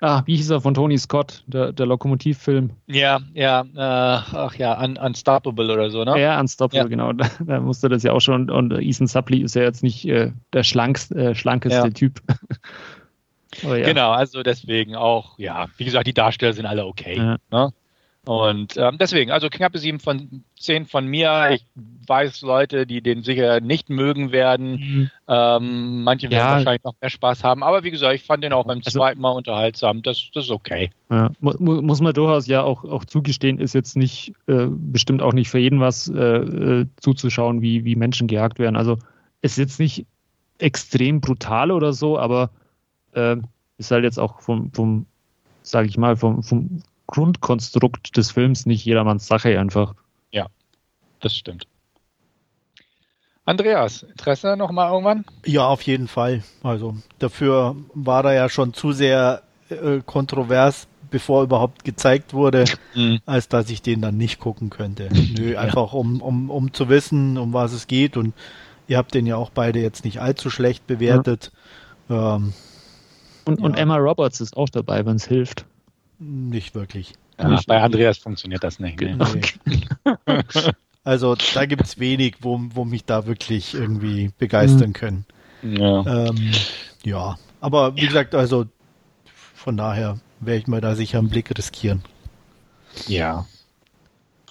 Ah, 0.00 0.22
wie 0.26 0.36
hieß 0.36 0.50
er 0.50 0.60
von 0.60 0.74
Tony 0.74 0.98
Scott, 0.98 1.42
der, 1.46 1.72
der 1.72 1.86
Lokomotivfilm? 1.86 2.70
Ja, 2.86 3.20
ja, 3.32 3.62
äh, 3.62 4.36
ach 4.36 4.54
ja, 4.56 4.78
Un 4.82 4.98
Unstoppable 4.98 5.72
oder 5.72 5.90
so, 5.90 6.04
ne? 6.04 6.20
Ja, 6.20 6.38
Unstoppable, 6.38 6.82
ja. 6.82 6.88
genau. 6.88 7.12
Da, 7.16 7.30
da, 7.40 7.60
musste 7.60 7.88
das 7.88 8.02
ja 8.02 8.12
auch 8.12 8.20
schon. 8.20 8.50
Und 8.50 8.72
Ethan 8.72 9.06
Suppley 9.06 9.40
ist 9.40 9.54
ja 9.54 9.62
jetzt 9.62 9.82
nicht 9.82 10.06
äh, 10.06 10.32
der 10.52 10.64
schlankste, 10.64 11.14
äh, 11.14 11.34
schlankeste 11.34 11.78
ja. 11.78 11.90
Typ. 11.90 12.20
ja. 13.62 13.76
Genau, 13.76 14.10
also 14.10 14.42
deswegen 14.42 14.96
auch, 14.96 15.38
ja, 15.38 15.66
wie 15.78 15.84
gesagt, 15.84 16.06
die 16.06 16.14
Darsteller 16.14 16.52
sind 16.52 16.66
alle 16.66 16.84
okay. 16.84 17.38
Ne? 17.50 17.72
Und 18.26 18.76
ähm, 18.76 18.98
deswegen, 18.98 19.30
also 19.30 19.48
knappe 19.48 19.78
sieben 19.78 20.00
von 20.00 20.42
zehn 20.58 20.86
von 20.86 21.06
mir. 21.06 21.50
Ich 21.52 21.64
weiß 22.08 22.42
Leute, 22.42 22.84
die 22.84 23.00
den 23.00 23.22
sicher 23.22 23.60
nicht 23.60 23.88
mögen 23.88 24.32
werden. 24.32 24.70
Mhm. 24.72 25.10
Ähm, 25.28 26.02
manche 26.02 26.28
werden 26.30 26.38
ja. 26.38 26.52
wahrscheinlich 26.56 26.82
noch 26.82 26.94
mehr 27.00 27.10
Spaß 27.10 27.44
haben. 27.44 27.62
Aber 27.62 27.84
wie 27.84 27.92
gesagt, 27.92 28.16
ich 28.16 28.24
fand 28.24 28.42
den 28.42 28.52
auch 28.52 28.66
beim 28.66 28.78
also, 28.84 28.98
zweiten 28.98 29.20
Mal 29.20 29.30
unterhaltsam. 29.30 30.02
Das, 30.02 30.28
das 30.34 30.46
ist 30.46 30.50
okay. 30.50 30.90
Ja, 31.08 31.30
muss 31.40 32.00
man 32.00 32.14
durchaus 32.14 32.48
ja 32.48 32.62
auch, 32.62 32.84
auch 32.84 33.04
zugestehen, 33.04 33.60
ist 33.60 33.74
jetzt 33.74 33.96
nicht 33.96 34.32
äh, 34.48 34.66
bestimmt 34.68 35.22
auch 35.22 35.32
nicht 35.32 35.48
für 35.48 35.60
jeden 35.60 35.78
was 35.78 36.08
äh, 36.08 36.20
äh, 36.20 36.86
zuzuschauen, 36.96 37.62
wie, 37.62 37.84
wie 37.84 37.94
Menschen 37.94 38.26
gejagt 38.26 38.58
werden. 38.58 38.76
Also 38.76 38.98
ist 39.40 39.56
jetzt 39.56 39.78
nicht 39.78 40.04
extrem 40.58 41.20
brutal 41.20 41.70
oder 41.70 41.92
so, 41.92 42.18
aber 42.18 42.50
äh, 43.12 43.36
ist 43.78 43.92
halt 43.92 44.02
jetzt 44.02 44.18
auch 44.18 44.40
vom, 44.40 44.72
vom 44.72 45.06
sage 45.62 45.86
ich 45.86 45.96
mal, 45.96 46.16
vom, 46.16 46.42
vom 46.42 46.82
Grundkonstrukt 47.06 48.16
des 48.16 48.32
Films 48.32 48.66
nicht 48.66 48.84
jedermanns 48.84 49.26
Sache 49.26 49.58
einfach. 49.58 49.94
Ja, 50.32 50.46
das 51.20 51.36
stimmt. 51.36 51.66
Andreas, 53.44 54.02
Interesse 54.02 54.56
nochmal 54.56 54.90
irgendwann? 54.90 55.24
Ja, 55.44 55.68
auf 55.68 55.82
jeden 55.82 56.08
Fall. 56.08 56.42
Also 56.64 56.96
dafür 57.20 57.76
war 57.94 58.24
er 58.24 58.32
ja 58.32 58.48
schon 58.48 58.74
zu 58.74 58.90
sehr 58.90 59.42
äh, 59.68 60.00
kontrovers, 60.04 60.88
bevor 61.10 61.44
überhaupt 61.44 61.84
gezeigt 61.84 62.34
wurde, 62.34 62.64
mhm. 62.94 63.20
als 63.24 63.48
dass 63.48 63.70
ich 63.70 63.82
den 63.82 64.02
dann 64.02 64.16
nicht 64.16 64.40
gucken 64.40 64.68
könnte. 64.68 65.08
Nö, 65.38 65.56
einfach 65.56 65.92
ja. 65.92 65.98
um, 65.98 66.20
um, 66.20 66.50
um 66.50 66.72
zu 66.72 66.88
wissen, 66.88 67.38
um 67.38 67.52
was 67.52 67.72
es 67.72 67.86
geht. 67.86 68.16
Und 68.16 68.34
ihr 68.88 68.98
habt 68.98 69.14
den 69.14 69.26
ja 69.26 69.36
auch 69.36 69.50
beide 69.50 69.78
jetzt 69.78 70.04
nicht 70.04 70.20
allzu 70.20 70.50
schlecht 70.50 70.88
bewertet. 70.88 71.52
Ja. 72.08 72.36
Ähm, 72.36 72.52
und, 73.44 73.60
ja. 73.60 73.64
und 73.64 73.74
Emma 73.74 73.96
Roberts 73.96 74.40
ist 74.40 74.56
auch 74.56 74.68
dabei, 74.68 75.06
wenn 75.06 75.16
es 75.16 75.26
hilft. 75.26 75.66
Nicht 76.18 76.74
wirklich. 76.74 77.14
Ja, 77.38 77.48
nicht 77.48 77.66
bei 77.66 77.80
Andreas 77.82 78.18
funktioniert 78.18 78.64
das 78.64 78.80
nicht. 78.80 79.00
Nee. 79.00 79.16
Okay. 79.18 79.42
also 81.04 81.36
da 81.54 81.66
gibt 81.66 81.82
es 81.82 81.98
wenig, 81.98 82.36
wo, 82.40 82.60
wo 82.70 82.84
mich 82.84 83.04
da 83.04 83.26
wirklich 83.26 83.74
irgendwie 83.74 84.30
begeistern 84.38 84.90
mhm. 84.90 84.94
können. 84.94 85.26
Ja. 85.62 86.28
Ähm, 86.28 86.52
ja, 87.04 87.38
aber 87.60 87.96
wie 87.96 88.06
gesagt, 88.06 88.34
also 88.34 88.66
von 89.54 89.76
daher 89.76 90.18
werde 90.40 90.60
ich 90.60 90.66
mal 90.66 90.80
da 90.80 90.94
sicher 90.94 91.18
einen 91.18 91.28
Blick 91.28 91.56
riskieren. 91.56 92.02
Ja. 93.06 93.46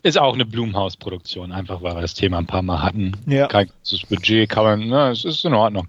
Ist 0.03 0.19
auch 0.19 0.35
eine 0.35 0.45
Blumenhaus-Produktion, 0.45 1.51
einfach 1.51 1.81
weil 1.81 1.95
wir 1.95 2.01
das 2.01 2.13
Thema 2.13 2.37
ein 2.37 2.45
paar 2.45 2.61
Mal 2.61 2.83
hatten. 2.83 3.13
Ja. 3.25 3.47
Kein 3.47 3.67
großes 3.67 4.07
Budget, 4.07 4.49
kann 4.49 4.63
man, 4.63 4.87
na, 4.87 5.11
es 5.11 5.25
ist 5.25 5.43
in 5.45 5.53
Ordnung. 5.53 5.87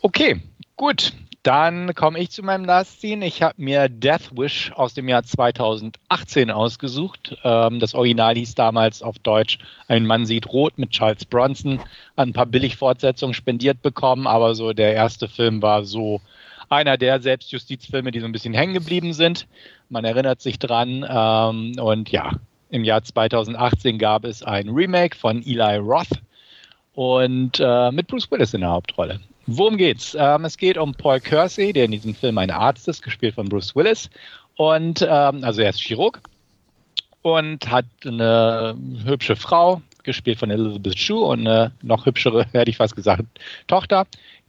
Okay, 0.00 0.40
gut. 0.76 1.12
Dann 1.46 1.94
komme 1.94 2.18
ich 2.18 2.30
zu 2.30 2.42
meinem 2.42 2.64
Last 2.64 3.00
Scene. 3.00 3.24
Ich 3.24 3.40
habe 3.40 3.54
mir 3.58 3.88
Death 3.88 4.36
Wish 4.36 4.72
aus 4.72 4.94
dem 4.94 5.08
Jahr 5.08 5.22
2018 5.22 6.50
ausgesucht. 6.50 7.36
Ähm, 7.44 7.78
das 7.78 7.94
Original 7.94 8.34
hieß 8.34 8.56
damals 8.56 9.00
auf 9.00 9.20
Deutsch 9.20 9.58
Ein 9.86 10.06
Mann 10.06 10.26
sieht 10.26 10.48
rot 10.48 10.76
mit 10.76 10.90
Charles 10.90 11.24
Bronson. 11.24 11.78
Ein 12.16 12.32
paar 12.32 12.46
Billigfortsetzungen 12.46 13.32
spendiert 13.32 13.80
bekommen, 13.80 14.26
aber 14.26 14.56
so 14.56 14.72
der 14.72 14.94
erste 14.94 15.28
Film 15.28 15.62
war 15.62 15.84
so 15.84 16.20
einer 16.68 16.96
der 16.96 17.20
Selbstjustizfilme, 17.20 18.10
die 18.10 18.18
so 18.18 18.26
ein 18.26 18.32
bisschen 18.32 18.52
hängen 18.52 18.74
geblieben 18.74 19.12
sind. 19.12 19.46
Man 19.88 20.04
erinnert 20.04 20.40
sich 20.40 20.58
dran. 20.58 21.06
Ähm, 21.08 21.74
und 21.78 22.10
ja, 22.10 22.32
im 22.70 22.82
Jahr 22.82 23.04
2018 23.04 23.98
gab 23.98 24.24
es 24.24 24.42
ein 24.42 24.68
Remake 24.68 25.16
von 25.16 25.46
Eli 25.46 25.76
Roth 25.76 26.08
und 26.94 27.60
äh, 27.60 27.92
mit 27.92 28.08
Bruce 28.08 28.28
Willis 28.32 28.52
in 28.52 28.62
der 28.62 28.70
Hauptrolle. 28.70 29.20
Worum 29.46 29.76
geht's? 29.76 30.16
Ähm, 30.18 30.44
es 30.44 30.56
geht 30.56 30.76
um 30.76 30.94
Paul 30.94 31.20
Kersey, 31.20 31.72
der 31.72 31.84
in 31.84 31.92
diesem 31.92 32.14
Film 32.14 32.36
ein 32.38 32.50
Arzt 32.50 32.88
ist, 32.88 33.02
gespielt 33.02 33.36
von 33.36 33.48
Bruce 33.48 33.76
Willis. 33.76 34.10
Und 34.56 35.02
ähm, 35.02 35.44
also 35.44 35.62
er 35.62 35.70
ist 35.70 35.80
Chirurg 35.80 36.20
und 37.22 37.70
hat 37.70 37.86
eine 38.04 38.76
hübsche 39.04 39.36
Frau, 39.36 39.82
gespielt 40.02 40.38
von 40.38 40.50
Elizabeth 40.50 40.98
Shue 40.98 41.20
und 41.20 41.40
eine 41.40 41.72
noch 41.82 42.06
hübschere, 42.06 42.46
hätte 42.52 42.70
ich 42.70 42.76
fast 42.76 42.96
gesagt, 42.96 43.22
Tochter 43.66 44.06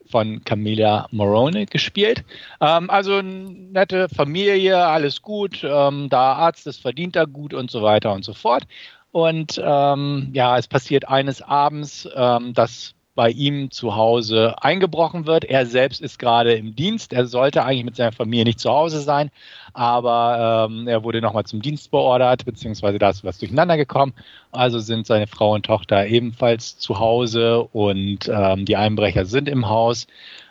von 0.10 0.44
Camilla 0.44 1.08
Morone 1.12 1.66
gespielt. 1.66 2.24
Ähm, 2.62 2.90
also 2.90 3.22
nette 3.22 4.10
Familie, 4.10 4.78
alles 4.78 5.22
gut, 5.22 5.64
ähm, 5.64 6.08
da 6.10 6.34
Arzt 6.34 6.66
ist, 6.66 6.82
verdient 6.82 7.16
er 7.16 7.28
gut 7.28 7.54
und 7.54 7.70
so 7.70 7.84
weiter 7.84 8.14
und 8.14 8.26
so 8.26 8.34
fort. 8.34 8.64
Und 9.12 9.62
ähm, 9.64 10.30
ja, 10.34 10.58
es 10.58 10.68
passiert 10.68 11.08
eines 11.08 11.42
Abends, 11.42 12.08
ähm, 12.16 12.54
dass 12.54 12.94
bei 13.18 13.32
ihm 13.32 13.72
zu 13.72 13.96
Hause 13.96 14.54
eingebrochen 14.62 15.26
wird. 15.26 15.44
Er 15.44 15.66
selbst 15.66 16.02
ist 16.02 16.20
gerade 16.20 16.54
im 16.54 16.76
Dienst. 16.76 17.14
Er 17.14 17.26
sollte 17.26 17.66
eigentlich 17.66 17.84
mit 17.84 17.96
seiner 17.96 18.12
Familie 18.12 18.46
nicht 18.46 18.60
zu 18.60 18.70
Hause 18.70 19.02
sein, 19.02 19.32
aber 19.74 20.68
ähm, 20.70 20.88
er 20.88 21.04
wurde 21.04 21.20
nochmal 21.20 21.44
zum 21.46 21.60
Dienst 21.60 21.90
beordert, 21.90 22.46
beziehungsweise 22.46 23.00
da 23.00 23.10
ist 23.10 23.24
was 23.24 23.40
durcheinander 23.40 23.76
gekommen. 23.76 24.14
Also 24.52 24.78
sind 24.78 25.08
seine 25.08 25.26
Frau 25.26 25.56
und 25.56 25.66
Tochter 25.66 26.06
ebenfalls 26.06 26.78
zu 26.78 27.00
Hause 27.00 27.64
und 27.64 28.30
ähm, 28.32 28.66
die 28.66 28.78
Einbrecher 28.78 29.26
sind 29.26 29.50
im 29.50 29.68
Haus. 29.68 30.06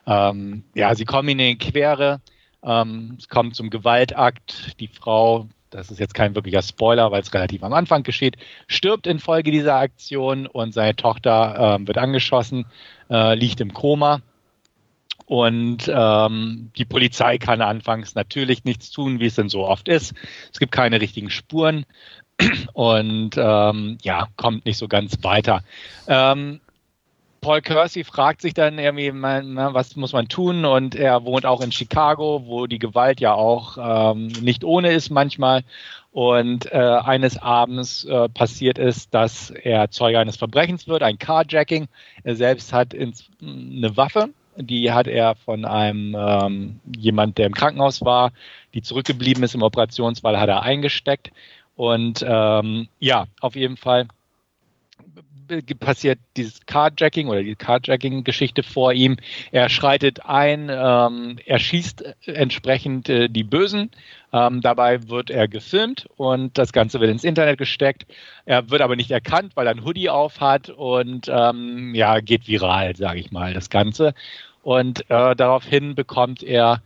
Ähm, 0.04 0.64
ja, 0.74 0.92
sie 0.96 1.04
kommen 1.04 1.28
in 1.28 1.38
die 1.38 1.58
Quere. 1.58 2.20
Ähm, 2.64 3.14
es 3.16 3.28
kommt 3.28 3.54
zum 3.54 3.70
Gewaltakt. 3.70 4.80
Die 4.80 4.88
Frau 4.88 5.46
das 5.70 5.90
ist 5.90 5.98
jetzt 5.98 6.14
kein 6.14 6.34
wirklicher 6.34 6.62
Spoiler, 6.62 7.10
weil 7.10 7.22
es 7.22 7.34
relativ 7.34 7.62
am 7.62 7.72
Anfang 7.72 8.02
geschieht, 8.02 8.36
stirbt 8.66 9.06
infolge 9.06 9.50
dieser 9.50 9.76
Aktion 9.76 10.46
und 10.46 10.72
seine 10.72 10.96
Tochter 10.96 11.78
äh, 11.80 11.86
wird 11.86 11.98
angeschossen, 11.98 12.66
äh, 13.10 13.34
liegt 13.34 13.60
im 13.60 13.72
Koma. 13.72 14.20
Und 15.26 15.90
ähm, 15.92 16.70
die 16.76 16.84
Polizei 16.84 17.38
kann 17.38 17.60
anfangs 17.60 18.14
natürlich 18.14 18.64
nichts 18.64 18.90
tun, 18.90 19.18
wie 19.18 19.26
es 19.26 19.34
denn 19.34 19.48
so 19.48 19.66
oft 19.66 19.88
ist. 19.88 20.14
Es 20.52 20.60
gibt 20.60 20.70
keine 20.70 21.00
richtigen 21.00 21.30
Spuren 21.30 21.84
und 22.74 23.30
ähm, 23.36 23.98
ja, 24.02 24.28
kommt 24.36 24.66
nicht 24.66 24.78
so 24.78 24.86
ganz 24.86 25.16
weiter. 25.22 25.62
Ähm, 26.06 26.60
Paul 27.47 27.62
Kersey 27.62 28.03
fragt 28.03 28.42
sich 28.42 28.55
dann 28.55 28.76
irgendwie, 28.76 29.12
na, 29.12 29.72
was 29.72 29.94
muss 29.94 30.12
man 30.12 30.26
tun? 30.26 30.64
Und 30.64 30.97
er 30.97 31.24
wohnt 31.24 31.47
auch 31.47 31.61
in 31.61 31.70
Chicago, 31.70 32.42
wo 32.44 32.66
die 32.66 32.80
Gewalt 32.80 33.20
ja 33.20 33.34
auch 33.34 33.78
ähm, 33.80 34.26
nicht 34.26 34.64
ohne 34.64 34.90
ist 34.90 35.11
manchmal. 35.11 35.62
Und 36.11 36.66
äh, 36.72 36.76
eines 36.76 37.40
Abends 37.40 38.05
äh, 38.05 38.28
passiert 38.30 38.80
es, 38.80 39.11
dass 39.11 39.51
er 39.51 39.92
Zeuge 39.92 40.18
eines 40.18 40.36
Verbrechens 40.36 40.88
wird, 40.88 41.05
ein 41.05 41.20
Carjacking. 41.20 41.86
Er 42.24 42.34
selbst 42.34 42.72
hat 42.72 42.92
ins, 42.92 43.30
eine 43.40 43.97
Waffe, 43.97 44.30
die 44.57 44.90
hat 44.90 45.07
er 45.07 45.36
von 45.36 45.64
einem 45.64 46.16
ähm, 46.18 46.80
jemand, 46.97 47.38
der 47.38 47.47
im 47.47 47.55
Krankenhaus 47.55 48.05
war, 48.05 48.32
die 48.74 48.82
zurückgeblieben 48.82 49.44
ist 49.44 49.55
im 49.55 49.62
Operationsfall, 49.62 50.40
hat 50.40 50.49
er 50.49 50.64
eingesteckt. 50.64 51.30
Und 51.76 52.26
ähm, 52.26 52.88
ja, 52.99 53.26
auf 53.40 53.55
jeden 53.55 53.76
Fall 53.76 54.09
passiert 55.78 56.18
dieses 56.36 56.64
Carjacking 56.66 57.28
oder 57.28 57.42
die 57.42 57.54
Carjacking-Geschichte 57.54 58.62
vor 58.62 58.92
ihm. 58.92 59.16
Er 59.52 59.68
schreitet 59.68 60.24
ein, 60.26 60.68
ähm, 60.70 61.38
er 61.44 61.58
schießt 61.58 62.26
entsprechend 62.26 63.08
äh, 63.08 63.28
die 63.28 63.44
Bösen. 63.44 63.90
Ähm, 64.32 64.60
dabei 64.60 65.08
wird 65.08 65.30
er 65.30 65.48
gefilmt 65.48 66.08
und 66.16 66.58
das 66.58 66.72
Ganze 66.72 67.00
wird 67.00 67.10
ins 67.10 67.24
Internet 67.24 67.58
gesteckt. 67.58 68.06
Er 68.44 68.70
wird 68.70 68.82
aber 68.82 68.96
nicht 68.96 69.10
erkannt, 69.10 69.52
weil 69.54 69.66
er 69.66 69.74
ein 69.74 69.84
Hoodie 69.84 70.10
auf 70.10 70.40
hat 70.40 70.68
und 70.68 71.28
ähm, 71.28 71.94
ja, 71.94 72.20
geht 72.20 72.48
viral, 72.48 72.96
sage 72.96 73.20
ich 73.20 73.30
mal, 73.30 73.54
das 73.54 73.70
Ganze. 73.70 74.14
Und 74.62 75.08
äh, 75.10 75.36
daraufhin 75.36 75.94
bekommt 75.94 76.42
er 76.42 76.82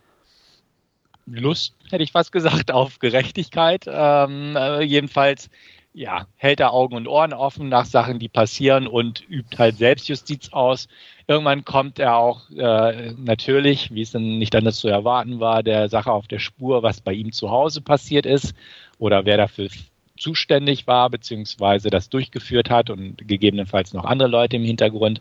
Lust, 1.26 1.74
hätte 1.91 2.03
ich 2.03 2.12
fast 2.12 2.33
gesagt, 2.33 2.72
auf 2.72 2.99
Gerechtigkeit. 2.99 3.87
Ähm, 3.89 4.57
äh, 4.57 4.83
jedenfalls 4.83 5.49
ja, 5.93 6.26
hält 6.36 6.61
er 6.61 6.72
Augen 6.72 6.95
und 6.95 7.09
Ohren 7.09 7.32
offen 7.32 7.68
nach 7.68 7.84
Sachen, 7.84 8.18
die 8.18 8.28
passieren 8.28 8.86
und 8.86 9.24
übt 9.28 9.59
halt 9.59 9.76
Selbstjustiz 9.76 10.51
aus. 10.53 10.88
Irgendwann 11.26 11.64
kommt 11.64 11.99
er 11.99 12.16
auch 12.16 12.49
äh, 12.51 13.12
natürlich, 13.16 13.93
wie 13.93 14.03
es 14.03 14.12
dann 14.12 14.38
nicht 14.38 14.55
anders 14.55 14.78
zu 14.78 14.88
erwarten 14.88 15.41
war, 15.41 15.62
der 15.62 15.88
Sache 15.88 16.12
auf 16.12 16.28
der 16.28 16.38
Spur, 16.38 16.82
was 16.82 17.01
bei 17.01 17.12
ihm 17.12 17.32
zu 17.32 17.51
Hause 17.51 17.80
passiert 17.80 18.24
ist 18.24 18.55
oder 18.99 19.24
wer 19.24 19.36
dafür 19.36 19.68
zuständig 20.16 20.86
war, 20.86 21.11
beziehungsweise 21.11 21.91
das 21.91 22.09
durchgeführt 22.09 22.70
hat 22.70 22.91
und 22.91 23.16
gegebenenfalls 23.26 23.93
noch 23.93 24.05
andere 24.05 24.28
Leute 24.28 24.57
im 24.57 24.64
Hintergrund. 24.64 25.20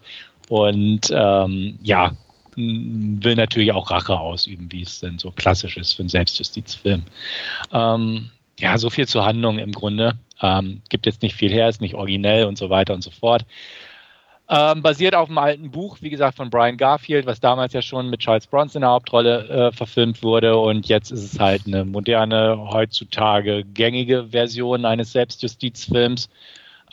Und 0.50 1.10
ähm, 1.12 1.80
ja, 1.82 2.14
will 2.56 3.36
natürlich 3.36 3.72
auch 3.72 3.90
Rache 3.92 4.20
ausüben, 4.20 4.72
wie 4.72 4.82
es 4.82 5.00
denn 5.00 5.18
so 5.18 5.32
klassisch 5.32 5.78
ist 5.78 5.94
für 5.94 6.02
einen 6.02 6.10
Selbstjustizfilm. 6.10 7.04
Ähm, 7.72 8.30
ja, 8.60 8.78
so 8.78 8.90
viel 8.90 9.08
zur 9.08 9.26
Handlung 9.26 9.58
im 9.58 9.72
Grunde. 9.72 10.18
Ähm, 10.42 10.82
gibt 10.90 11.06
jetzt 11.06 11.22
nicht 11.22 11.36
viel 11.36 11.52
her, 11.52 11.70
ist 11.70 11.82
nicht 11.82 11.96
originell 11.96 12.46
und 12.46 12.58
so 12.58 12.70
weiter 12.70 12.94
und 12.94 13.04
so 13.04 13.12
fort. 13.12 13.46
Ähm, 14.52 14.82
basiert 14.82 15.14
auf 15.14 15.30
einem 15.30 15.38
alten 15.38 15.70
Buch, 15.70 15.98
wie 16.02 16.10
gesagt, 16.10 16.38
von 16.38 16.50
Brian 16.50 16.78
Garfield, 16.78 17.28
was 17.28 17.40
damals 17.40 17.74
ja 17.74 17.84
schon 17.84 18.10
mit 18.10 18.22
Charles 18.22 18.48
Bronson 18.48 18.80
in 18.80 18.82
der 18.82 18.90
Hauptrolle 18.90 19.48
äh, 19.48 19.72
verfilmt 19.72 20.24
wurde. 20.24 20.58
Und 20.58 20.88
jetzt 20.88 21.12
ist 21.12 21.24
es 21.24 21.40
halt 21.40 21.68
eine 21.68 21.86
moderne, 21.86 22.58
heutzutage 22.72 23.64
gängige 23.64 24.30
Version 24.32 24.86
eines 24.86 25.12
Selbstjustizfilms. 25.12 26.30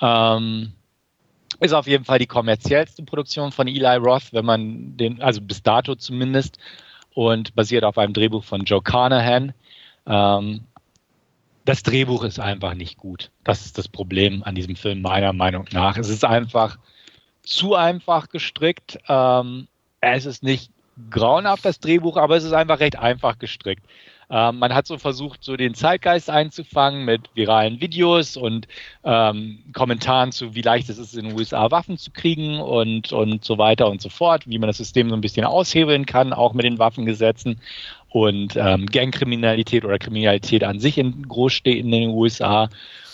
Ähm, 0.02 0.72
ist 1.60 1.72
auf 1.72 1.86
jeden 1.86 2.04
Fall 2.04 2.18
die 2.18 2.26
kommerziellste 2.26 3.02
Produktion 3.04 3.52
von 3.52 3.68
Eli 3.68 3.96
Roth, 3.96 4.32
wenn 4.32 4.44
man 4.44 4.98
den, 4.98 5.22
also 5.22 5.40
bis 5.40 5.62
dato 5.62 5.94
zumindest, 5.94 6.58
und 7.14 7.54
basiert 7.54 7.84
auf 7.84 7.96
einem 7.96 8.12
Drehbuch 8.12 8.44
von 8.44 8.64
Joe 8.64 8.82
Carnahan. 8.82 9.54
Ähm, 10.06 10.60
das 11.66 11.82
Drehbuch 11.82 12.22
ist 12.24 12.38
einfach 12.38 12.74
nicht 12.74 12.96
gut. 12.96 13.30
Das 13.44 13.66
ist 13.66 13.76
das 13.76 13.88
Problem 13.88 14.42
an 14.44 14.54
diesem 14.54 14.76
Film, 14.76 15.02
meiner 15.02 15.32
Meinung 15.32 15.66
nach. 15.72 15.98
Es 15.98 16.08
ist 16.08 16.24
einfach 16.24 16.78
zu 17.42 17.74
einfach 17.74 18.28
gestrickt. 18.28 18.98
Ähm, 19.08 19.66
es 20.00 20.26
ist 20.26 20.42
nicht 20.42 20.70
grauenhaft, 21.10 21.64
das 21.64 21.80
Drehbuch, 21.80 22.16
aber 22.16 22.36
es 22.36 22.44
ist 22.44 22.52
einfach 22.52 22.80
recht 22.80 22.96
einfach 22.96 23.38
gestrickt. 23.38 23.84
Ähm, 24.28 24.58
man 24.58 24.74
hat 24.74 24.86
so 24.86 24.98
versucht, 24.98 25.44
so 25.44 25.56
den 25.56 25.74
Zeitgeist 25.74 26.30
einzufangen 26.30 27.04
mit 27.04 27.30
viralen 27.34 27.80
Videos 27.80 28.36
und 28.36 28.66
ähm, 29.04 29.62
Kommentaren 29.72 30.32
zu, 30.32 30.54
wie 30.54 30.62
leicht 30.62 30.88
es 30.88 30.98
ist, 30.98 31.14
in 31.14 31.28
den 31.28 31.38
USA 31.38 31.70
Waffen 31.70 31.96
zu 31.96 32.10
kriegen 32.10 32.60
und, 32.60 33.12
und 33.12 33.44
so 33.44 33.58
weiter 33.58 33.88
und 33.88 34.00
so 34.00 34.08
fort, 34.08 34.48
wie 34.48 34.58
man 34.58 34.66
das 34.68 34.78
System 34.78 35.10
so 35.10 35.14
ein 35.14 35.20
bisschen 35.20 35.46
aushebeln 35.46 36.06
kann, 36.06 36.32
auch 36.32 36.54
mit 36.54 36.64
den 36.64 36.78
Waffengesetzen 36.78 37.60
und 38.16 38.56
ähm, 38.56 38.86
Gangkriminalität 38.86 39.84
oder 39.84 39.98
Kriminalität 39.98 40.64
an 40.64 40.80
sich 40.80 40.96
in 40.96 41.28
Großstädten 41.28 41.92
in 41.92 42.00
den 42.00 42.10
USA 42.12 42.70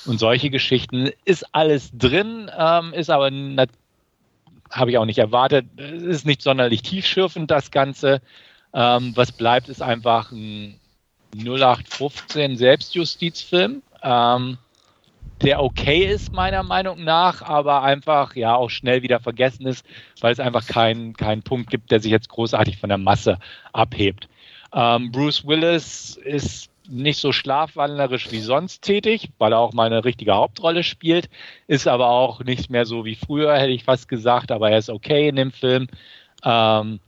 und 0.07 0.21
solche 0.21 0.49
Geschichten 0.49 1.11
ist 1.25 1.45
alles 1.53 1.91
drin, 1.93 2.49
ähm, 2.57 2.93
ist 2.93 3.11
aber 3.11 3.29
habe 4.71 4.91
ich 4.93 4.99
auch 4.99 5.05
nicht 5.05 5.19
erwartet, 5.19 5.67
ist 5.77 6.25
nicht 6.25 6.41
sonderlich 6.41 6.83
tiefschürfend 6.83 7.51
das 7.51 7.73
Ganze. 7.73 8.23
Ähm, 8.73 9.11
was 9.17 9.33
bleibt, 9.33 9.69
ist 9.69 9.83
einfach 9.83 10.31
ein 10.31 10.79
0815 11.37 12.57
Selbstjustizfilm, 12.57 13.83
ähm, 14.05 14.59
der 15.43 15.65
okay 15.65 16.05
ist 16.05 16.33
meiner 16.33 16.63
Meinung 16.63 17.03
nach, 17.03 17.43
aber 17.43 17.83
einfach 17.83 18.37
ja 18.37 18.55
auch 18.55 18.71
schnell 18.71 19.03
wieder 19.03 19.19
vergessen 19.19 19.67
ist, 19.67 19.85
weil 20.21 20.33
es 20.33 20.39
einfach 20.39 20.65
keinen 20.65 21.15
keinen 21.15 21.43
Punkt 21.43 21.71
gibt, 21.71 21.91
der 21.91 21.99
sich 21.99 22.13
jetzt 22.13 22.29
großartig 22.29 22.79
von 22.79 22.89
der 22.89 22.99
Masse 22.99 23.39
abhebt. 23.73 24.29
Ähm, 24.75 25.13
Bruce 25.13 25.47
Willis 25.47 26.17
ist 26.17 26.71
nicht 26.89 27.19
so 27.19 27.33
schlafwandlerisch 27.33 28.31
wie 28.33 28.41
sonst 28.41 28.83
tätig, 28.83 29.31
weil 29.39 29.53
er 29.53 29.59
auch 29.59 29.73
mal 29.73 29.87
eine 29.87 30.05
richtige 30.05 30.35
Hauptrolle 30.35 30.83
spielt, 30.83 31.29
ist 31.67 31.87
aber 31.87 32.09
auch 32.09 32.43
nicht 32.43 32.71
mehr 32.71 32.87
so 32.87 33.05
wie 33.05 33.15
früher, 33.15 33.57
hätte 33.57 33.73
ich 33.73 33.85
fast 33.85 34.09
gesagt, 34.09 34.51
aber 34.51 34.71
er 34.71 34.79
ist 34.79 34.91
okay 34.91 35.29
in 35.29 35.37
dem 35.37 35.53
Film. 35.53 35.89
Ähm, 36.45 37.01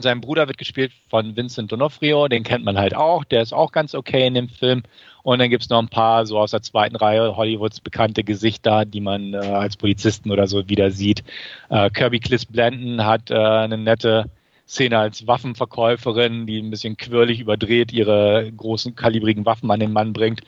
sein 0.00 0.20
Bruder 0.20 0.46
wird 0.46 0.58
gespielt 0.58 0.92
von 1.10 1.36
Vincent 1.36 1.72
D'Onofrio, 1.72 2.28
den 2.28 2.44
kennt 2.44 2.64
man 2.64 2.78
halt 2.78 2.94
auch, 2.94 3.24
der 3.24 3.42
ist 3.42 3.52
auch 3.52 3.72
ganz 3.72 3.94
okay 3.94 4.26
in 4.26 4.34
dem 4.34 4.48
Film. 4.48 4.82
Und 5.24 5.40
dann 5.40 5.50
gibt 5.50 5.64
es 5.64 5.68
noch 5.68 5.80
ein 5.80 5.88
paar 5.88 6.24
so 6.24 6.38
aus 6.38 6.52
der 6.52 6.62
zweiten 6.62 6.96
Reihe 6.96 7.36
Hollywoods 7.36 7.80
bekannte 7.80 8.22
Gesichter, 8.24 8.84
die 8.84 9.00
man 9.00 9.34
äh, 9.34 9.38
als 9.38 9.76
Polizisten 9.76 10.30
oder 10.30 10.46
so 10.46 10.68
wieder 10.68 10.90
sieht. 10.90 11.24
Äh, 11.68 11.90
Kirby 11.90 12.20
Cliss 12.20 12.46
Blenden 12.46 13.04
hat 13.04 13.30
äh, 13.30 13.34
eine 13.34 13.76
nette 13.76 14.30
Szene 14.68 14.98
als 14.98 15.26
Waffenverkäuferin, 15.26 16.46
die 16.46 16.58
ein 16.58 16.70
bisschen 16.70 16.96
quirlig 16.96 17.40
überdreht 17.40 17.92
ihre 17.92 18.52
großen 18.54 18.94
kalibrigen 18.94 19.46
Waffen 19.46 19.70
an 19.70 19.80
den 19.80 19.92
Mann 19.92 20.12
bringt. 20.12 20.42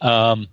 Ähm, 0.00 0.48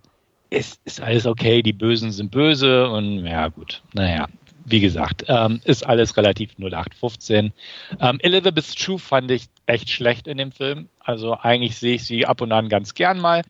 ist, 0.49 0.81
ist 0.85 1.01
alles 1.01 1.25
okay, 1.25 1.63
die 1.63 1.73
Bösen 1.73 2.11
sind 2.11 2.31
böse 2.31 2.87
und 2.89 3.25
ja 3.25 3.47
gut, 3.47 3.81
naja, 3.93 4.27
wie 4.65 4.81
gesagt, 4.81 5.25
ähm, 5.27 5.61
ist 5.63 5.85
alles 5.85 6.15
relativ 6.17 6.51
0815. 6.57 7.53
Ähm, 7.99 8.19
Elizabeth 8.21 8.77
Shue 8.77 8.99
fand 8.99 9.31
ich 9.31 9.45
echt 9.65 9.89
schlecht 9.89 10.27
in 10.27 10.37
dem 10.37 10.51
Film. 10.51 10.89
Also 10.99 11.37
eigentlich 11.39 11.77
sehe 11.77 11.95
ich 11.95 12.03
sie 12.03 12.25
ab 12.25 12.41
und 12.41 12.51
an 12.51 12.69
ganz 12.69 12.93
gern 12.93 13.19
mal, 13.19 13.41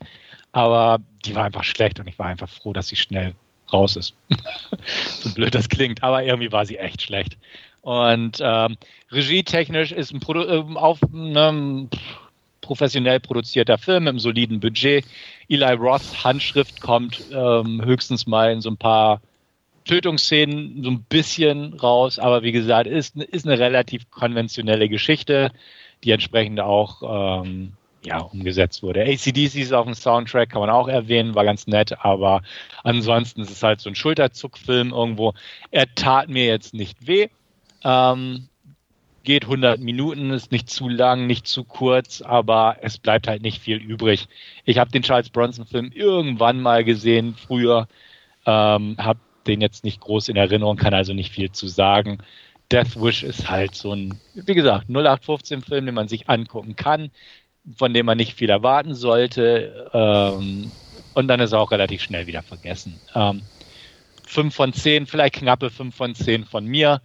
aber 0.51 0.99
die 1.25 1.35
war 1.35 1.45
einfach 1.45 1.63
schlecht 1.63 1.99
und 1.99 2.07
ich 2.07 2.17
war 2.19 2.27
einfach 2.27 2.49
froh, 2.49 2.73
dass 2.73 2.87
sie 2.87 2.95
schnell 2.95 3.33
raus 3.71 3.95
ist. 3.95 4.15
so 5.19 5.33
blöd 5.33 5.55
das 5.55 5.67
klingt, 5.67 6.03
aber 6.03 6.23
irgendwie 6.23 6.51
war 6.51 6.65
sie 6.65 6.77
echt 6.77 7.01
schlecht. 7.01 7.37
Und 7.83 8.39
ähm, 8.41 8.77
regietechnisch 9.11 9.91
ist 9.91 10.13
ein 10.13 10.21
Produ 10.21 10.41
äh, 10.41 10.63
auf 10.75 10.99
einem 11.03 11.89
professionell 12.61 13.19
produzierter 13.19 13.77
Film 13.77 14.05
mit 14.05 14.11
einem 14.11 14.19
soliden 14.19 14.61
Budget. 14.61 15.05
Eli 15.49 15.73
Roths 15.73 16.23
Handschrift 16.23 16.79
kommt 16.79 17.21
ähm, 17.31 17.83
höchstens 17.83 18.25
mal 18.25 18.53
in 18.53 18.61
so 18.61 18.69
ein 18.69 18.77
paar 18.77 19.21
Tötungsszenen 19.83 20.81
so 20.81 20.91
ein 20.91 21.03
bisschen 21.03 21.73
raus, 21.73 22.19
aber 22.19 22.41
wie 22.41 22.53
gesagt, 22.53 22.87
ist, 22.87 23.17
ist 23.17 23.45
eine 23.45 23.59
relativ 23.59 24.09
konventionelle 24.11 24.87
Geschichte, 24.87 25.51
die 26.05 26.11
entsprechend 26.11 26.61
auch 26.61 27.43
ähm, 27.43 27.73
ja, 28.05 28.19
umgesetzt 28.19 28.81
wurde. 28.81 29.01
ACDC 29.01 29.55
ist 29.55 29.73
auf 29.73 29.85
dem 29.85 29.93
Soundtrack, 29.93 30.49
kann 30.49 30.61
man 30.61 30.69
auch 30.69 30.87
erwähnen, 30.87 31.35
war 31.35 31.43
ganz 31.43 31.67
nett, 31.67 31.99
aber 31.99 32.43
ansonsten 32.83 33.41
ist 33.41 33.51
es 33.51 33.61
halt 33.61 33.81
so 33.81 33.89
ein 33.89 33.95
Schulterzuckfilm 33.95 34.93
irgendwo. 34.93 35.33
Er 35.69 35.93
tat 35.95 36.29
mir 36.29 36.45
jetzt 36.45 36.73
nicht 36.73 37.07
weh. 37.07 37.27
Ähm, 37.83 38.47
geht 39.23 39.45
100 39.45 39.79
Minuten, 39.79 40.31
ist 40.31 40.51
nicht 40.51 40.69
zu 40.69 40.89
lang, 40.89 41.27
nicht 41.27 41.47
zu 41.47 41.63
kurz, 41.63 42.21
aber 42.21 42.77
es 42.81 42.97
bleibt 42.97 43.27
halt 43.27 43.41
nicht 43.41 43.61
viel 43.61 43.77
übrig. 43.77 44.27
Ich 44.65 44.77
habe 44.77 44.91
den 44.91 45.03
Charles 45.03 45.29
Bronson-Film 45.29 45.91
irgendwann 45.93 46.61
mal 46.61 46.83
gesehen, 46.83 47.35
früher, 47.35 47.87
ähm, 48.45 48.95
habe 48.97 49.19
den 49.47 49.61
jetzt 49.61 49.83
nicht 49.83 50.01
groß 50.01 50.29
in 50.29 50.35
Erinnerung, 50.35 50.77
kann 50.77 50.93
also 50.93 51.13
nicht 51.13 51.31
viel 51.31 51.51
zu 51.51 51.67
sagen. 51.67 52.19
Death 52.71 53.01
Wish 53.01 53.23
ist 53.23 53.49
halt 53.49 53.75
so 53.75 53.93
ein, 53.93 54.19
wie 54.33 54.55
gesagt, 54.55 54.89
0815-Film, 54.89 55.85
den 55.85 55.95
man 55.95 56.07
sich 56.07 56.29
angucken 56.29 56.75
kann, 56.75 57.11
von 57.75 57.93
dem 57.93 58.05
man 58.05 58.17
nicht 58.17 58.33
viel 58.33 58.49
erwarten 58.49 58.95
sollte. 58.95 59.89
Ähm, 59.93 60.71
und 61.13 61.27
dann 61.27 61.39
ist 61.39 61.51
er 61.51 61.59
auch 61.59 61.71
relativ 61.71 62.01
schnell 62.01 62.27
wieder 62.27 62.41
vergessen. 62.41 62.99
Ähm, 63.15 63.41
5 64.25 64.53
von 64.53 64.73
10, 64.73 65.05
vielleicht 65.05 65.35
knappe 65.35 65.69
5 65.69 65.95
von 65.95 66.15
10 66.15 66.45
von 66.45 66.65
mir. 66.65 67.01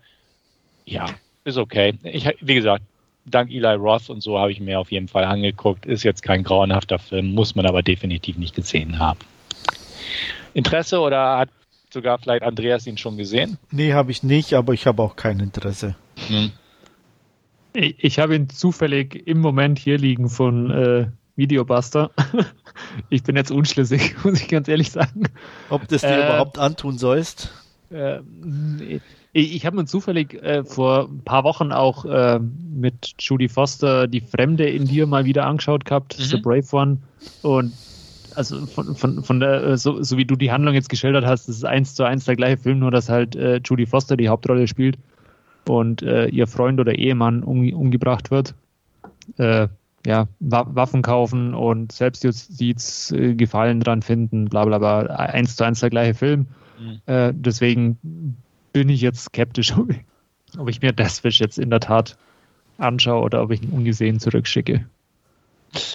Ja, 0.88 1.06
ist 1.44 1.58
okay. 1.58 1.98
Ich, 2.02 2.26
wie 2.40 2.54
gesagt, 2.54 2.82
dank 3.26 3.50
Eli 3.50 3.74
Roth 3.74 4.08
und 4.08 4.22
so 4.22 4.38
habe 4.38 4.52
ich 4.52 4.60
mir 4.60 4.80
auf 4.80 4.90
jeden 4.90 5.06
Fall 5.06 5.24
angeguckt. 5.24 5.84
Ist 5.84 6.02
jetzt 6.02 6.22
kein 6.22 6.42
grauenhafter 6.42 6.98
Film, 6.98 7.34
muss 7.34 7.54
man 7.54 7.66
aber 7.66 7.82
definitiv 7.82 8.38
nicht 8.38 8.54
gesehen 8.54 8.98
haben. 8.98 9.18
Interesse 10.54 11.00
oder 11.00 11.36
hat 11.36 11.50
sogar 11.92 12.18
vielleicht 12.18 12.42
Andreas 12.42 12.86
ihn 12.86 12.96
schon 12.96 13.18
gesehen? 13.18 13.58
Nee, 13.70 13.92
habe 13.92 14.10
ich 14.10 14.22
nicht, 14.22 14.54
aber 14.54 14.72
ich 14.72 14.86
habe 14.86 15.02
auch 15.02 15.14
kein 15.14 15.40
Interesse. 15.40 15.94
Hm. 16.26 16.52
Ich, 17.74 17.96
ich 17.98 18.18
habe 18.18 18.34
ihn 18.34 18.48
zufällig 18.48 19.26
im 19.26 19.40
Moment 19.40 19.78
hier 19.78 19.98
liegen 19.98 20.30
von 20.30 20.70
äh, 20.70 21.06
Videobuster. 21.36 22.12
ich 23.10 23.22
bin 23.22 23.36
jetzt 23.36 23.50
unschlüssig, 23.50 24.16
muss 24.24 24.40
ich 24.40 24.48
ganz 24.48 24.68
ehrlich 24.68 24.90
sagen. 24.90 25.24
Ob 25.68 25.86
das 25.86 26.00
dir 26.00 26.08
äh, 26.08 26.24
überhaupt 26.24 26.58
antun 26.58 26.96
sollst? 26.96 27.52
Äh, 27.90 28.20
ich, 29.38 29.54
ich 29.54 29.66
habe 29.66 29.76
mir 29.76 29.84
zufällig 29.84 30.34
äh, 30.42 30.64
vor 30.64 31.08
ein 31.08 31.22
paar 31.24 31.44
Wochen 31.44 31.72
auch 31.72 32.04
äh, 32.04 32.40
mit 32.40 33.14
Judy 33.18 33.48
Foster 33.48 34.06
die 34.08 34.20
Fremde 34.20 34.68
in 34.68 34.86
dir 34.86 35.06
mal 35.06 35.24
wieder 35.24 35.46
angeschaut 35.46 35.84
gehabt, 35.84 36.18
mhm. 36.18 36.22
The 36.24 36.36
Brave 36.38 36.66
One. 36.72 36.98
Und 37.42 37.72
also 38.34 38.66
von, 38.66 38.94
von, 38.94 39.22
von 39.22 39.40
der, 39.40 39.62
äh, 39.62 39.76
so, 39.76 40.02
so 40.02 40.16
wie 40.16 40.24
du 40.24 40.36
die 40.36 40.50
Handlung 40.50 40.74
jetzt 40.74 40.88
geschildert 40.88 41.24
hast, 41.24 41.48
das 41.48 41.56
ist 41.56 41.64
eins 41.64 41.94
zu 41.94 42.04
eins 42.04 42.24
der 42.24 42.36
gleiche 42.36 42.58
Film, 42.58 42.80
nur 42.80 42.90
dass 42.90 43.08
halt 43.08 43.36
äh, 43.36 43.60
Judy 43.64 43.86
Foster 43.86 44.16
die 44.16 44.28
Hauptrolle 44.28 44.68
spielt 44.68 44.98
und 45.68 46.02
äh, 46.02 46.26
ihr 46.26 46.46
Freund 46.46 46.80
oder 46.80 46.94
Ehemann 46.94 47.42
um, 47.42 47.72
umgebracht 47.72 48.30
wird. 48.30 48.54
Äh, 49.36 49.68
ja, 50.06 50.28
Waffen 50.40 51.02
kaufen 51.02 51.54
und 51.54 51.92
Selbstjustiz 51.92 53.10
äh, 53.10 53.34
Gefallen 53.34 53.80
dran 53.80 54.02
finden, 54.02 54.46
bla 54.46 54.64
bla 54.64 54.78
bla. 54.78 55.00
Eins 55.00 55.56
zu 55.56 55.64
eins 55.64 55.80
der 55.80 55.90
gleiche 55.90 56.14
Film. 56.14 56.46
Mhm. 56.80 57.00
Äh, 57.06 57.32
deswegen 57.34 57.98
bin 58.72 58.88
ich 58.88 59.00
jetzt 59.00 59.24
skeptisch, 59.24 59.74
ob 60.58 60.68
ich, 60.68 60.82
mir 60.82 60.92
Deathwish 60.92 61.40
jetzt 61.40 61.58
in 61.58 61.70
der 61.70 61.80
Tat 61.80 62.16
anschaue 62.78 63.22
oder 63.22 63.42
ob 63.42 63.50
ich 63.50 63.62
ihn 63.62 63.70
ungesehen 63.70 64.20
zurückschicke. 64.20 64.86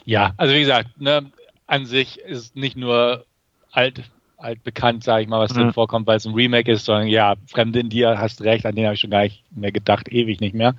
Ja, 0.05 0.33
also 0.37 0.53
wie 0.53 0.59
gesagt, 0.59 1.01
ne, 1.01 1.31
an 1.65 1.85
sich 1.85 2.19
ist 2.19 2.55
nicht 2.55 2.77
nur 2.77 3.25
alt, 3.71 4.03
altbekannt, 4.37 5.03
sage 5.03 5.23
ich 5.23 5.29
mal, 5.29 5.39
was 5.39 5.51
ja. 5.51 5.61
drin 5.61 5.73
vorkommt, 5.73 6.05
weil 6.05 6.17
es 6.17 6.25
ein 6.25 6.33
Remake 6.33 6.71
ist, 6.71 6.85
sondern 6.85 7.07
ja, 7.07 7.35
Fremde 7.47 7.79
in 7.79 7.89
dir, 7.89 8.19
hast 8.19 8.41
recht, 8.41 8.65
an 8.65 8.75
den 8.75 8.85
habe 8.85 8.95
ich 8.95 9.01
schon 9.01 9.09
gar 9.09 9.23
nicht 9.23 9.43
mehr 9.51 9.71
gedacht, 9.71 10.09
ewig 10.09 10.39
nicht 10.41 10.53
mehr. 10.53 10.75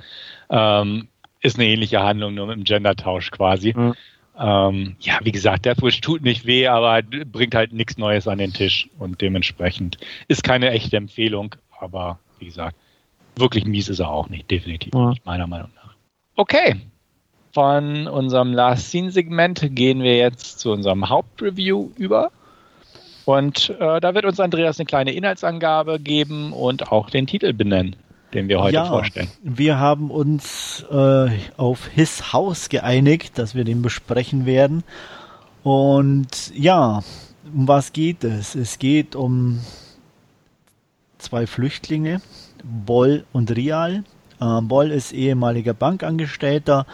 Ähm, 0.50 1.08
ist 1.40 1.58
eine 1.58 1.68
ähnliche 1.68 2.02
Handlung, 2.02 2.34
nur 2.34 2.46
mit 2.46 2.56
dem 2.56 2.64
Gendertausch 2.64 3.30
quasi. 3.30 3.74
Ja. 3.76 3.94
Ähm, 4.36 4.96
ja, 4.98 5.18
wie 5.22 5.32
gesagt, 5.32 5.64
Deathwish 5.64 6.00
tut 6.00 6.22
nicht 6.22 6.44
weh, 6.44 6.66
aber 6.66 7.02
bringt 7.02 7.54
halt 7.54 7.72
nichts 7.72 7.98
Neues 7.98 8.26
an 8.26 8.38
den 8.38 8.52
Tisch 8.52 8.88
und 8.98 9.20
dementsprechend 9.20 9.98
ist 10.26 10.42
keine 10.42 10.70
echte 10.70 10.96
Empfehlung, 10.96 11.54
aber 11.84 12.18
wie 12.38 12.46
gesagt, 12.46 12.76
wirklich 13.36 13.64
mies 13.64 13.88
ist 13.88 14.00
er 14.00 14.10
auch 14.10 14.28
nicht, 14.28 14.50
definitiv 14.50 14.92
ja. 14.94 15.10
nicht, 15.10 15.24
meiner 15.24 15.46
Meinung 15.46 15.70
nach. 15.76 15.94
Okay, 16.36 16.80
von 17.52 18.08
unserem 18.08 18.52
Last 18.52 18.90
Scene 18.90 19.12
Segment 19.12 19.64
gehen 19.76 20.02
wir 20.02 20.16
jetzt 20.16 20.58
zu 20.58 20.72
unserem 20.72 21.08
Hauptreview 21.08 21.90
über. 21.96 22.32
Und 23.26 23.70
äh, 23.78 24.00
da 24.00 24.14
wird 24.14 24.24
uns 24.24 24.40
Andreas 24.40 24.78
eine 24.78 24.86
kleine 24.86 25.12
Inhaltsangabe 25.12 26.00
geben 26.00 26.52
und 26.52 26.90
auch 26.90 27.08
den 27.08 27.26
Titel 27.26 27.52
benennen, 27.52 27.96
den 28.34 28.48
wir 28.48 28.60
heute 28.60 28.74
ja, 28.74 28.86
vorstellen. 28.86 29.28
Wir 29.42 29.78
haben 29.78 30.10
uns 30.10 30.84
äh, 30.90 31.28
auf 31.56 31.86
His 31.86 32.32
House 32.32 32.68
geeinigt, 32.68 33.38
dass 33.38 33.54
wir 33.54 33.64
den 33.64 33.82
besprechen 33.82 34.46
werden. 34.46 34.82
Und 35.62 36.52
ja, 36.54 37.02
um 37.54 37.68
was 37.68 37.92
geht 37.92 38.24
es? 38.24 38.56
Es 38.56 38.78
geht 38.80 39.14
um 39.14 39.60
zwei 41.24 41.46
Flüchtlinge, 41.46 42.20
Boll 42.62 43.24
und 43.32 43.54
Rial. 43.54 44.04
Äh, 44.40 44.60
Boll 44.62 44.90
ist 44.90 45.12
ehemaliger 45.12 45.74
Bankangestellter 45.74 46.86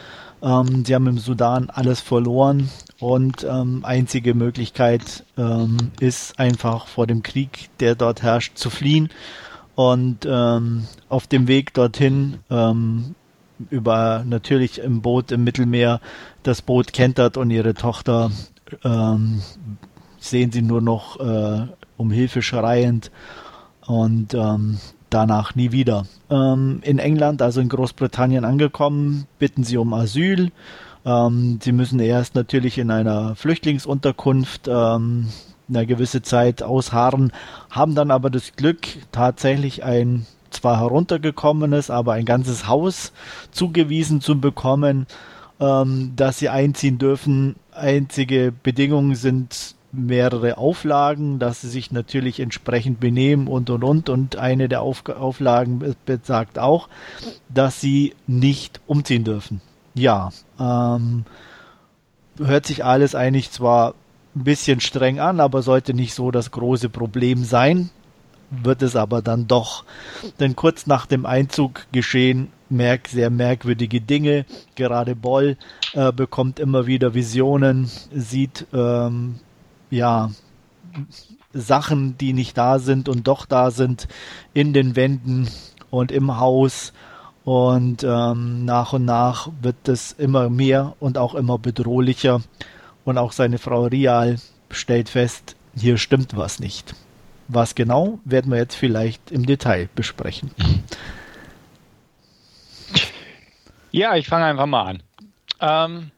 ähm, 0.42 0.84
sie 0.84 0.94
haben 0.94 1.06
im 1.06 1.18
Sudan 1.18 1.70
alles 1.70 2.00
verloren 2.00 2.70
und 2.98 3.44
ähm, 3.44 3.84
einzige 3.84 4.34
Möglichkeit 4.34 5.24
ähm, 5.36 5.76
ist 6.00 6.38
einfach 6.38 6.86
vor 6.86 7.06
dem 7.06 7.22
Krieg, 7.22 7.68
der 7.80 7.94
dort 7.94 8.22
herrscht, 8.22 8.56
zu 8.56 8.70
fliehen. 8.70 9.10
Und 9.74 10.26
ähm, 10.28 10.86
auf 11.08 11.26
dem 11.26 11.46
Weg 11.46 11.74
dorthin 11.74 12.38
ähm, 12.50 13.14
über 13.70 14.24
natürlich 14.26 14.78
im 14.78 15.02
Boot 15.02 15.32
im 15.32 15.44
Mittelmeer 15.44 16.00
das 16.42 16.62
Boot 16.62 16.92
kentert 16.92 17.36
und 17.36 17.50
ihre 17.50 17.74
Tochter 17.74 18.30
ähm, 18.84 19.42
sehen 20.18 20.52
sie 20.52 20.62
nur 20.62 20.80
noch 20.80 21.20
äh, 21.20 21.66
um 21.96 22.10
Hilfe 22.10 22.42
schreiend 22.42 23.10
und 23.90 24.34
ähm, 24.34 24.78
danach 25.10 25.56
nie 25.56 25.72
wieder. 25.72 26.06
Ähm, 26.30 26.78
in 26.82 27.00
England, 27.00 27.42
also 27.42 27.60
in 27.60 27.68
Großbritannien 27.68 28.44
angekommen, 28.44 29.26
bitten 29.40 29.64
sie 29.64 29.78
um 29.78 29.92
Asyl. 29.92 30.52
Ähm, 31.04 31.58
sie 31.60 31.72
müssen 31.72 31.98
erst 31.98 32.36
natürlich 32.36 32.78
in 32.78 32.92
einer 32.92 33.34
Flüchtlingsunterkunft 33.34 34.68
ähm, 34.68 35.26
eine 35.68 35.86
gewisse 35.86 36.22
Zeit 36.22 36.62
ausharren, 36.62 37.32
haben 37.68 37.96
dann 37.96 38.12
aber 38.12 38.30
das 38.30 38.52
Glück, 38.54 38.86
tatsächlich 39.10 39.82
ein 39.82 40.24
zwar 40.50 40.78
heruntergekommenes, 40.78 41.90
aber 41.90 42.12
ein 42.12 42.24
ganzes 42.24 42.68
Haus 42.68 43.12
zugewiesen 43.50 44.20
zu 44.20 44.40
bekommen, 44.40 45.06
ähm, 45.58 46.12
dass 46.14 46.38
sie 46.38 46.48
einziehen 46.48 46.98
dürfen. 46.98 47.56
Einzige 47.72 48.52
Bedingungen 48.52 49.16
sind 49.16 49.74
mehrere 49.92 50.58
Auflagen, 50.58 51.38
dass 51.38 51.60
sie 51.60 51.68
sich 51.68 51.90
natürlich 51.90 52.40
entsprechend 52.40 53.00
benehmen 53.00 53.48
und 53.48 53.70
und 53.70 53.84
und. 53.84 54.08
Und 54.08 54.36
eine 54.36 54.68
der 54.68 54.82
Auf 54.82 55.08
Auflagen 55.08 55.96
besagt 56.06 56.58
auch, 56.58 56.88
dass 57.48 57.80
sie 57.80 58.14
nicht 58.26 58.80
umziehen 58.86 59.24
dürfen. 59.24 59.60
Ja, 59.94 60.30
ähm, 60.58 61.24
hört 62.38 62.66
sich 62.66 62.84
alles 62.84 63.14
eigentlich 63.14 63.50
zwar 63.50 63.94
ein 64.36 64.44
bisschen 64.44 64.80
streng 64.80 65.18
an, 65.18 65.40
aber 65.40 65.62
sollte 65.62 65.94
nicht 65.94 66.14
so 66.14 66.30
das 66.30 66.52
große 66.52 66.88
Problem 66.88 67.44
sein, 67.44 67.90
wird 68.50 68.82
es 68.82 68.94
aber 68.94 69.22
dann 69.22 69.48
doch. 69.48 69.84
Denn 70.38 70.54
kurz 70.54 70.86
nach 70.86 71.06
dem 71.06 71.26
Einzug 71.26 71.86
geschehen 71.90 72.48
merk 72.68 73.08
sehr 73.08 73.30
merkwürdige 73.30 74.00
Dinge. 74.00 74.46
Gerade 74.76 75.16
Boll 75.16 75.56
äh, 75.94 76.12
bekommt 76.12 76.60
immer 76.60 76.86
wieder 76.86 77.14
Visionen, 77.14 77.90
sieht 78.12 78.66
ähm, 78.72 79.40
ja, 79.90 80.30
Sachen, 81.52 82.16
die 82.18 82.32
nicht 82.32 82.56
da 82.56 82.78
sind 82.78 83.08
und 83.08 83.26
doch 83.26 83.46
da 83.46 83.70
sind, 83.70 84.08
in 84.54 84.72
den 84.72 84.96
Wänden 84.96 85.48
und 85.90 86.12
im 86.12 86.38
Haus. 86.38 86.92
Und 87.44 88.04
ähm, 88.04 88.64
nach 88.64 88.92
und 88.92 89.04
nach 89.04 89.48
wird 89.60 89.88
es 89.88 90.12
immer 90.12 90.50
mehr 90.50 90.94
und 91.00 91.18
auch 91.18 91.34
immer 91.34 91.58
bedrohlicher. 91.58 92.42
Und 93.04 93.18
auch 93.18 93.32
seine 93.32 93.58
Frau 93.58 93.86
Rial 93.86 94.36
stellt 94.70 95.08
fest, 95.08 95.56
hier 95.74 95.98
stimmt 95.98 96.36
was 96.36 96.60
nicht. 96.60 96.94
Was 97.48 97.74
genau, 97.74 98.20
werden 98.24 98.52
wir 98.52 98.58
jetzt 98.58 98.76
vielleicht 98.76 99.32
im 99.32 99.46
Detail 99.46 99.88
besprechen. 99.94 100.52
Ja, 103.90 104.14
ich 104.14 104.28
fange 104.28 104.44
einfach 104.44 104.66
mal 104.66 104.84
an. 104.84 105.02
Ähm, 105.60 106.10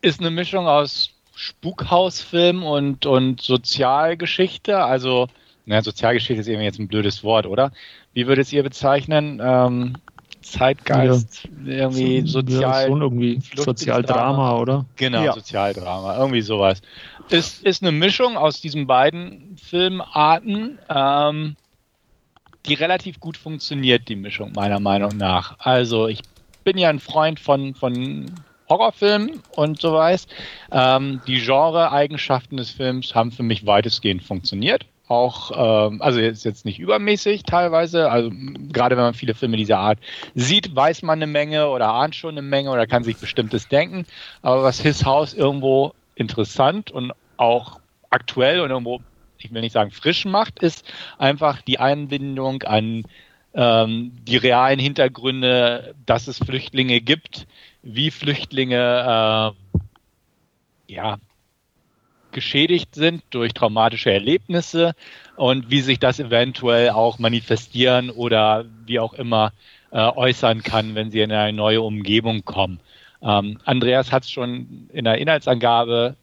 ist 0.00 0.20
eine 0.20 0.30
Mischung 0.30 0.68
aus 0.68 1.10
Spukhausfilm 1.34 2.62
und, 2.62 3.06
und 3.06 3.40
Sozialgeschichte. 3.40 4.82
Also, 4.82 5.28
naja, 5.66 5.82
Sozialgeschichte 5.82 6.40
ist 6.40 6.48
irgendwie 6.48 6.66
jetzt 6.66 6.78
ein 6.78 6.88
blödes 6.88 7.24
Wort, 7.24 7.46
oder? 7.46 7.72
Wie 8.12 8.26
würdet 8.26 8.52
ihr 8.52 8.62
bezeichnen? 8.62 9.40
Ähm, 9.42 9.94
Zeitgeist, 10.42 11.48
ja. 11.64 11.72
irgendwie 11.72 12.26
sozial. 12.26 12.82
Ja, 12.82 12.88
schon 12.88 13.00
irgendwie 13.00 13.40
Sozialdrama, 13.54 14.58
oder? 14.58 14.86
Genau, 14.96 15.22
ja. 15.22 15.32
Sozialdrama, 15.32 16.18
irgendwie 16.18 16.42
sowas. 16.42 16.82
Ist, 17.28 17.62
ist 17.62 17.82
eine 17.82 17.92
Mischung 17.92 18.36
aus 18.36 18.60
diesen 18.60 18.86
beiden 18.86 19.56
Filmarten. 19.56 20.78
Ähm, 20.88 21.56
die 22.66 22.74
relativ 22.74 23.18
gut 23.20 23.36
funktioniert, 23.36 24.08
die 24.08 24.16
Mischung 24.16 24.52
meiner 24.52 24.80
Meinung 24.80 25.16
nach. 25.16 25.56
Also 25.58 26.06
ich 26.06 26.20
bin 26.64 26.78
ja 26.78 26.90
ein 26.90 27.00
Freund 27.00 27.40
von, 27.40 27.74
von 27.74 28.26
Horrorfilmen 28.72 29.42
und 29.54 29.80
so 29.80 29.92
weiß. 29.92 30.26
Ähm, 30.70 31.20
die 31.26 31.40
Genre-Eigenschaften 31.40 32.56
des 32.56 32.70
Films 32.70 33.14
haben 33.14 33.30
für 33.30 33.42
mich 33.42 33.66
weitestgehend 33.66 34.22
funktioniert. 34.22 34.86
Auch, 35.08 35.50
ähm, 35.90 36.00
also 36.00 36.20
jetzt, 36.20 36.44
jetzt 36.44 36.64
nicht 36.64 36.78
übermäßig 36.78 37.42
teilweise. 37.42 38.10
Also 38.10 38.30
gerade 38.72 38.96
wenn 38.96 39.04
man 39.04 39.14
viele 39.14 39.34
Filme 39.34 39.58
dieser 39.58 39.78
Art 39.78 39.98
sieht, 40.34 40.74
weiß 40.74 41.02
man 41.02 41.18
eine 41.18 41.26
Menge 41.26 41.68
oder 41.68 41.92
ahnt 41.92 42.14
schon 42.14 42.30
eine 42.30 42.42
Menge 42.42 42.70
oder 42.70 42.86
kann 42.86 43.04
sich 43.04 43.18
bestimmtes 43.18 43.68
denken. 43.68 44.06
Aber 44.40 44.62
was 44.62 44.80
His 44.80 45.04
House 45.04 45.34
irgendwo 45.34 45.92
interessant 46.14 46.90
und 46.90 47.12
auch 47.36 47.78
aktuell 48.08 48.60
und 48.60 48.70
irgendwo, 48.70 49.00
ich 49.36 49.52
will 49.52 49.60
nicht 49.60 49.72
sagen 49.72 49.90
frisch 49.90 50.24
macht, 50.24 50.60
ist 50.60 50.90
einfach 51.18 51.60
die 51.60 51.78
Einbindung 51.78 52.62
an 52.62 53.04
ähm, 53.54 54.12
die 54.26 54.36
realen 54.36 54.78
Hintergründe, 54.78 55.94
dass 56.06 56.26
es 56.26 56.38
Flüchtlinge 56.38 57.00
gibt, 57.00 57.46
wie 57.82 58.10
Flüchtlinge 58.10 59.54
äh, 59.56 60.92
ja, 60.92 61.18
geschädigt 62.32 62.94
sind 62.94 63.22
durch 63.30 63.52
traumatische 63.52 64.10
Erlebnisse 64.10 64.94
und 65.36 65.70
wie 65.70 65.80
sich 65.80 65.98
das 65.98 66.18
eventuell 66.18 66.90
auch 66.90 67.18
manifestieren 67.18 68.10
oder 68.10 68.64
wie 68.86 68.98
auch 68.98 69.14
immer 69.14 69.52
äh, 69.90 69.98
äußern 70.00 70.62
kann, 70.62 70.94
wenn 70.94 71.10
sie 71.10 71.20
in 71.20 71.32
eine 71.32 71.52
neue 71.52 71.82
Umgebung 71.82 72.44
kommen. 72.44 72.80
Ähm, 73.22 73.58
Andreas 73.64 74.10
hat 74.10 74.24
es 74.24 74.30
schon 74.30 74.88
in 74.92 75.04
der 75.04 75.18
Inhaltsangabe 75.18 76.16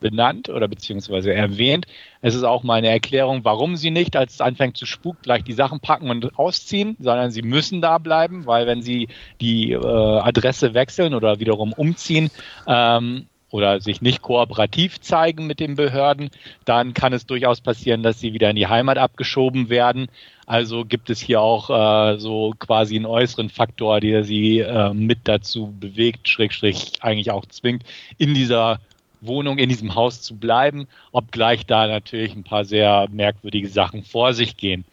benannt 0.00 0.48
oder 0.48 0.68
beziehungsweise 0.68 1.32
erwähnt. 1.32 1.86
Es 2.20 2.34
ist 2.34 2.44
auch 2.44 2.62
mal 2.62 2.74
eine 2.74 2.88
Erklärung, 2.88 3.44
warum 3.44 3.76
sie 3.76 3.90
nicht, 3.90 4.16
als 4.16 4.34
es 4.34 4.40
anfängt 4.40 4.76
zu 4.76 4.86
spuken, 4.86 5.22
gleich 5.22 5.44
die 5.44 5.52
Sachen 5.52 5.80
packen 5.80 6.10
und 6.10 6.38
ausziehen, 6.38 6.96
sondern 6.98 7.30
sie 7.30 7.42
müssen 7.42 7.80
da 7.80 7.98
bleiben, 7.98 8.46
weil 8.46 8.66
wenn 8.66 8.82
sie 8.82 9.08
die 9.40 9.72
äh, 9.72 9.78
Adresse 9.78 10.74
wechseln 10.74 11.14
oder 11.14 11.40
wiederum 11.40 11.72
umziehen, 11.72 12.30
ähm, 12.66 13.26
oder 13.54 13.80
sich 13.80 14.02
nicht 14.02 14.20
kooperativ 14.20 15.00
zeigen 15.00 15.46
mit 15.46 15.60
den 15.60 15.76
Behörden, 15.76 16.30
dann 16.64 16.92
kann 16.92 17.12
es 17.12 17.24
durchaus 17.24 17.60
passieren, 17.60 18.02
dass 18.02 18.18
sie 18.18 18.32
wieder 18.32 18.50
in 18.50 18.56
die 18.56 18.66
Heimat 18.66 18.98
abgeschoben 18.98 19.68
werden. 19.68 20.08
Also 20.44 20.84
gibt 20.84 21.08
es 21.08 21.20
hier 21.20 21.40
auch 21.40 21.70
äh, 21.70 22.18
so 22.18 22.52
quasi 22.58 22.96
einen 22.96 23.06
äußeren 23.06 23.50
Faktor, 23.50 24.00
der 24.00 24.24
sie 24.24 24.58
äh, 24.58 24.92
mit 24.92 25.20
dazu 25.28 25.72
bewegt, 25.78 26.28
schrägstrich 26.28 26.94
eigentlich 27.00 27.30
auch 27.30 27.46
zwingt, 27.46 27.84
in 28.18 28.34
dieser 28.34 28.80
Wohnung, 29.26 29.58
in 29.58 29.68
diesem 29.68 29.94
Haus 29.94 30.22
zu 30.22 30.36
bleiben, 30.36 30.86
obgleich 31.12 31.66
da 31.66 31.86
natürlich 31.86 32.34
ein 32.34 32.44
paar 32.44 32.64
sehr 32.64 33.08
merkwürdige 33.10 33.68
Sachen 33.68 34.04
vor 34.04 34.34
sich 34.34 34.56
gehen. 34.56 34.84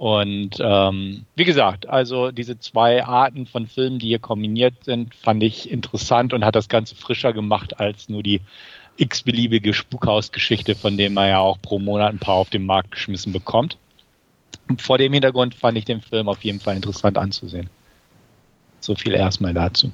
Und 0.00 0.56
ähm, 0.60 1.26
wie 1.36 1.44
gesagt, 1.44 1.86
also 1.86 2.30
diese 2.30 2.58
zwei 2.58 3.04
Arten 3.04 3.44
von 3.44 3.66
Filmen, 3.66 3.98
die 3.98 4.06
hier 4.06 4.18
kombiniert 4.18 4.84
sind, 4.84 5.14
fand 5.14 5.42
ich 5.42 5.70
interessant 5.70 6.32
und 6.32 6.42
hat 6.42 6.56
das 6.56 6.70
Ganze 6.70 6.94
frischer 6.94 7.34
gemacht 7.34 7.78
als 7.80 8.08
nur 8.08 8.22
die 8.22 8.40
x-beliebige 8.96 9.74
Spukhausgeschichte, 9.74 10.74
von 10.74 10.96
dem 10.96 11.14
man 11.14 11.28
ja 11.28 11.40
auch 11.40 11.60
pro 11.60 11.78
Monat 11.78 12.14
ein 12.14 12.18
paar 12.18 12.36
auf 12.36 12.48
den 12.48 12.64
Markt 12.64 12.92
geschmissen 12.92 13.32
bekommt. 13.32 13.76
Vor 14.78 14.98
dem 14.98 15.12
Hintergrund 15.12 15.54
fand 15.54 15.76
ich 15.76 15.84
den 15.84 16.00
Film 16.00 16.28
auf 16.28 16.44
jeden 16.44 16.60
Fall 16.60 16.76
interessant 16.76 17.18
anzusehen. 17.18 17.68
So 18.80 18.94
viel 18.94 19.12
erstmal 19.12 19.52
dazu. 19.52 19.92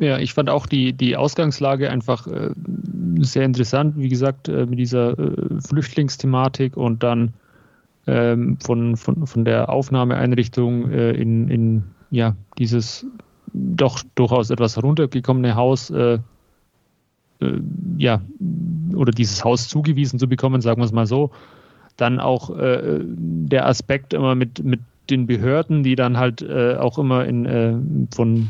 Ja, 0.00 0.18
ich 0.18 0.32
fand 0.32 0.48
auch 0.48 0.66
die, 0.66 0.94
die 0.94 1.14
Ausgangslage 1.18 1.90
einfach 1.90 2.26
äh, 2.26 2.50
sehr 3.18 3.44
interessant, 3.44 3.98
wie 3.98 4.08
gesagt, 4.08 4.48
äh, 4.48 4.64
mit 4.64 4.78
dieser 4.78 5.18
äh, 5.18 5.60
Flüchtlingsthematik 5.60 6.78
und 6.78 7.02
dann 7.02 7.34
ähm, 8.06 8.56
von, 8.64 8.96
von, 8.96 9.26
von 9.26 9.44
der 9.44 9.68
Aufnahmeeinrichtung 9.68 10.90
äh, 10.90 11.10
in, 11.10 11.50
in 11.50 11.84
ja, 12.10 12.34
dieses 12.56 13.06
doch 13.52 14.02
durchaus 14.14 14.48
etwas 14.48 14.76
heruntergekommene 14.76 15.54
Haus 15.54 15.90
äh, 15.90 16.18
äh, 17.42 17.60
ja, 17.98 18.22
oder 18.94 19.12
dieses 19.12 19.44
Haus 19.44 19.68
zugewiesen 19.68 20.18
zu 20.18 20.28
bekommen, 20.28 20.62
sagen 20.62 20.80
wir 20.80 20.86
es 20.86 20.92
mal 20.92 21.06
so. 21.06 21.30
Dann 21.98 22.18
auch 22.18 22.56
der 22.56 23.66
Aspekt 23.66 24.14
immer 24.14 24.34
mit, 24.34 24.64
mit 24.64 24.80
den 25.10 25.26
Behörden, 25.26 25.82
die 25.82 25.96
dann 25.96 26.16
halt 26.16 26.42
auch 26.48 26.98
immer 26.98 27.26
in, 27.26 28.08
von 28.10 28.48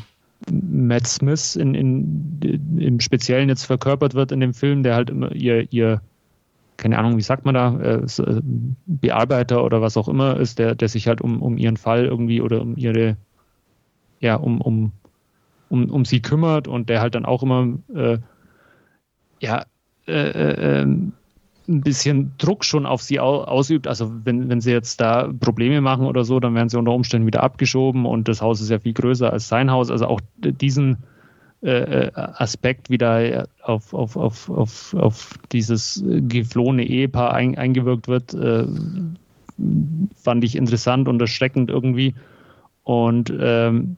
Matt 0.50 1.06
Smith 1.06 1.56
in, 1.56 1.74
in, 1.74 2.78
im 2.78 3.00
Speziellen 3.00 3.48
jetzt 3.48 3.64
verkörpert 3.64 4.14
wird 4.14 4.32
in 4.32 4.40
dem 4.40 4.54
Film, 4.54 4.82
der 4.82 4.94
halt 4.94 5.10
immer 5.10 5.32
ihr, 5.32 5.72
ihr 5.72 6.00
keine 6.80 6.98
Ahnung, 6.98 7.18
wie 7.18 7.22
sagt 7.22 7.44
man 7.44 7.54
da, 7.54 7.78
äh, 7.78 8.04
äh, 8.04 8.40
Bearbeiter 8.86 9.62
oder 9.64 9.82
was 9.82 9.98
auch 9.98 10.08
immer 10.08 10.38
ist, 10.38 10.58
der, 10.58 10.74
der 10.74 10.88
sich 10.88 11.06
halt 11.08 11.20
um, 11.20 11.42
um 11.42 11.58
ihren 11.58 11.76
Fall 11.76 12.06
irgendwie 12.06 12.40
oder 12.40 12.62
um 12.62 12.74
ihre, 12.76 13.18
ja, 14.20 14.36
um, 14.36 14.62
um, 14.62 14.92
um, 15.68 15.90
um 15.90 16.04
sie 16.06 16.22
kümmert 16.22 16.68
und 16.68 16.88
der 16.88 17.02
halt 17.02 17.14
dann 17.14 17.26
auch 17.26 17.42
immer, 17.42 17.78
äh, 17.94 18.18
ja, 19.40 19.66
äh, 20.06 20.12
äh, 20.12 20.80
ähm, 20.80 21.12
ein 21.70 21.80
bisschen 21.80 22.32
Druck 22.38 22.64
schon 22.64 22.84
auf 22.84 23.02
sie 23.02 23.20
ausübt. 23.20 23.86
Also 23.86 24.12
wenn, 24.24 24.48
wenn 24.48 24.60
sie 24.60 24.72
jetzt 24.72 25.00
da 25.00 25.30
Probleme 25.40 25.80
machen 25.80 26.06
oder 26.06 26.24
so, 26.24 26.40
dann 26.40 26.54
werden 26.54 26.68
sie 26.68 26.78
unter 26.78 26.92
Umständen 26.92 27.26
wieder 27.26 27.42
abgeschoben 27.42 28.06
und 28.06 28.28
das 28.28 28.42
Haus 28.42 28.60
ist 28.60 28.70
ja 28.70 28.78
viel 28.78 28.92
größer 28.92 29.32
als 29.32 29.48
sein 29.48 29.70
Haus. 29.70 29.90
Also 29.90 30.06
auch 30.06 30.20
diesen 30.36 30.98
äh, 31.62 31.70
äh 32.06 32.10
Aspekt 32.14 32.90
wieder 32.90 33.46
auf, 33.62 33.94
auf, 33.94 34.16
auf, 34.16 34.50
auf, 34.50 34.94
auf 34.94 35.38
dieses 35.52 36.04
geflohene 36.06 36.84
Ehepaar 36.84 37.34
ein, 37.34 37.56
eingewirkt 37.56 38.08
wird, 38.08 38.34
äh, 38.34 38.66
fand 40.16 40.44
ich 40.44 40.56
interessant 40.56 41.08
und 41.08 41.20
erschreckend 41.20 41.70
irgendwie. 41.70 42.14
Und 42.82 43.32
ähm, 43.38 43.96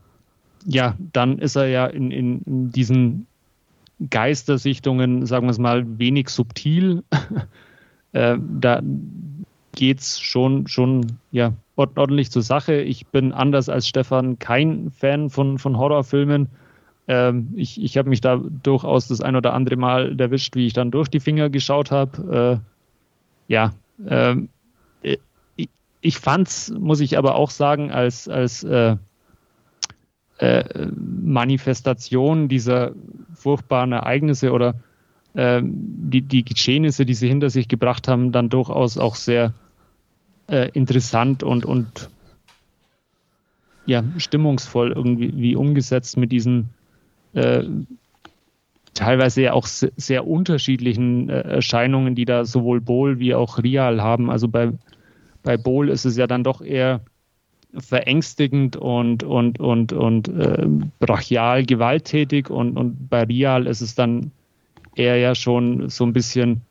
ja, 0.67 0.97
dann 1.13 1.39
ist 1.39 1.57
er 1.57 1.67
ja 1.67 1.87
in, 1.87 2.11
in, 2.11 2.43
in 2.43 2.71
diesen 2.71 3.27
Geistersichtungen, 4.11 5.27
sagen 5.27 5.47
wir 5.47 5.51
es 5.51 5.59
mal, 5.59 5.99
wenig 5.99 6.29
subtil. 6.29 7.05
äh, 8.13 8.37
da 8.61 8.81
geht's 9.73 10.21
schon, 10.21 10.67
schon 10.67 11.19
ja, 11.31 11.53
ordentlich 11.77 12.31
zur 12.31 12.43
Sache. 12.43 12.75
Ich 12.75 13.07
bin 13.07 13.33
anders 13.33 13.69
als 13.69 13.89
Stefan 13.89 14.39
kein 14.39 14.91
Fan 14.91 15.31
von, 15.31 15.59
von 15.59 15.79
Horrorfilmen. 15.79 16.49
Ähm, 17.09 17.53
ich 17.57 17.83
ich 17.83 17.97
habe 17.99 18.09
mich 18.09 18.21
da 18.21 18.41
durchaus 18.63 19.09
das 19.09 19.21
ein 19.21 19.35
oder 19.35 19.55
andere 19.55 19.77
Mal 19.77 20.19
erwischt, 20.21 20.55
wie 20.55 20.67
ich 20.67 20.73
dann 20.73 20.91
durch 20.91 21.09
die 21.09 21.21
Finger 21.21 21.51
geschaut 21.51 21.91
habe. 21.91 22.61
Äh, 23.49 23.53
ja, 23.53 23.73
ähm, 24.07 24.49
äh, 25.03 25.17
ich, 25.57 25.69
ich 26.01 26.19
fand's, 26.19 26.73
muss 26.79 27.01
ich 27.01 27.19
aber 27.19 27.35
auch 27.35 27.51
sagen, 27.51 27.91
als, 27.91 28.29
als 28.29 28.63
äh, 28.63 28.97
äh, 30.43 30.89
Manifestation 30.97 32.49
dieser 32.49 32.93
furchtbaren 33.33 33.93
Ereignisse 33.93 34.51
oder 34.51 34.75
äh, 35.35 35.63
die, 35.63 36.23
die 36.23 36.45
Geschehnisse, 36.45 37.07
die 37.07 37.15
sie 37.15 37.29
hinter 37.29 37.49
sich 37.49 37.69
gebracht 37.69 38.09
haben, 38.09 38.33
dann 38.33 38.49
durchaus 38.49 38.99
auch 38.99 39.15
sehr 39.15 39.55
äh, 40.49 40.69
interessant 40.73 41.45
und, 41.45 41.65
und 41.65 42.11
ja, 43.87 44.03
stimmungsvoll 44.17 44.91
irgendwie 44.91 45.33
wie 45.37 45.55
umgesetzt 45.55 46.17
mit 46.17 46.33
diesen 46.33 46.71
äh, 47.35 47.63
teilweise 48.95 49.43
ja 49.43 49.53
auch 49.53 49.67
sehr, 49.67 49.93
sehr 49.97 50.27
unterschiedlichen 50.27 51.29
äh, 51.29 51.41
Erscheinungen, 51.41 52.17
die 52.17 52.25
da 52.25 52.45
sowohl 52.45 52.81
Bohl 52.81 53.21
wie 53.21 53.37
auch 53.37 53.63
Rial 53.63 54.03
haben. 54.03 54.29
Also 54.29 54.49
bei, 54.49 54.73
bei 55.45 55.57
Bohl 55.57 55.89
ist 55.89 56.05
es 56.05 56.17
ja 56.17 56.27
dann 56.27 56.43
doch 56.43 56.63
eher 56.63 57.01
verängstigend 57.77 58.77
und, 58.77 59.23
und, 59.23 59.59
und, 59.61 59.93
und 59.93 60.29
äh, 60.29 60.67
brachial 60.99 61.65
gewalttätig 61.65 62.51
und, 62.51 62.77
und 62.77 63.09
bei 63.09 63.23
Rial 63.25 63.67
ist 63.67 63.81
es 63.81 63.95
dann 63.95 64.31
eher 64.95 65.17
ja 65.17 65.35
schon 65.35 65.89
so 65.89 66.05
ein 66.05 66.13
bisschen 66.13 66.63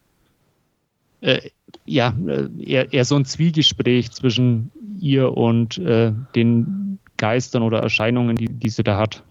äh, 1.22 1.50
ja, 1.86 2.16
äh, 2.28 2.48
eher, 2.60 2.94
eher 2.94 3.06
so 3.06 3.16
ein 3.16 3.26
Zwiegespräch 3.26 4.12
zwischen 4.12 4.72
ihr 5.00 5.36
und 5.36 5.78
äh, 5.80 6.14
den 6.36 7.00
Geistern 7.18 7.64
oder 7.64 7.80
Erscheinungen, 7.80 8.36
die, 8.36 8.48
die 8.48 8.70
sie 8.70 8.84
da 8.84 8.98
hat. 8.98 9.24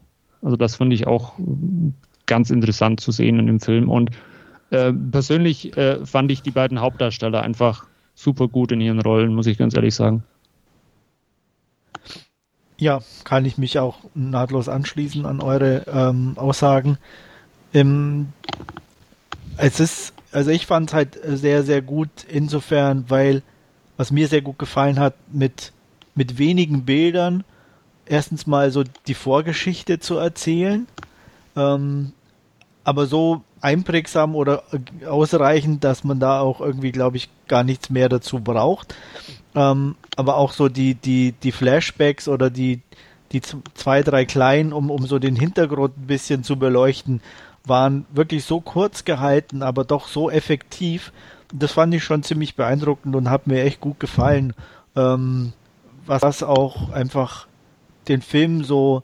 Also 0.43 0.57
das 0.57 0.77
finde 0.77 0.95
ich 0.95 1.07
auch 1.07 1.35
ganz 2.27 2.51
interessant 2.51 3.01
zu 3.01 3.11
sehen 3.11 3.39
in 3.39 3.47
dem 3.47 3.61
Film. 3.61 3.89
Und 3.89 4.11
äh, 4.71 4.93
persönlich 4.93 5.77
äh, 5.77 6.05
fand 6.07 6.31
ich 6.31 6.43
die 6.43 6.53
beiden 6.53 6.81
Hauptdarsteller 6.81 7.43
einfach 7.43 7.87
super 8.15 8.49
gut 8.49 8.73
in 8.73 8.81
ihren 8.81 9.01
Rollen, 9.01 9.35
muss 9.35 9.47
ich 9.47 9.59
ganz 9.59 9.75
ehrlich 9.75 9.95
sagen. 9.95 10.23
Ja, 12.81 13.01
kann 13.25 13.45
ich 13.45 13.59
mich 13.59 13.79
auch 13.79 13.99
nahtlos 14.15 14.71
anschließen 14.71 15.27
an 15.27 15.43
eure 15.43 15.85
ähm, 15.87 16.33
Aussagen. 16.37 16.97
Ähm, 17.75 18.33
es 19.59 19.81
ist, 19.81 20.15
also 20.33 20.51
ich 20.51 20.67
fand 20.67 20.89
es 20.89 20.95
halt 20.95 21.21
sehr, 21.23 21.63
sehr 21.63 21.83
gut 21.83 22.09
insofern, 22.27 23.05
weil 23.09 23.43
was 23.99 24.11
mir 24.11 24.29
sehr 24.29 24.41
gut 24.41 24.59
gefallen 24.59 24.99
hat, 24.99 25.13
mit, 25.31 25.73
mit 26.15 26.39
wenigen 26.39 26.87
Bildern 26.87 27.45
erstens 28.07 28.47
mal 28.47 28.71
so 28.71 28.83
die 29.07 29.15
Vorgeschichte 29.15 29.99
zu 29.99 30.17
erzählen, 30.17 30.87
ähm, 31.57 32.13
aber 32.83 33.05
so 33.05 33.43
einprägsam 33.61 34.35
oder 34.35 34.63
ausreichend, 35.07 35.85
dass 35.85 36.03
man 36.03 36.19
da 36.19 36.41
auch 36.41 36.63
irgendwie, 36.63 36.93
glaube 36.93 37.19
ich, 37.19 37.29
gar 37.47 37.63
nichts 37.63 37.91
mehr 37.91 38.09
dazu 38.09 38.41
braucht. 38.41 38.95
Ähm, 39.55 39.97
aber 40.17 40.37
auch 40.37 40.53
so 40.53 40.69
die, 40.69 40.95
die, 40.95 41.33
die 41.33 41.53
Flashbacks 41.53 42.29
oder 42.29 42.51
die, 42.51 42.81
die 43.33 43.43
zwei, 43.75 44.03
drei 44.03 44.25
kleinen, 44.25 44.73
um, 44.73 44.91
um 44.91 45.07
so 45.07 45.19
den 45.19 45.37
Hintergrund 45.37 45.97
ein 45.99 46.07
bisschen 46.07 46.45
zu 46.45 46.57
beleuchten, 46.57 47.21
waren 47.65 48.07
wirklich 48.13 48.45
so 48.45 48.61
kurz 48.61 49.05
gehalten, 49.05 49.63
aber 49.63 49.85
doch 49.85 50.09
so 50.09 50.31
effektiv. 50.31 51.13
Das 51.53 51.73
fand 51.73 51.95
ich 51.95 52.05
schon 52.05 52.23
ziemlich 52.23 52.55
beeindruckend 52.55 53.15
und 53.17 53.31
hat 53.31 53.47
mir 53.47 53.63
echt 53.65 53.81
gut 53.81 54.01
gefallen. 54.01 54.55
Ähm, 54.97 55.53
was 56.07 56.43
auch 56.43 56.93
einfach 56.93 57.47
den 58.09 58.23
Film 58.23 58.65
so 58.65 59.03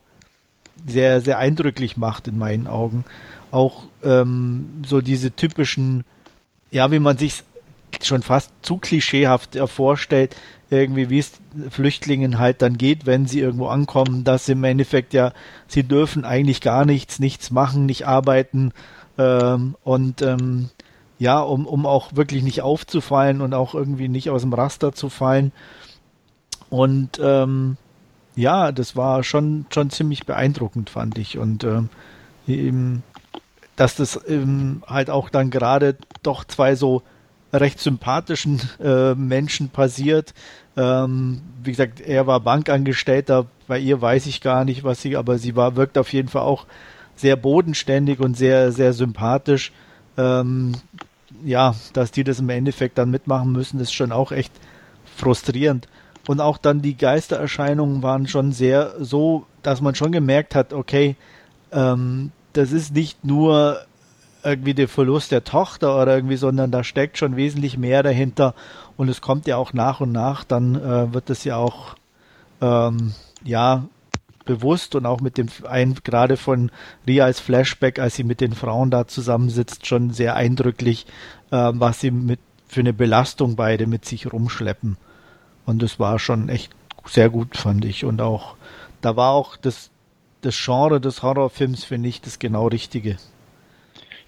sehr, 0.87 1.21
sehr 1.21 1.39
eindrücklich 1.39 1.97
macht 1.97 2.29
in 2.29 2.39
meinen 2.39 2.67
Augen. 2.67 3.05
Auch 3.51 3.85
ähm, 4.03 4.83
so 4.87 5.01
diese 5.01 5.31
typischen, 5.31 6.05
ja, 6.71 6.91
wie 6.91 6.99
man 6.99 7.17
sich 7.17 7.45
schon 8.05 8.23
fast 8.23 8.53
zu 8.63 8.77
klischeehaft 8.77 9.57
vorstellt, 9.67 10.37
irgendwie 10.69 11.11
wie 11.11 11.21
es 11.21 11.33
Flüchtlingen 11.71 12.39
halt 12.39 12.61
dann 12.61 12.77
geht, 12.77 13.07
wenn 13.07 13.27
sie 13.27 13.41
irgendwo 13.41 13.69
ankommen, 13.69 14.25
dass 14.25 14.49
im 14.49 14.65
Endeffekt 14.65 15.15
ja, 15.15 15.33
sie 15.69 15.85
dürfen 15.85 16.25
eigentlich 16.25 16.61
gar 16.61 16.85
nichts, 16.85 17.19
nichts 17.19 17.51
machen, 17.51 17.87
nicht 17.87 18.07
arbeiten 18.07 18.73
ähm, 19.17 19.77
und 19.85 20.23
ähm, 20.23 20.71
ja, 21.19 21.41
um, 21.41 21.67
um 21.67 21.87
auch 21.87 22.15
wirklich 22.15 22.43
nicht 22.43 22.63
aufzufallen 22.63 23.41
und 23.41 23.55
auch 23.55 23.75
irgendwie 23.75 24.09
nicht 24.09 24.29
aus 24.31 24.43
dem 24.43 24.53
Raster 24.53 24.93
zu 24.93 25.09
fallen. 25.09 25.53
Und 26.69 27.21
ähm, 27.23 27.77
ja, 28.35 28.71
das 28.73 28.97
war 28.97 29.23
schon, 29.23 29.67
schon 29.73 29.91
ziemlich 29.91 30.27
beeindruckend, 30.27 30.91
fand 30.91 31.17
ich. 31.17 31.39
Und 31.39 31.65
ähm, 31.65 31.89
eben, 32.47 33.03
dass 33.77 33.97
das 33.97 34.23
eben 34.27 34.83
halt 34.87 35.09
auch 35.09 35.31
dann 35.31 35.51
gerade 35.51 35.97
doch 36.23 36.45
zwei 36.45 36.75
so 36.75 37.03
recht 37.61 37.81
sympathischen 37.81 38.61
äh, 38.83 39.15
Menschen 39.15 39.69
passiert. 39.69 40.35
Ähm, 40.77 41.41
wie 41.63 41.71
gesagt, 41.71 42.01
er 42.01 42.27
war 42.27 42.41
Bankangestellter, 42.41 43.47
bei 43.67 43.79
ihr 43.79 44.01
weiß 44.01 44.27
ich 44.27 44.41
gar 44.41 44.65
nicht, 44.65 44.85
was 44.85 45.03
sie, 45.03 45.17
aber 45.17 45.39
sie 45.39 45.57
war, 45.57 45.77
wirkt 45.77 45.99
auf 45.99 46.13
jeden 46.13 46.29
Fall 46.29 46.43
auch 46.43 46.67
sehr 47.17 47.37
bodenständig 47.37 48.21
und 48.21 48.37
sehr, 48.37 48.73
sehr 48.73 48.93
sympathisch. 48.93 49.73
Ähm, 50.17 50.73
ja, 51.45 51.75
dass 51.93 52.13
die 52.13 52.25
das 52.25 52.39
im 52.39 52.49
Endeffekt 52.49 52.99
dann 52.99 53.11
mitmachen 53.11 53.53
müssen, 53.53 53.81
ist 53.81 53.93
schon 53.93 54.13
auch 54.13 54.33
echt 54.33 54.53
frustrierend. 55.17 55.89
Und 56.27 56.41
auch 56.41 56.59
dann 56.59 56.83
die 56.83 56.97
Geistererscheinungen 56.97 58.03
waren 58.03 58.27
schon 58.27 58.53
sehr 58.53 58.95
so, 58.99 59.47
dass 59.63 59.81
man 59.81 59.95
schon 59.95 60.13
gemerkt 60.13 60.55
hat, 60.55 60.73
okay, 60.73 61.17
ähm, 61.73 62.33
das 62.53 62.73
ist 62.73 62.95
nicht 62.95 63.25
nur 63.25 63.81
irgendwie 64.47 64.75
der 64.75 64.89
Verlust 64.89 65.33
der 65.33 65.45
Tochter 65.45 66.01
oder 66.01 66.15
irgendwie, 66.15 66.37
sondern 66.37 66.71
da 66.71 66.85
steckt 66.85 67.19
schon 67.19 67.37
wesentlich 67.37 67.77
mehr 67.77 68.03
dahinter. 68.03 68.55
Und 68.97 69.09
es 69.09 69.21
kommt 69.21 69.47
ja 69.47 69.57
auch 69.57 69.73
nach 69.73 70.01
und 70.01 70.13
nach, 70.13 70.45
dann 70.45 70.75
äh, 70.77 71.13
wird 71.13 71.29
es 71.31 71.45
ja 71.45 71.57
auch 71.57 71.97
ähm, 72.61 73.13
ja 73.45 73.85
bewusst 74.45 74.95
und 74.95 75.07
auch 75.07 75.21
mit 75.21 75.39
dem 75.39 75.49
ein 75.69 75.97
gerade 76.05 76.37
von 76.37 76.71
Ria 77.07 77.25
als 77.25 77.41
Flashback, 77.41 77.99
als 77.99 78.15
sie 78.15 78.25
mit 78.25 78.41
den 78.41 78.53
Frauen 78.53 78.91
da 78.91 79.07
zusammensitzt, 79.07 79.87
schon 79.87 80.11
sehr 80.11 80.37
eindrücklich, 80.37 81.07
äh, 81.51 81.73
was 81.75 82.01
sie 82.01 82.11
mit 82.11 82.41
für 82.69 82.81
eine 82.81 82.93
Belastung 82.93 83.57
beide 83.57 83.87
mit 83.87 84.05
sich 84.05 84.33
rumschleppen. 84.33 84.97
Und 85.67 85.83
das 85.83 86.01
war 86.01 86.19
schon 86.19 86.49
echt 86.49 86.73
sehr 87.05 87.29
gut, 87.29 87.57
fand 87.57 87.85
ich. 87.85 88.05
Und 88.05 88.21
auch 88.21 88.57
da 89.01 89.17
war 89.17 89.33
auch 89.33 89.57
das 89.57 89.91
das 90.43 90.57
Genre 90.57 91.01
des 91.01 91.23
Horrorfilms 91.23 91.85
finde 91.85 92.09
ich 92.09 92.21
das 92.21 92.39
genau 92.39 92.69
richtige. 92.69 93.17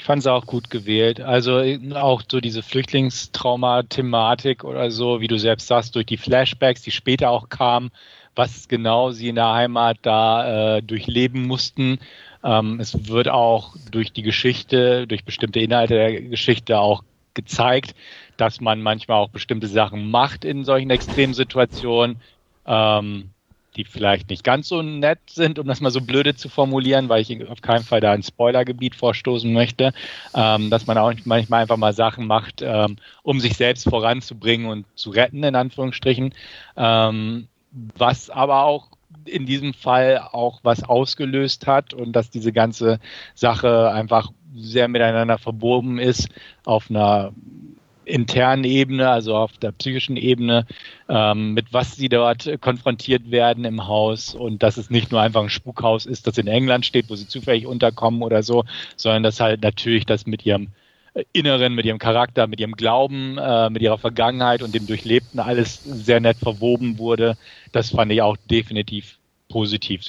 Fand 0.08 0.20
es 0.20 0.26
auch 0.26 0.46
gut 0.46 0.70
gewählt. 0.70 1.20
Also 1.20 1.62
auch 1.94 2.22
so 2.26 2.40
diese 2.40 2.62
Flüchtlingstrauma-Thematik 2.62 4.64
oder 4.64 4.90
so, 4.90 5.20
wie 5.20 5.28
du 5.28 5.38
selbst 5.38 5.66
sagst, 5.66 5.94
durch 5.94 6.06
die 6.06 6.16
Flashbacks, 6.16 6.80
die 6.80 6.92
später 6.92 7.28
auch 7.28 7.50
kamen, 7.50 7.90
was 8.34 8.68
genau 8.68 9.10
sie 9.10 9.28
in 9.28 9.34
der 9.34 9.52
Heimat 9.52 9.98
da 10.00 10.78
äh, 10.78 10.82
durchleben 10.82 11.46
mussten. 11.46 11.98
Ähm, 12.42 12.80
es 12.80 13.10
wird 13.10 13.28
auch 13.28 13.76
durch 13.90 14.10
die 14.10 14.22
Geschichte, 14.22 15.06
durch 15.06 15.26
bestimmte 15.26 15.60
Inhalte 15.60 15.92
der 15.92 16.22
Geschichte 16.22 16.78
auch 16.78 17.04
gezeigt, 17.34 17.94
dass 18.38 18.62
man 18.62 18.80
manchmal 18.80 19.18
auch 19.18 19.28
bestimmte 19.28 19.66
Sachen 19.66 20.10
macht 20.10 20.46
in 20.46 20.64
solchen 20.64 20.88
Extremsituationen. 20.88 22.16
Ähm, 22.64 23.28
die 23.76 23.84
vielleicht 23.84 24.30
nicht 24.30 24.44
ganz 24.44 24.68
so 24.68 24.82
nett 24.82 25.18
sind, 25.30 25.58
um 25.58 25.66
das 25.66 25.80
mal 25.80 25.90
so 25.90 26.00
blöde 26.00 26.34
zu 26.34 26.48
formulieren, 26.48 27.08
weil 27.08 27.22
ich 27.22 27.48
auf 27.48 27.60
keinen 27.60 27.84
Fall 27.84 28.00
da 28.00 28.12
ein 28.12 28.22
Spoilergebiet 28.22 28.94
vorstoßen 28.94 29.52
möchte, 29.52 29.92
ähm, 30.34 30.70
dass 30.70 30.86
man 30.86 30.98
auch 30.98 31.12
manchmal 31.24 31.62
einfach 31.62 31.76
mal 31.76 31.92
Sachen 31.92 32.26
macht, 32.26 32.62
ähm, 32.62 32.96
um 33.22 33.40
sich 33.40 33.56
selbst 33.56 33.88
voranzubringen 33.88 34.68
und 34.68 34.86
zu 34.94 35.10
retten, 35.10 35.44
in 35.44 35.54
Anführungsstrichen. 35.54 36.34
Ähm, 36.76 37.48
was 37.70 38.30
aber 38.30 38.64
auch 38.64 38.88
in 39.24 39.46
diesem 39.46 39.74
Fall 39.74 40.18
auch 40.32 40.60
was 40.62 40.82
ausgelöst 40.82 41.66
hat 41.66 41.94
und 41.94 42.12
dass 42.12 42.30
diese 42.30 42.52
ganze 42.52 42.98
Sache 43.34 43.90
einfach 43.90 44.30
sehr 44.54 44.88
miteinander 44.88 45.38
verbogen 45.38 45.98
ist 45.98 46.28
auf 46.64 46.90
einer 46.90 47.32
internen 48.08 48.64
Ebene, 48.64 49.08
also 49.08 49.36
auf 49.36 49.52
der 49.58 49.72
psychischen 49.72 50.16
Ebene, 50.16 50.66
ähm, 51.08 51.54
mit 51.54 51.72
was 51.72 51.96
sie 51.96 52.08
dort 52.08 52.48
konfrontiert 52.60 53.30
werden 53.30 53.64
im 53.64 53.86
Haus 53.86 54.34
und 54.34 54.62
dass 54.62 54.76
es 54.76 54.90
nicht 54.90 55.12
nur 55.12 55.20
einfach 55.20 55.42
ein 55.42 55.50
Spukhaus 55.50 56.06
ist, 56.06 56.26
das 56.26 56.38
in 56.38 56.46
England 56.46 56.86
steht, 56.86 57.10
wo 57.10 57.14
sie 57.14 57.28
zufällig 57.28 57.66
unterkommen 57.66 58.22
oder 58.22 58.42
so, 58.42 58.64
sondern 58.96 59.22
dass 59.22 59.40
halt 59.40 59.62
natürlich 59.62 60.06
das 60.06 60.26
mit 60.26 60.44
ihrem 60.46 60.68
Inneren, 61.32 61.74
mit 61.74 61.84
ihrem 61.84 61.98
Charakter, 61.98 62.46
mit 62.46 62.60
ihrem 62.60 62.76
Glauben, 62.76 63.38
äh, 63.38 63.70
mit 63.70 63.82
ihrer 63.82 63.98
Vergangenheit 63.98 64.62
und 64.62 64.74
dem 64.74 64.86
Durchlebten 64.86 65.40
alles 65.40 65.82
sehr 65.84 66.20
nett 66.20 66.38
verwoben 66.38 66.98
wurde. 66.98 67.36
Das 67.72 67.90
fand 67.90 68.12
ich 68.12 68.22
auch 68.22 68.36
definitiv 68.50 69.18
positiv. 69.48 70.06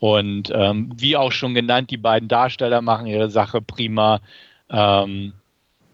Und 0.00 0.50
ähm, 0.52 0.90
wie 0.96 1.16
auch 1.16 1.30
schon 1.30 1.54
genannt, 1.54 1.90
die 1.90 1.98
beiden 1.98 2.28
Darsteller 2.28 2.80
machen 2.80 3.06
ihre 3.06 3.30
Sache 3.30 3.60
prima. 3.60 4.20
Ähm, 4.70 5.34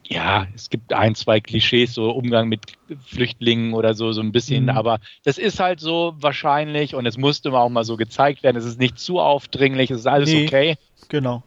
ja, 0.08 0.46
es 0.54 0.70
gibt 0.70 0.92
ein, 0.92 1.14
zwei 1.14 1.40
Klischees, 1.40 1.94
so 1.94 2.10
Umgang 2.10 2.48
mit 2.48 2.60
Flüchtlingen 3.06 3.74
oder 3.74 3.94
so, 3.94 4.12
so 4.12 4.20
ein 4.20 4.32
bisschen, 4.32 4.64
mhm. 4.64 4.70
aber 4.70 4.98
das 5.24 5.38
ist 5.38 5.58
halt 5.58 5.80
so 5.80 6.14
wahrscheinlich 6.18 6.94
und 6.94 7.06
es 7.06 7.18
musste 7.18 7.52
auch 7.52 7.68
mal 7.68 7.84
so 7.84 7.96
gezeigt 7.96 8.42
werden. 8.42 8.56
Es 8.56 8.64
ist 8.64 8.78
nicht 8.78 8.98
zu 8.98 9.18
aufdringlich, 9.18 9.90
es 9.90 10.00
ist 10.00 10.06
alles 10.06 10.30
nee, 10.30 10.46
okay. 10.46 10.76
Genau. 11.08 11.42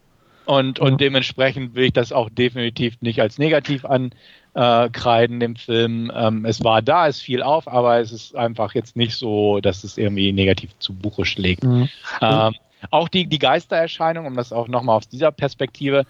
Und, 0.45 0.79
und 0.79 0.91
ja. 0.91 0.97
dementsprechend 0.97 1.75
will 1.75 1.85
ich 1.85 1.93
das 1.93 2.11
auch 2.11 2.29
definitiv 2.29 2.97
nicht 3.01 3.21
als 3.21 3.37
negativ 3.37 3.85
ankreiden, 3.85 5.39
dem 5.39 5.55
Film. 5.55 6.11
Ähm, 6.13 6.43
es 6.43 6.63
war 6.63 6.81
da, 6.81 7.07
es 7.07 7.21
fiel 7.21 7.43
auf, 7.43 7.67
aber 7.67 7.99
es 7.99 8.11
ist 8.11 8.35
einfach 8.35 8.73
jetzt 8.73 8.97
nicht 8.97 9.13
so, 9.13 9.59
dass 9.61 9.83
es 9.83 9.97
irgendwie 9.97 10.33
negativ 10.33 10.71
zu 10.79 10.93
Buche 10.93 11.25
schlägt. 11.25 11.63
Mhm. 11.63 11.87
Ähm, 12.21 12.55
auch 12.91 13.09
die, 13.09 13.27
die 13.27 13.39
Geistererscheinung, 13.39 14.25
um 14.25 14.35
das 14.35 14.51
auch 14.51 14.67
nochmal 14.67 14.97
aus 14.97 15.07
dieser 15.07 15.31
Perspektive 15.31 16.05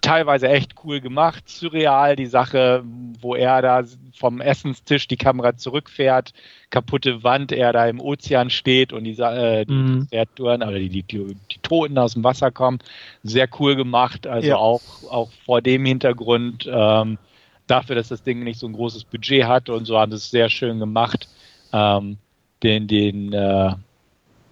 teilweise 0.00 0.48
echt 0.48 0.74
cool 0.84 1.00
gemacht, 1.00 1.48
surreal, 1.48 2.16
die 2.16 2.26
Sache, 2.26 2.82
wo 3.20 3.34
er 3.34 3.62
da 3.62 3.82
vom 4.14 4.40
Essenstisch 4.40 5.08
die 5.08 5.16
Kamera 5.16 5.56
zurückfährt, 5.56 6.32
kaputte 6.70 7.22
Wand, 7.22 7.52
er 7.52 7.72
da 7.72 7.86
im 7.86 8.00
Ozean 8.00 8.50
steht 8.50 8.92
und 8.92 9.04
die, 9.04 9.18
äh, 9.18 9.64
die 9.64 9.72
mhm. 9.72 10.08
Kreaturen 10.10 10.62
oder 10.62 10.78
die, 10.78 10.88
die, 10.88 11.02
die, 11.02 11.58
Toten 11.62 11.98
aus 11.98 12.14
dem 12.14 12.24
Wasser 12.24 12.50
kommen. 12.50 12.78
Sehr 13.22 13.48
cool 13.58 13.76
gemacht, 13.76 14.26
also 14.26 14.48
ja. 14.48 14.56
auch, 14.56 14.82
auch 15.10 15.30
vor 15.44 15.62
dem 15.62 15.84
Hintergrund, 15.84 16.68
ähm, 16.70 17.18
dafür, 17.66 17.96
dass 17.96 18.08
das 18.08 18.22
Ding 18.22 18.44
nicht 18.44 18.58
so 18.58 18.66
ein 18.66 18.72
großes 18.72 19.04
Budget 19.04 19.44
hat 19.44 19.68
und 19.68 19.84
so 19.84 19.98
haben 19.98 20.12
sie 20.12 20.16
es 20.16 20.30
sehr 20.30 20.48
schön 20.48 20.78
gemacht. 20.78 21.28
Ähm, 21.72 22.18
den, 22.62 22.86
den, 22.86 23.32
äh, 23.32 23.74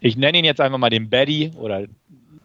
ich 0.00 0.16
nenne 0.16 0.38
ihn 0.38 0.44
jetzt 0.44 0.60
einfach 0.60 0.78
mal 0.78 0.90
den 0.90 1.08
Baddy 1.08 1.52
oder 1.56 1.86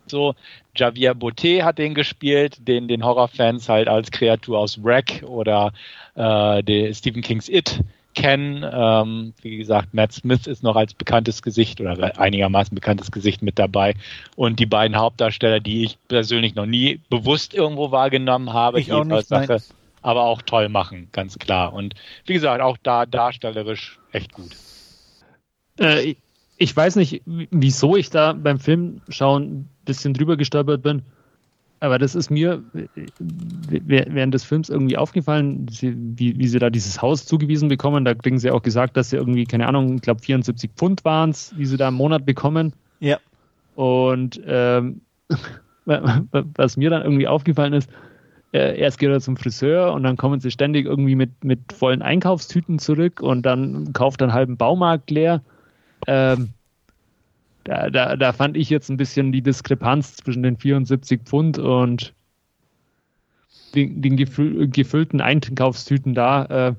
so. 0.10 0.36
Javier 0.76 1.14
Botet 1.14 1.64
hat 1.64 1.78
den 1.78 1.94
gespielt, 1.94 2.68
den 2.68 2.88
den 2.88 3.04
Horrorfans 3.04 3.70
halt 3.70 3.88
als 3.88 4.12
Kreatur 4.12 4.60
aus 4.60 4.84
Wreck 4.84 5.24
oder 5.26 5.74
äh, 6.16 6.94
Stephen 6.94 7.22
Kings 7.22 7.50
It 7.50 7.82
kennen. 8.14 8.66
Ähm, 8.72 9.34
wie 9.42 9.58
gesagt, 9.58 9.94
Matt 9.94 10.12
Smith 10.14 10.48
ist 10.48 10.64
noch 10.64 10.76
als 10.76 10.94
bekanntes 10.94 11.42
Gesicht 11.42 11.80
oder 11.80 12.20
einigermaßen 12.20 12.76
bekanntes 12.76 13.12
Gesicht 13.12 13.42
mit 13.42 13.60
dabei. 13.60 13.96
Und 14.36 14.60
die 14.60 14.66
beiden 14.66 14.98
Hauptdarsteller, 14.98 15.60
die 15.60 15.86
ich 15.86 15.98
persönlich 16.08 16.56
noch 16.56 16.66
nie 16.66 17.00
bewusst 17.10 17.54
irgendwo 17.54 17.92
wahrgenommen 17.92 18.54
habe, 18.54 18.80
ich 18.80 18.92
auch 18.92 19.06
nicht, 19.06 19.28
Sache, 19.28 19.62
aber 20.02 20.24
auch 20.24 20.42
toll 20.42 20.70
machen, 20.70 21.10
ganz 21.12 21.38
klar. 21.40 21.74
Und 21.74 21.96
wie 22.26 22.34
gesagt, 22.34 22.62
auch 22.62 22.78
da 22.82 23.06
darstellerisch 23.06 24.00
echt 24.12 24.34
gut. 24.34 24.56
Äh, 25.80 26.16
ich 26.58 26.76
weiß 26.76 26.98
nicht, 26.98 27.22
wieso 27.26 27.96
ich 27.96 28.10
da 28.10 28.34
beim 28.34 28.60
Film 28.60 29.02
schauen 29.08 29.70
bisschen 29.90 30.14
drüber 30.14 30.38
gestolpert 30.38 30.82
bin. 30.82 31.02
Aber 31.82 31.98
das 31.98 32.14
ist 32.14 32.30
mir 32.30 32.62
während 33.70 34.34
des 34.34 34.44
Films 34.44 34.70
irgendwie 34.70 34.98
aufgefallen, 34.98 35.66
wie, 35.80 36.38
wie 36.38 36.48
sie 36.48 36.60
da 36.60 36.70
dieses 36.70 37.02
Haus 37.02 37.26
zugewiesen 37.26 37.70
bekommen. 37.70 38.04
Da 38.04 38.14
kriegen 38.14 38.38
sie 38.38 38.52
auch 38.52 38.62
gesagt, 38.62 38.98
dass 38.98 39.12
sie 39.12 39.16
irgendwie, 39.16 39.46
keine 39.46 39.68
Ahnung, 39.68 39.96
ich 39.96 40.02
glaube 40.02 40.22
74 40.22 40.72
Pfund 40.76 41.06
waren 41.06 41.30
es, 41.30 41.54
die 41.58 41.66
sie 41.66 41.78
da 41.78 41.88
im 41.88 41.94
Monat 41.94 42.26
bekommen. 42.26 42.74
Ja. 43.00 43.18
Und 43.76 44.42
ähm, 44.46 45.02
was 45.86 46.76
mir 46.76 46.90
dann 46.90 47.04
irgendwie 47.04 47.28
aufgefallen 47.28 47.74
ist, 47.74 47.90
äh, 48.52 48.78
erst 48.78 49.00
geht 49.00 49.10
er 49.10 49.22
zum 49.22 49.38
Friseur 49.38 49.94
und 49.94 50.04
dann 50.04 50.18
kommen 50.18 50.40
sie 50.40 50.52
ständig 50.52 50.86
irgendwie 50.86 51.16
mit, 51.16 51.44
mit 51.44 51.72
vollen 51.72 52.02
Einkaufstüten 52.02 52.80
zurück 52.80 53.22
und 53.22 53.44
dann 53.44 53.94
kauft 53.94 54.22
er 54.22 54.26
einen 54.26 54.34
halben 54.34 54.58
Baumarkt 54.58 55.12
leer. 55.12 55.42
Ähm, 56.08 56.50
da, 57.70 57.90
da, 57.92 58.16
da 58.16 58.34
fand 58.34 58.58
ich 58.58 58.72
jetzt 58.72 58.90
ein 58.90 58.98
bisschen 58.98 59.32
die 59.32 59.44
Diskrepanz 59.44 60.16
zwischen 60.16 60.42
den 60.42 60.58
74 60.58 61.22
Pfund 61.24 61.60
und 61.60 62.16
den, 63.76 64.02
den 64.02 64.18
gefüll, 64.18 64.68
gefüllten 64.68 65.22
Einkaufstüten 65.22 66.16
da. 66.16 66.46
Äh, 66.46 66.74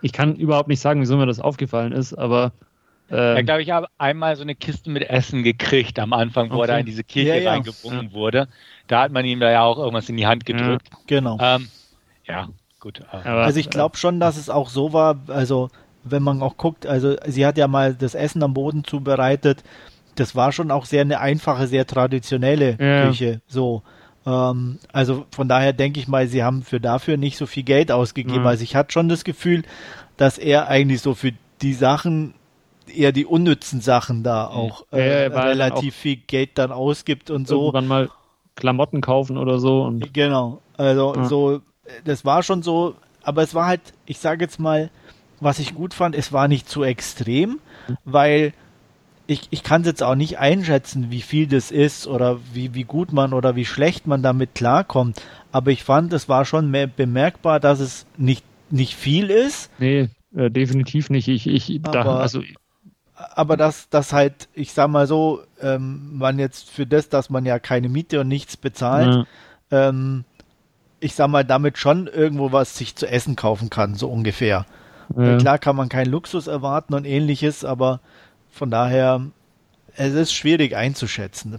ich 0.00 0.14
kann 0.14 0.36
überhaupt 0.36 0.68
nicht 0.68 0.80
sagen, 0.80 1.02
wieso 1.02 1.18
mir 1.18 1.26
das 1.26 1.40
aufgefallen 1.40 1.92
ist, 1.92 2.14
aber 2.14 2.52
ähm, 3.10 3.36
ja, 3.36 3.42
glaube 3.42 3.62
ich, 3.62 3.70
habe 3.70 3.88
einmal 3.98 4.34
so 4.36 4.42
eine 4.42 4.54
Kiste 4.54 4.88
mit 4.88 5.02
Essen 5.10 5.42
gekriegt 5.42 5.98
am 5.98 6.14
Anfang, 6.14 6.48
wo 6.50 6.54
okay. 6.54 6.62
er 6.62 6.66
da 6.68 6.78
in 6.78 6.86
diese 6.86 7.04
Kirche 7.04 7.28
ja, 7.28 7.36
ja. 7.36 7.50
reingebunden 7.50 8.08
ja. 8.08 8.12
wurde. 8.14 8.48
Da 8.86 9.02
hat 9.02 9.12
man 9.12 9.26
ihm 9.26 9.40
da 9.40 9.50
ja 9.50 9.62
auch 9.62 9.76
irgendwas 9.76 10.08
in 10.08 10.16
die 10.16 10.26
Hand 10.26 10.46
gedrückt. 10.46 10.88
genau. 11.06 11.36
Ähm, 11.38 11.68
ja, 12.24 12.48
gut. 12.80 13.02
Aber, 13.10 13.42
also 13.42 13.60
ich 13.60 13.68
glaube 13.68 13.98
schon, 13.98 14.20
dass 14.20 14.38
es 14.38 14.48
auch 14.48 14.70
so 14.70 14.94
war, 14.94 15.18
also 15.26 15.68
wenn 16.02 16.22
man 16.22 16.40
auch 16.40 16.56
guckt, 16.56 16.86
also 16.86 17.16
sie 17.26 17.44
hat 17.44 17.58
ja 17.58 17.68
mal 17.68 17.94
das 17.94 18.14
Essen 18.14 18.42
am 18.42 18.54
Boden 18.54 18.84
zubereitet. 18.84 19.62
Das 20.14 20.34
war 20.34 20.52
schon 20.52 20.70
auch 20.70 20.84
sehr 20.84 21.02
eine 21.02 21.20
einfache, 21.20 21.66
sehr 21.66 21.86
traditionelle 21.86 22.76
Küche. 22.76 23.40
So. 23.46 23.82
Ähm, 24.26 24.78
also 24.92 25.26
von 25.30 25.48
daher 25.48 25.72
denke 25.72 26.00
ich 26.00 26.08
mal, 26.08 26.26
sie 26.26 26.42
haben 26.42 26.62
für 26.62 26.80
dafür 26.80 27.16
nicht 27.16 27.36
so 27.36 27.46
viel 27.46 27.62
Geld 27.62 27.92
ausgegeben. 27.92 28.42
Mhm. 28.42 28.46
Also 28.46 28.62
ich 28.62 28.76
hatte 28.76 28.92
schon 28.92 29.08
das 29.08 29.24
Gefühl, 29.24 29.62
dass 30.16 30.38
er 30.38 30.68
eigentlich 30.68 31.00
so 31.00 31.14
für 31.14 31.32
die 31.62 31.74
Sachen 31.74 32.34
eher 32.86 33.12
die 33.12 33.26
unnützen 33.26 33.80
Sachen 33.80 34.22
da 34.22 34.50
mhm. 34.50 34.56
auch 34.56 34.84
äh, 34.90 35.26
relativ 35.26 35.94
auch 35.94 35.98
viel 35.98 36.16
Geld 36.16 36.50
dann 36.54 36.72
ausgibt 36.72 37.30
und 37.30 37.48
so. 37.48 37.60
Irgendwann 37.60 37.88
mal 37.88 38.10
Klamotten 38.56 39.00
kaufen 39.00 39.36
oder 39.36 39.58
so. 39.58 39.82
Und 39.82 40.12
genau. 40.14 40.60
Also 40.76 41.14
ja. 41.14 41.24
so, 41.24 41.60
das 42.04 42.24
war 42.24 42.42
schon 42.42 42.62
so, 42.62 42.94
aber 43.22 43.42
es 43.42 43.54
war 43.54 43.66
halt, 43.66 43.80
ich 44.06 44.18
sage 44.18 44.44
jetzt 44.44 44.60
mal, 44.60 44.90
was 45.40 45.58
ich 45.58 45.74
gut 45.74 45.94
fand, 45.94 46.14
es 46.14 46.32
war 46.32 46.48
nicht 46.48 46.68
zu 46.68 46.82
extrem, 46.82 47.58
weil 48.04 48.52
ich, 49.26 49.48
ich 49.50 49.62
kann 49.62 49.82
es 49.82 49.86
jetzt 49.86 50.02
auch 50.02 50.14
nicht 50.14 50.38
einschätzen, 50.38 51.10
wie 51.10 51.22
viel 51.22 51.46
das 51.46 51.70
ist 51.70 52.06
oder 52.06 52.38
wie, 52.52 52.74
wie 52.74 52.84
gut 52.84 53.12
man 53.12 53.32
oder 53.32 53.56
wie 53.56 53.64
schlecht 53.64 54.06
man 54.06 54.22
damit 54.22 54.54
klarkommt. 54.54 55.20
Aber 55.50 55.70
ich 55.70 55.82
fand, 55.82 56.12
es 56.12 56.28
war 56.28 56.44
schon 56.44 56.70
bemerkbar, 56.96 57.60
dass 57.60 57.80
es 57.80 58.06
nicht, 58.18 58.44
nicht 58.70 58.94
viel 58.94 59.30
ist. 59.30 59.70
Nee, 59.78 60.10
äh, 60.36 60.50
definitiv 60.50 61.10
nicht. 61.10 61.28
Ich, 61.28 61.46
ich, 61.46 61.80
aber, 61.84 61.92
da, 61.92 62.16
also, 62.16 62.42
aber 63.14 63.56
dass 63.56 63.88
das 63.88 64.12
halt, 64.12 64.48
ich 64.52 64.72
sag 64.72 64.88
mal 64.88 65.06
so, 65.06 65.42
ähm, 65.60 66.18
man 66.18 66.38
jetzt 66.38 66.70
für 66.70 66.86
das, 66.86 67.08
dass 67.08 67.30
man 67.30 67.46
ja 67.46 67.58
keine 67.58 67.88
Miete 67.88 68.20
und 68.20 68.28
nichts 68.28 68.56
bezahlt, 68.56 69.26
ja. 69.70 69.88
ähm, 69.88 70.24
ich 71.00 71.14
sag 71.14 71.28
mal, 71.28 71.44
damit 71.44 71.78
schon 71.78 72.08
irgendwo 72.08 72.52
was 72.52 72.76
sich 72.76 72.96
zu 72.96 73.06
essen 73.06 73.36
kaufen 73.36 73.70
kann, 73.70 73.94
so 73.94 74.08
ungefähr. 74.08 74.66
Ja. 75.16 75.36
Klar 75.36 75.58
kann 75.58 75.76
man 75.76 75.88
keinen 75.88 76.10
Luxus 76.10 76.46
erwarten 76.46 76.94
und 76.94 77.04
ähnliches, 77.04 77.64
aber 77.64 78.00
von 78.54 78.70
daher, 78.70 79.20
es 79.96 80.14
ist 80.14 80.32
schwierig 80.32 80.76
einzuschätzen, 80.76 81.58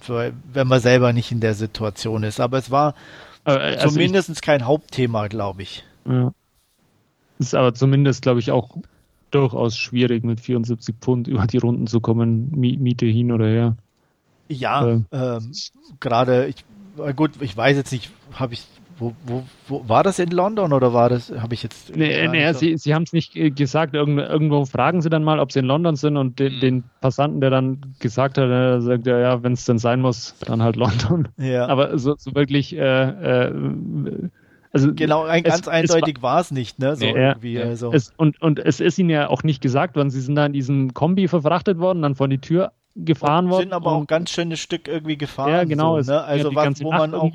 wenn 0.54 0.68
man 0.68 0.80
selber 0.80 1.14
nicht 1.14 1.32
in 1.32 1.42
der 1.42 1.54
Situation 1.54 2.24
ist. 2.24 2.40
Aber 2.40 2.58
es 2.58 2.72
war 2.72 2.96
also 3.44 3.90
zumindest 3.90 4.42
kein 4.42 4.66
Hauptthema, 4.66 5.28
glaube 5.28 5.62
ich. 5.62 5.84
Ja. 6.08 6.34
Ist 7.38 7.54
aber 7.54 7.74
zumindest, 7.74 8.22
glaube 8.22 8.40
ich, 8.40 8.52
auch 8.52 8.78
durchaus 9.32 9.78
schwierig, 9.78 10.24
mit 10.24 10.40
74 10.40 10.96
Pfund 11.02 11.28
über 11.28 11.46
die 11.46 11.58
Runden 11.58 11.88
zu 11.88 12.00
kommen, 12.00 12.50
Miete 12.52 13.06
hin 13.06 13.32
oder 13.32 13.48
her. 13.48 13.76
Ja, 14.48 14.88
äh, 14.88 15.02
ähm, 15.12 15.52
gerade, 16.00 16.48
ich, 16.48 16.64
gut, 17.16 17.32
ich 17.42 17.58
weiß 17.58 17.76
jetzt 17.76 17.92
nicht, 17.92 18.12
habe 18.34 18.54
ich 18.54 18.64
wo, 18.98 19.14
wo, 19.26 19.44
wo, 19.68 19.88
war 19.90 20.04
das 20.04 20.20
in 20.20 20.30
London 20.30 20.72
oder 20.72 20.94
war 20.94 21.10
das, 21.10 21.32
habe 21.32 21.54
ich 21.54 21.64
jetzt. 21.64 21.96
Nee, 21.96 22.28
nee 22.30 22.52
so? 22.54 22.60
Sie, 22.60 22.78
Sie 22.78 22.94
haben 22.94 23.04
es 23.04 23.12
nicht 23.12 23.36
äh, 23.36 23.52
gesagt. 23.52 23.94
Irgend, 23.94 24.20
irgendwo 24.20 24.66
fragen 24.66 25.02
Sie 25.02 25.10
dann 25.10 25.24
mal, 25.24 25.40
ob 25.40 25.52
Sie 25.52 25.60
in 25.60 25.66
London 25.66 25.96
sind 25.96 26.16
und 26.16 26.40
den, 26.40 26.56
mhm. 26.56 26.60
den 26.62 26.84
Passanten, 27.02 27.42
der 27.42 27.50
dann 27.50 27.82
gesagt 28.00 28.38
hat, 28.38 28.50
der 28.50 28.82
sagt 28.82 29.06
ja, 29.06 29.20
ja, 29.20 29.44
wenn 29.44 29.54
es 29.54 29.66
denn 29.66 29.80
sein 29.80 30.02
muss, 30.02 30.36
dann 30.40 30.62
halt 30.62 30.76
London. 30.76 31.28
Ja. 31.38 31.68
Aber 31.68 31.98
so, 31.98 32.16
so 32.18 32.34
wirklich, 32.34 32.76
äh, 32.76 32.80
äh, 32.80 33.54
also 34.72 34.94
genau, 34.94 35.24
ein, 35.24 35.46
es, 35.46 35.52
ganz 35.52 35.68
eindeutig 35.68 36.22
war 36.22 36.40
es 36.40 36.52
nicht, 36.52 36.80
ne? 36.80 36.96
So 36.96 37.06
nee, 37.06 37.12
irgendwie. 37.12 37.62
Also. 37.62 37.92
Es, 37.94 38.14
und, 38.18 38.42
und 38.42 38.60
es 38.60 38.80
ist 38.80 38.98
ihnen 38.98 39.10
ja 39.10 39.30
auch 39.30 39.44
nicht 39.44 39.62
gesagt 39.62 39.96
worden. 39.96 40.10
Sie 40.10 40.22
sind 40.22 40.36
da 40.36 40.46
in 40.46 40.54
diesem 40.54 40.94
Kombi 40.94 41.28
verfrachtet 41.28 41.78
worden, 41.78 42.02
dann 42.02 42.16
vor 42.16 42.28
die 42.28 42.40
Tür 42.40 42.72
gefahren 42.96 43.50
worden. 43.50 43.64
Sind 43.64 43.74
aber 43.74 43.92
auch 43.92 44.02
ein 44.02 44.08
ganz 44.08 44.32
schönes 44.32 44.60
Stück 44.60 44.88
irgendwie 44.88 45.18
gefahren. 45.18 45.52
Ja, 45.52 45.64
genau. 45.66 46.02
So, 46.02 46.12
ne? 46.12 46.24
Also 46.24 46.56
was, 46.56 46.84
wo 46.84 46.92
man 46.92 47.14
auch 47.14 47.32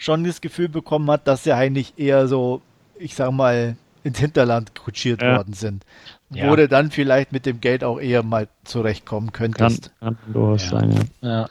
schon 0.00 0.24
das 0.24 0.40
Gefühl 0.40 0.68
bekommen 0.68 1.10
hat, 1.10 1.28
dass 1.28 1.44
sie 1.44 1.52
eigentlich 1.52 1.92
eher 1.98 2.26
so, 2.26 2.62
ich 2.98 3.14
sag 3.14 3.32
mal, 3.32 3.76
ins 4.02 4.18
Hinterland 4.18 4.74
kutschiert 4.74 5.20
ja. 5.20 5.36
worden 5.36 5.52
sind. 5.52 5.84
Ja. 6.30 6.50
Wo 6.50 6.56
du 6.56 6.68
dann 6.68 6.90
vielleicht 6.90 7.32
mit 7.32 7.44
dem 7.44 7.60
Geld 7.60 7.84
auch 7.84 8.00
eher 8.00 8.22
mal 8.22 8.48
zurechtkommen 8.64 9.32
könntest. 9.32 9.92
Kann, 10.00 10.16
kann 10.16 10.32
durchaus 10.32 10.64
ja. 10.64 10.70
sein, 10.70 11.10
ja. 11.20 11.28
ja. 11.28 11.48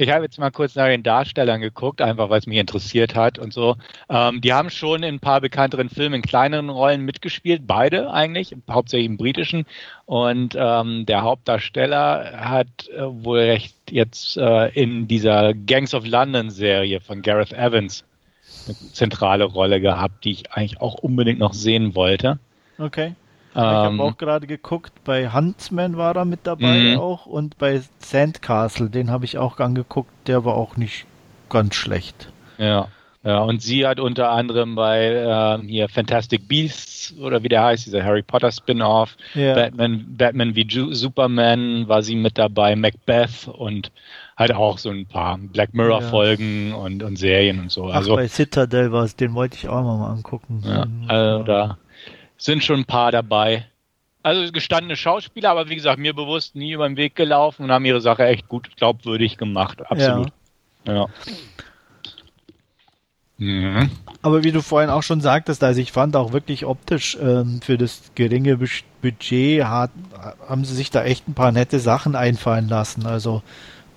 Ich 0.00 0.10
habe 0.10 0.24
jetzt 0.24 0.38
mal 0.38 0.52
kurz 0.52 0.76
nach 0.76 0.86
den 0.86 1.02
Darstellern 1.02 1.60
geguckt, 1.60 2.00
einfach 2.00 2.30
weil 2.30 2.38
es 2.38 2.46
mich 2.46 2.58
interessiert 2.58 3.16
hat 3.16 3.36
und 3.36 3.52
so. 3.52 3.74
Ähm, 4.08 4.40
die 4.40 4.52
haben 4.52 4.70
schon 4.70 5.02
in 5.02 5.16
ein 5.16 5.20
paar 5.20 5.40
bekannteren 5.40 5.88
Filmen 5.88 6.14
in 6.14 6.22
kleineren 6.22 6.68
Rollen 6.68 7.04
mitgespielt, 7.04 7.62
beide 7.66 8.12
eigentlich, 8.12 8.54
hauptsächlich 8.70 9.08
im 9.08 9.16
britischen. 9.16 9.66
Und 10.06 10.56
ähm, 10.56 11.04
der 11.04 11.22
Hauptdarsteller 11.22 12.32
hat 12.36 12.88
äh, 12.90 13.00
wohl 13.24 13.40
recht 13.40 13.74
jetzt 13.90 14.36
äh, 14.36 14.68
in 14.68 15.08
dieser 15.08 15.52
Gangs 15.52 15.92
of 15.94 16.06
London 16.06 16.50
Serie 16.50 17.00
von 17.00 17.20
Gareth 17.20 17.52
Evans 17.52 18.04
eine 18.68 18.76
zentrale 18.92 19.44
Rolle 19.44 19.80
gehabt, 19.80 20.24
die 20.24 20.30
ich 20.30 20.52
eigentlich 20.52 20.80
auch 20.80 20.94
unbedingt 20.94 21.40
noch 21.40 21.54
sehen 21.54 21.96
wollte. 21.96 22.38
Okay. 22.78 23.14
Ähm, 23.58 23.64
ich 23.64 24.00
habe 24.00 24.02
auch 24.02 24.16
gerade 24.16 24.46
geguckt, 24.46 24.92
bei 25.04 25.32
Huntsman 25.32 25.96
war 25.96 26.14
er 26.14 26.24
mit 26.24 26.40
dabei 26.44 26.92
mhm. 26.92 26.98
auch 26.98 27.26
und 27.26 27.58
bei 27.58 27.82
Sandcastle, 27.98 28.88
den 28.88 29.10
habe 29.10 29.24
ich 29.24 29.36
auch 29.36 29.58
angeguckt, 29.58 30.10
der 30.28 30.44
war 30.44 30.54
auch 30.54 30.76
nicht 30.76 31.06
ganz 31.48 31.74
schlecht. 31.74 32.30
Ja. 32.58 32.88
Ja, 33.24 33.40
und 33.40 33.60
sie 33.60 33.84
hat 33.84 33.98
unter 33.98 34.30
anderem 34.30 34.76
bei 34.76 35.06
äh, 35.06 35.66
hier 35.66 35.88
Fantastic 35.88 36.46
Beasts 36.46 37.12
oder 37.20 37.42
wie 37.42 37.48
der 37.48 37.64
heißt, 37.64 37.84
dieser 37.84 38.04
Harry 38.04 38.22
Potter 38.22 38.52
Spin-off, 38.52 39.16
ja. 39.34 39.54
Batman, 39.54 40.06
Batman 40.16 40.54
wie 40.54 40.62
Ju 40.62 40.94
Superman 40.94 41.88
war 41.88 42.02
sie 42.02 42.14
mit 42.14 42.38
dabei, 42.38 42.76
Macbeth 42.76 43.48
und 43.48 43.90
halt 44.36 44.54
auch 44.54 44.78
so 44.78 44.90
ein 44.90 45.04
paar 45.06 45.36
Black 45.36 45.74
Mirror 45.74 46.02
Folgen 46.02 46.70
ja. 46.70 46.76
und, 46.76 47.02
und 47.02 47.16
Serien 47.16 47.58
und 47.58 47.72
so. 47.72 47.86
Also 47.86 48.14
bei 48.14 48.28
Citadel 48.28 48.92
war 48.92 49.02
es, 49.02 49.16
den 49.16 49.34
wollte 49.34 49.56
ich 49.56 49.68
auch 49.68 49.82
mal 49.82 50.10
angucken. 50.10 50.62
Ja, 50.64 50.86
also 51.08 51.42
da 51.42 51.76
sind 52.38 52.64
schon 52.64 52.80
ein 52.80 52.86
paar 52.86 53.12
dabei. 53.12 53.66
Also 54.22 54.50
gestandene 54.52 54.96
Schauspieler, 54.96 55.50
aber 55.50 55.68
wie 55.68 55.76
gesagt, 55.76 55.98
mir 55.98 56.14
bewusst 56.14 56.54
nie 56.54 56.72
über 56.72 56.88
den 56.88 56.96
Weg 56.96 57.14
gelaufen 57.14 57.64
und 57.64 57.70
haben 57.70 57.84
ihre 57.84 58.00
Sache 58.00 58.24
echt 58.24 58.48
gut 58.48 58.76
glaubwürdig 58.76 59.36
gemacht. 59.36 59.80
Absolut. 59.90 60.32
Ja. 60.84 60.94
ja. 60.94 61.06
Mhm. 63.38 63.90
Aber 64.20 64.42
wie 64.42 64.50
du 64.50 64.62
vorhin 64.62 64.90
auch 64.90 65.04
schon 65.04 65.20
sagtest, 65.20 65.62
also 65.62 65.80
ich 65.80 65.92
fand 65.92 66.16
auch 66.16 66.32
wirklich 66.32 66.64
optisch 66.64 67.16
ähm, 67.20 67.60
für 67.62 67.78
das 67.78 68.10
geringe 68.16 68.58
Budget 69.00 69.64
hat, 69.64 69.92
haben 70.48 70.64
sie 70.64 70.74
sich 70.74 70.90
da 70.90 71.04
echt 71.04 71.28
ein 71.28 71.34
paar 71.34 71.52
nette 71.52 71.78
Sachen 71.78 72.16
einfallen 72.16 72.68
lassen. 72.68 73.06
Also 73.06 73.42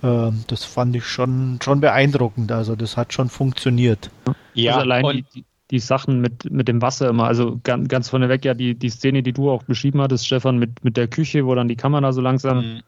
ähm, 0.04 0.44
das 0.46 0.64
fand 0.64 0.94
ich 0.94 1.04
schon, 1.04 1.58
schon 1.62 1.80
beeindruckend. 1.80 2.52
Also 2.52 2.76
das 2.76 2.96
hat 2.96 3.12
schon 3.12 3.28
funktioniert. 3.28 4.10
Ja, 4.54 4.76
also 4.76 4.82
allein 4.82 5.26
die, 5.34 5.44
die 5.72 5.78
Sachen 5.78 6.20
mit, 6.20 6.50
mit 6.52 6.68
dem 6.68 6.82
Wasser 6.82 7.08
immer. 7.08 7.24
Also 7.24 7.58
ganz, 7.64 7.88
ganz 7.88 8.10
vorneweg 8.10 8.44
ja 8.44 8.52
die, 8.52 8.74
die 8.74 8.90
Szene, 8.90 9.22
die 9.22 9.32
du 9.32 9.50
auch 9.50 9.62
beschrieben 9.62 10.02
hattest, 10.02 10.26
Stefan, 10.26 10.58
mit, 10.58 10.84
mit 10.84 10.98
der 10.98 11.08
Küche, 11.08 11.46
wo 11.46 11.54
dann 11.54 11.66
die 11.66 11.76
Kamera 11.76 12.12
so 12.12 12.20
langsam 12.20 12.58
mhm. 12.58 12.80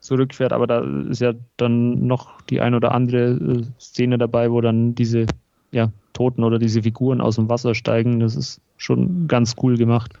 zurückfährt. 0.00 0.54
Aber 0.54 0.66
da 0.66 0.80
ist 1.08 1.20
ja 1.20 1.34
dann 1.58 2.06
noch 2.06 2.40
die 2.42 2.62
ein 2.62 2.74
oder 2.74 2.92
andere 2.92 3.32
äh, 3.32 3.62
Szene 3.78 4.16
dabei, 4.16 4.50
wo 4.50 4.62
dann 4.62 4.94
diese 4.94 5.26
ja, 5.70 5.92
Toten 6.14 6.42
oder 6.42 6.58
diese 6.58 6.82
Figuren 6.82 7.20
aus 7.20 7.36
dem 7.36 7.50
Wasser 7.50 7.74
steigen. 7.74 8.20
Das 8.20 8.34
ist 8.34 8.62
schon 8.78 9.28
ganz 9.28 9.56
cool 9.62 9.76
gemacht. 9.76 10.18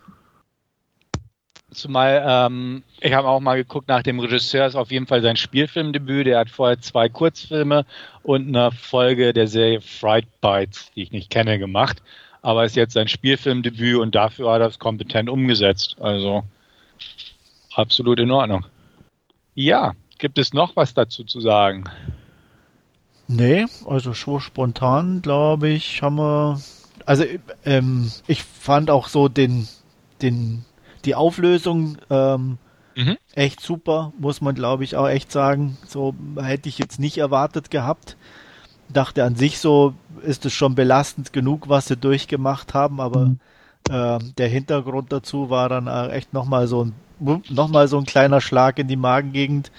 Zumal, 1.72 2.24
ähm, 2.26 2.82
ich 3.00 3.12
habe 3.12 3.28
auch 3.28 3.40
mal 3.40 3.56
geguckt 3.56 3.88
nach 3.88 4.02
dem 4.02 4.18
Regisseur, 4.18 4.66
ist 4.66 4.74
auf 4.74 4.90
jeden 4.90 5.06
Fall 5.06 5.22
sein 5.22 5.36
Spielfilmdebüt. 5.36 6.26
Der 6.26 6.40
hat 6.40 6.50
vorher 6.50 6.80
zwei 6.80 7.08
Kurzfilme 7.08 7.86
und 8.22 8.48
eine 8.48 8.72
Folge 8.72 9.32
der 9.32 9.46
Serie 9.46 9.80
Fright 9.80 10.26
Bites, 10.40 10.90
die 10.94 11.02
ich 11.02 11.12
nicht 11.12 11.30
kenne, 11.30 11.58
gemacht. 11.58 12.02
Aber 12.42 12.64
ist 12.64 12.76
jetzt 12.76 12.94
sein 12.94 13.06
Spielfilmdebüt 13.06 13.98
und 13.98 14.14
dafür 14.14 14.52
hat 14.52 14.62
er 14.62 14.68
es 14.68 14.78
kompetent 14.78 15.28
umgesetzt. 15.28 15.96
Also 16.00 16.42
absolut 17.74 18.18
in 18.18 18.30
Ordnung. 18.30 18.66
Ja, 19.54 19.92
gibt 20.18 20.38
es 20.38 20.52
noch 20.52 20.74
was 20.74 20.94
dazu 20.94 21.22
zu 21.24 21.40
sagen? 21.40 21.84
Nee, 23.28 23.66
also 23.86 24.12
schon 24.12 24.40
spontan, 24.40 25.22
glaube 25.22 25.68
ich, 25.68 26.02
haben 26.02 26.16
wir. 26.16 26.60
Also 27.06 27.24
ähm, 27.64 28.10
ich 28.26 28.42
fand 28.42 28.90
auch 28.90 29.06
so 29.06 29.28
den, 29.28 29.68
den 30.20 30.64
die 31.04 31.14
Auflösung 31.14 31.98
ähm, 32.10 32.58
mhm. 32.96 33.16
echt 33.34 33.60
super, 33.60 34.12
muss 34.18 34.40
man 34.40 34.54
glaube 34.54 34.84
ich 34.84 34.96
auch 34.96 35.08
echt 35.08 35.32
sagen. 35.32 35.78
So 35.86 36.14
hätte 36.40 36.68
ich 36.68 36.78
jetzt 36.78 36.98
nicht 37.00 37.18
erwartet 37.18 37.70
gehabt. 37.70 38.16
dachte 38.88 39.24
an 39.24 39.36
sich 39.36 39.58
so, 39.58 39.94
ist 40.22 40.44
es 40.46 40.52
schon 40.52 40.74
belastend 40.74 41.32
genug, 41.32 41.68
was 41.68 41.86
sie 41.86 41.96
durchgemacht 41.96 42.74
haben, 42.74 43.00
aber 43.00 43.26
mhm. 43.26 43.38
äh, 43.88 44.18
der 44.38 44.48
Hintergrund 44.48 45.12
dazu 45.12 45.50
war 45.50 45.68
dann 45.68 45.86
echt 46.10 46.32
nochmal 46.32 46.66
so 46.66 46.84
ein 46.84 46.94
nochmal 47.20 47.88
so 47.88 47.98
ein 47.98 48.04
kleiner 48.04 48.40
Schlag 48.40 48.78
in 48.78 48.88
die 48.88 48.96
Magengegend, 48.96 49.70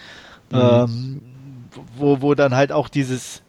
mhm. 0.51 0.59
ähm, 0.59 1.21
wo, 1.97 2.21
wo 2.21 2.35
dann 2.35 2.55
halt 2.55 2.71
auch 2.71 2.89
dieses, 2.89 3.41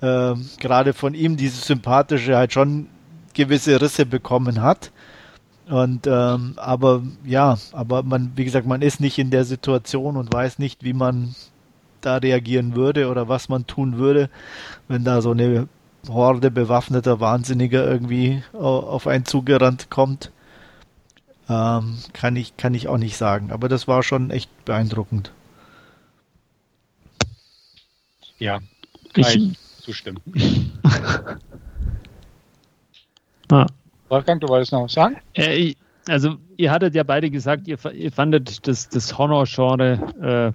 äh, 0.00 0.34
gerade 0.58 0.92
von 0.92 1.14
ihm, 1.14 1.36
dieses 1.36 1.66
Sympathische 1.66 2.36
halt 2.36 2.52
schon 2.52 2.88
gewisse 3.34 3.80
Risse 3.80 4.06
bekommen 4.06 4.62
hat. 4.62 4.90
Und 5.68 6.06
ähm, 6.06 6.54
aber 6.56 7.02
ja, 7.24 7.58
aber 7.72 8.04
man, 8.04 8.32
wie 8.36 8.44
gesagt, 8.44 8.66
man 8.66 8.82
ist 8.82 9.00
nicht 9.00 9.18
in 9.18 9.30
der 9.30 9.44
Situation 9.44 10.16
und 10.16 10.32
weiß 10.32 10.60
nicht, 10.60 10.84
wie 10.84 10.92
man 10.92 11.34
da 12.00 12.18
reagieren 12.18 12.76
würde 12.76 13.08
oder 13.08 13.28
was 13.28 13.48
man 13.48 13.66
tun 13.66 13.98
würde, 13.98 14.30
wenn 14.86 15.02
da 15.02 15.20
so 15.20 15.32
eine 15.32 15.68
Horde 16.08 16.52
bewaffneter 16.52 17.18
Wahnsinniger 17.18 17.84
irgendwie 17.84 18.44
auf 18.52 19.08
einen 19.08 19.24
zugerannt 19.24 19.90
kommt. 19.90 20.30
Ähm, 21.48 21.98
kann 22.12 22.36
ich 22.36 22.56
kann 22.56 22.74
ich 22.74 22.86
auch 22.86 22.98
nicht 22.98 23.16
sagen, 23.16 23.50
aber 23.50 23.68
das 23.68 23.88
war 23.88 24.04
schon 24.04 24.30
echt 24.30 24.50
beeindruckend. 24.64 25.32
Ja, 28.38 28.60
kann 29.14 29.24
ich, 29.24 29.58
zustimmen. 29.82 30.20
ah. 33.50 33.66
Wolfgang, 34.08 34.40
du 34.40 34.48
wolltest 34.48 34.72
noch 34.72 34.84
was 34.84 34.92
sagen? 34.92 35.16
Äh, 35.34 35.74
also, 36.08 36.36
ihr 36.56 36.70
hattet 36.70 36.94
ja 36.94 37.02
beide 37.02 37.30
gesagt, 37.30 37.66
ihr, 37.66 37.78
ihr 37.92 38.12
fandet 38.12 38.66
das, 38.66 38.88
das 38.88 39.18
Horror-Genre 39.18 40.54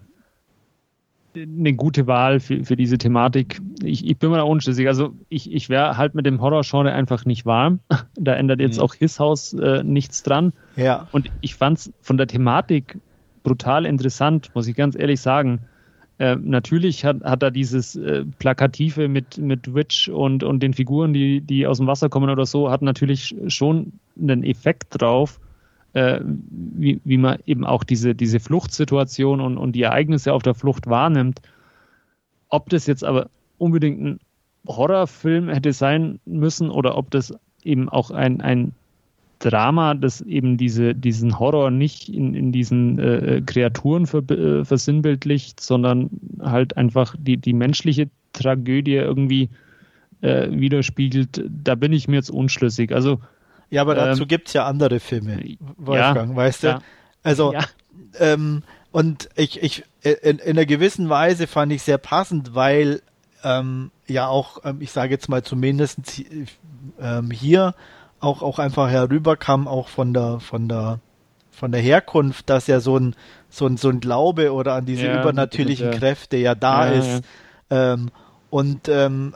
äh, 1.35 1.41
eine 1.41 1.73
gute 1.73 2.07
Wahl 2.07 2.39
für, 2.39 2.63
für 2.63 2.75
diese 2.75 2.97
Thematik. 2.97 3.61
Ich, 3.83 4.05
ich 4.05 4.17
bin 4.17 4.31
mir 4.31 4.37
da 4.37 4.43
unschlüssig. 4.43 4.87
Also, 4.87 5.13
ich, 5.29 5.51
ich 5.51 5.69
wäre 5.69 5.97
halt 5.97 6.15
mit 6.15 6.25
dem 6.25 6.41
Horror-Genre 6.41 6.91
einfach 6.91 7.25
nicht 7.25 7.45
warm. 7.45 7.79
Da 8.15 8.33
ändert 8.33 8.59
jetzt 8.59 8.77
mhm. 8.77 8.83
auch 8.83 8.93
His 8.93 9.19
House 9.19 9.53
äh, 9.53 9.83
nichts 9.83 10.21
dran. 10.21 10.53
Ja. 10.75 11.07
Und 11.11 11.31
ich 11.41 11.55
fand 11.55 11.79
es 11.79 11.93
von 12.01 12.17
der 12.17 12.27
Thematik 12.27 12.99
brutal 13.41 13.85
interessant, 13.85 14.53
muss 14.53 14.67
ich 14.67 14.75
ganz 14.75 14.95
ehrlich 14.95 15.19
sagen. 15.21 15.61
Äh, 16.21 16.35
natürlich 16.35 17.03
hat, 17.03 17.23
hat 17.23 17.41
er 17.41 17.49
dieses 17.49 17.95
äh, 17.95 18.23
Plakative 18.37 19.07
mit, 19.07 19.39
mit 19.39 19.73
Witch 19.73 20.07
und, 20.07 20.43
und 20.43 20.61
den 20.61 20.75
Figuren, 20.75 21.13
die, 21.13 21.41
die 21.41 21.65
aus 21.65 21.79
dem 21.79 21.87
Wasser 21.87 22.09
kommen 22.09 22.29
oder 22.29 22.45
so, 22.45 22.69
hat 22.69 22.83
natürlich 22.83 23.35
schon 23.47 23.93
einen 24.21 24.43
Effekt 24.43 25.01
drauf, 25.01 25.39
äh, 25.93 26.19
wie, 26.23 27.01
wie 27.05 27.17
man 27.17 27.39
eben 27.47 27.65
auch 27.65 27.83
diese, 27.83 28.13
diese 28.13 28.39
Fluchtsituation 28.39 29.41
und, 29.41 29.57
und 29.57 29.71
die 29.71 29.81
Ereignisse 29.81 30.31
auf 30.31 30.43
der 30.43 30.53
Flucht 30.53 30.85
wahrnimmt. 30.85 31.41
Ob 32.49 32.69
das 32.69 32.85
jetzt 32.85 33.03
aber 33.03 33.31
unbedingt 33.57 34.01
ein 34.01 34.19
Horrorfilm 34.67 35.49
hätte 35.49 35.73
sein 35.73 36.19
müssen 36.25 36.69
oder 36.69 36.99
ob 36.99 37.09
das 37.09 37.33
eben 37.63 37.89
auch 37.89 38.11
ein, 38.11 38.41
ein 38.41 38.75
Drama, 39.41 39.95
das 39.95 40.21
eben 40.21 40.57
diese, 40.57 40.93
diesen 40.93 41.39
Horror 41.39 41.71
nicht 41.71 42.09
in, 42.09 42.33
in 42.35 42.51
diesen 42.51 42.99
äh, 42.99 43.41
Kreaturen 43.45 44.05
ver, 44.05 44.29
äh, 44.29 44.63
versinnbildlicht, 44.63 45.59
sondern 45.59 46.09
halt 46.39 46.77
einfach 46.77 47.15
die, 47.17 47.37
die 47.37 47.53
menschliche 47.53 48.09
Tragödie 48.33 48.95
irgendwie 48.95 49.49
äh, 50.21 50.47
widerspiegelt, 50.51 51.43
da 51.49 51.75
bin 51.75 51.91
ich 51.91 52.07
mir 52.07 52.17
jetzt 52.17 52.29
unschlüssig. 52.29 52.93
Also, 52.93 53.19
ja, 53.69 53.81
aber 53.81 53.95
dazu 53.95 54.23
ähm, 54.23 54.27
gibt 54.27 54.47
es 54.47 54.53
ja 54.53 54.65
andere 54.65 54.99
Filme, 54.99 55.57
Wolfgang, 55.77 56.31
ja, 56.31 56.35
weißt 56.35 56.63
du? 56.63 56.67
Ja, 56.67 56.81
also, 57.23 57.53
ja. 57.53 57.61
ähm, 58.19 58.63
und 58.91 59.29
ich, 59.35 59.63
ich 59.63 59.83
in, 60.01 60.37
in 60.37 60.57
einer 60.57 60.65
gewissen 60.65 61.09
Weise 61.09 61.47
fand 61.47 61.71
ich 61.71 61.81
sehr 61.81 61.97
passend, 61.97 62.53
weil 62.53 63.01
ähm, 63.43 63.91
ja 64.07 64.27
auch, 64.27 64.59
ähm, 64.65 64.77
ich 64.81 64.91
sage 64.91 65.11
jetzt 65.11 65.29
mal 65.29 65.41
zumindest 65.43 66.23
hier 67.31 67.73
auch, 68.21 68.41
auch 68.41 68.59
einfach 68.59 68.89
herüberkam, 68.89 69.67
auch 69.67 69.87
von 69.87 70.13
der, 70.13 70.39
von 70.39 70.67
der, 70.67 70.99
von 71.51 71.71
der 71.71 71.81
Herkunft, 71.81 72.49
dass 72.49 72.67
ja 72.67 72.79
so 72.79 72.97
ein, 72.97 73.15
so 73.49 73.67
ein, 73.67 73.77
so 73.77 73.89
ein 73.89 73.99
Glaube 73.99 74.53
oder 74.53 74.73
an 74.75 74.85
diese 74.85 75.07
ja, 75.07 75.21
übernatürlichen 75.21 75.91
Kräfte 75.91 76.37
ja 76.37 76.55
da 76.55 76.87
ja, 76.87 76.91
ist. 76.91 77.23
Ja. 77.69 77.93
Ähm, 77.93 78.11
und 78.49 78.87
ähm, 78.89 79.35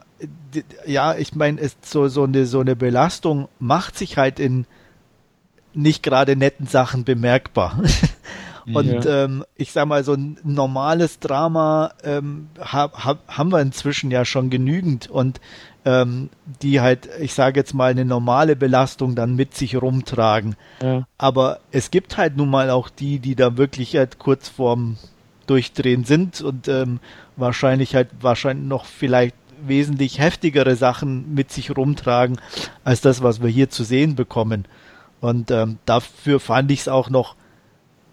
ja, 0.85 1.15
ich 1.15 1.35
meine, 1.35 1.59
so, 1.81 2.07
so, 2.07 2.23
eine, 2.23 2.45
so 2.45 2.59
eine 2.59 2.75
Belastung 2.75 3.47
macht 3.59 3.97
sich 3.97 4.17
halt 4.17 4.39
in 4.39 4.65
nicht 5.73 6.03
gerade 6.03 6.35
netten 6.35 6.67
Sachen 6.67 7.03
bemerkbar. 7.03 7.81
Und 8.73 9.05
ja. 9.05 9.25
ähm, 9.25 9.45
ich 9.55 9.71
sag 9.71 9.85
mal, 9.85 10.03
so 10.03 10.13
ein 10.13 10.37
normales 10.43 11.19
Drama 11.19 11.93
ähm, 12.03 12.47
hab, 12.59 13.05
hab, 13.05 13.27
haben 13.27 13.51
wir 13.51 13.61
inzwischen 13.61 14.09
ja 14.09 14.25
schon 14.25 14.49
genügend. 14.49 15.07
Und 15.07 15.39
ähm, 15.85 16.29
die 16.61 16.81
halt, 16.81 17.07
ich 17.19 17.33
sage 17.33 17.59
jetzt 17.59 17.73
mal, 17.73 17.91
eine 17.91 18.05
normale 18.05 18.55
Belastung 18.55 19.15
dann 19.15 19.35
mit 19.35 19.53
sich 19.53 19.79
rumtragen. 19.79 20.55
Ja. 20.81 21.07
Aber 21.17 21.59
es 21.71 21.91
gibt 21.91 22.17
halt 22.17 22.35
nun 22.35 22.49
mal 22.49 22.71
auch 22.71 22.89
die, 22.89 23.19
die 23.19 23.35
da 23.35 23.57
wirklich 23.57 23.95
halt 23.95 24.19
kurz 24.19 24.49
vorm 24.49 24.97
Durchdrehen 25.47 26.03
sind 26.03 26.41
und 26.41 26.67
ähm, 26.67 26.99
wahrscheinlich 27.35 27.95
halt 27.95 28.09
wahrscheinlich 28.19 28.67
noch 28.67 28.85
vielleicht 28.85 29.35
wesentlich 29.61 30.19
heftigere 30.19 30.75
Sachen 30.75 31.33
mit 31.33 31.51
sich 31.51 31.75
rumtragen 31.75 32.39
als 32.83 33.01
das, 33.01 33.21
was 33.21 33.41
wir 33.41 33.49
hier 33.49 33.69
zu 33.69 33.83
sehen 33.83 34.15
bekommen. 34.15 34.65
Und 35.21 35.51
ähm, 35.51 35.77
dafür 35.85 36.39
fand 36.39 36.71
ich 36.71 36.81
es 36.81 36.87
auch 36.87 37.09
noch 37.09 37.35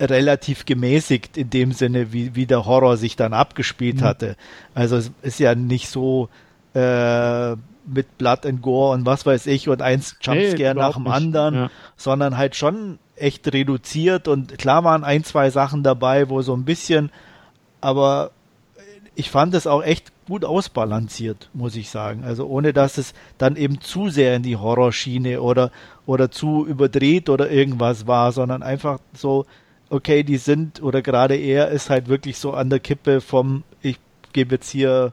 relativ 0.00 0.64
gemäßigt 0.64 1.36
in 1.36 1.50
dem 1.50 1.72
Sinne, 1.72 2.12
wie, 2.12 2.34
wie 2.34 2.46
der 2.46 2.66
Horror 2.66 2.96
sich 2.96 3.16
dann 3.16 3.32
abgespielt 3.32 3.96
mhm. 3.96 4.04
hatte. 4.04 4.36
Also 4.74 4.96
es 4.96 5.10
ist 5.22 5.40
ja 5.40 5.54
nicht 5.54 5.88
so, 5.88 6.28
äh, 6.74 7.56
mit 7.84 8.18
Blood 8.18 8.46
and 8.46 8.62
Gore 8.62 8.94
und 8.94 9.06
was 9.06 9.26
weiß 9.26 9.46
ich 9.46 9.68
und 9.68 9.82
eins 9.82 10.16
Jumpscare 10.20 10.74
nee, 10.74 10.80
nach 10.80 10.94
dem 10.94 11.04
nicht. 11.04 11.12
anderen, 11.12 11.54
ja. 11.54 11.70
sondern 11.96 12.36
halt 12.36 12.56
schon 12.56 12.98
echt 13.16 13.52
reduziert 13.52 14.28
und 14.28 14.58
klar 14.58 14.84
waren 14.84 15.04
ein, 15.04 15.24
zwei 15.24 15.50
Sachen 15.50 15.82
dabei, 15.82 16.28
wo 16.28 16.42
so 16.42 16.54
ein 16.54 16.64
bisschen, 16.64 17.10
aber 17.80 18.30
ich 19.14 19.30
fand 19.30 19.54
es 19.54 19.66
auch 19.66 19.82
echt 19.82 20.12
gut 20.26 20.44
ausbalanciert, 20.44 21.50
muss 21.52 21.76
ich 21.76 21.90
sagen. 21.90 22.24
Also 22.24 22.46
ohne 22.46 22.72
dass 22.72 22.98
es 22.98 23.12
dann 23.38 23.56
eben 23.56 23.80
zu 23.80 24.08
sehr 24.08 24.36
in 24.36 24.42
die 24.42 24.56
Horrorschiene 24.56 25.42
oder, 25.42 25.70
oder 26.06 26.30
zu 26.30 26.66
überdreht 26.66 27.28
oder 27.28 27.50
irgendwas 27.50 28.06
war, 28.06 28.32
sondern 28.32 28.62
einfach 28.62 28.98
so, 29.12 29.44
okay, 29.90 30.22
die 30.22 30.38
sind 30.38 30.82
oder 30.82 31.02
gerade 31.02 31.36
er 31.36 31.68
ist 31.68 31.90
halt 31.90 32.08
wirklich 32.08 32.38
so 32.38 32.52
an 32.54 32.70
der 32.70 32.80
Kippe 32.80 33.20
vom, 33.20 33.64
ich 33.82 33.98
gebe 34.32 34.54
jetzt 34.54 34.70
hier 34.70 35.12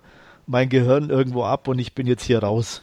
mein 0.49 0.67
Gehirn 0.67 1.11
irgendwo 1.11 1.43
ab 1.43 1.67
und 1.67 1.77
ich 1.77 1.93
bin 1.93 2.07
jetzt 2.07 2.23
hier 2.23 2.39
raus. 2.39 2.81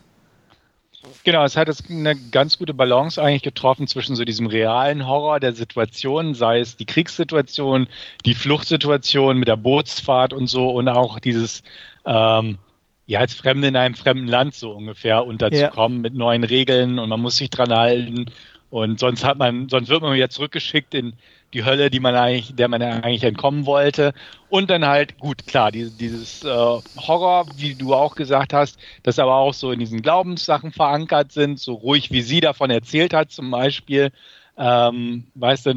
Genau, 1.24 1.44
es 1.44 1.56
hat 1.56 1.68
jetzt 1.68 1.90
eine 1.90 2.14
ganz 2.16 2.58
gute 2.58 2.74
Balance 2.74 3.20
eigentlich 3.20 3.42
getroffen 3.42 3.86
zwischen 3.88 4.14
so 4.14 4.24
diesem 4.24 4.46
realen 4.46 5.06
Horror 5.06 5.40
der 5.40 5.52
Situation, 5.52 6.34
sei 6.34 6.60
es 6.60 6.76
die 6.76 6.86
Kriegssituation, 6.86 7.88
die 8.24 8.34
Fluchtsituation 8.34 9.38
mit 9.38 9.48
der 9.48 9.56
Bootsfahrt 9.56 10.32
und 10.32 10.46
so 10.46 10.70
und 10.70 10.88
auch 10.88 11.18
dieses 11.18 11.62
ähm, 12.04 12.58
ja 13.06 13.20
als 13.20 13.34
Fremde 13.34 13.68
in 13.68 13.76
einem 13.76 13.94
fremden 13.94 14.28
Land 14.28 14.54
so 14.54 14.70
ungefähr 14.70 15.26
unterzukommen 15.26 15.98
ja. 15.98 16.02
mit 16.02 16.14
neuen 16.14 16.44
Regeln 16.44 16.98
und 17.00 17.08
man 17.08 17.20
muss 17.20 17.36
sich 17.36 17.50
dran 17.50 17.72
halten 17.72 18.26
und 18.70 19.00
sonst 19.00 19.24
hat 19.24 19.38
man, 19.38 19.68
sonst 19.68 19.88
wird 19.88 20.02
man 20.02 20.14
wieder 20.14 20.30
zurückgeschickt 20.30 20.94
in 20.94 21.14
die 21.54 21.64
Hölle, 21.64 21.90
die 21.90 22.00
man 22.00 22.14
eigentlich, 22.14 22.54
der 22.54 22.68
man 22.68 22.82
eigentlich 22.82 23.24
entkommen 23.24 23.66
wollte. 23.66 24.12
Und 24.48 24.70
dann 24.70 24.86
halt, 24.86 25.18
gut, 25.18 25.46
klar, 25.46 25.72
die, 25.72 25.90
dieses 25.90 26.44
äh, 26.44 26.48
Horror, 26.48 27.46
wie 27.56 27.74
du 27.74 27.94
auch 27.94 28.14
gesagt 28.14 28.52
hast, 28.52 28.78
das 29.02 29.18
aber 29.18 29.36
auch 29.36 29.54
so 29.54 29.72
in 29.72 29.78
diesen 29.78 30.02
Glaubenssachen 30.02 30.72
verankert 30.72 31.32
sind, 31.32 31.58
so 31.58 31.74
ruhig 31.74 32.10
wie 32.10 32.22
sie 32.22 32.40
davon 32.40 32.70
erzählt 32.70 33.14
hat, 33.14 33.30
zum 33.30 33.50
Beispiel. 33.50 34.10
Ähm, 34.58 35.24
weißt 35.34 35.66
du, 35.66 35.74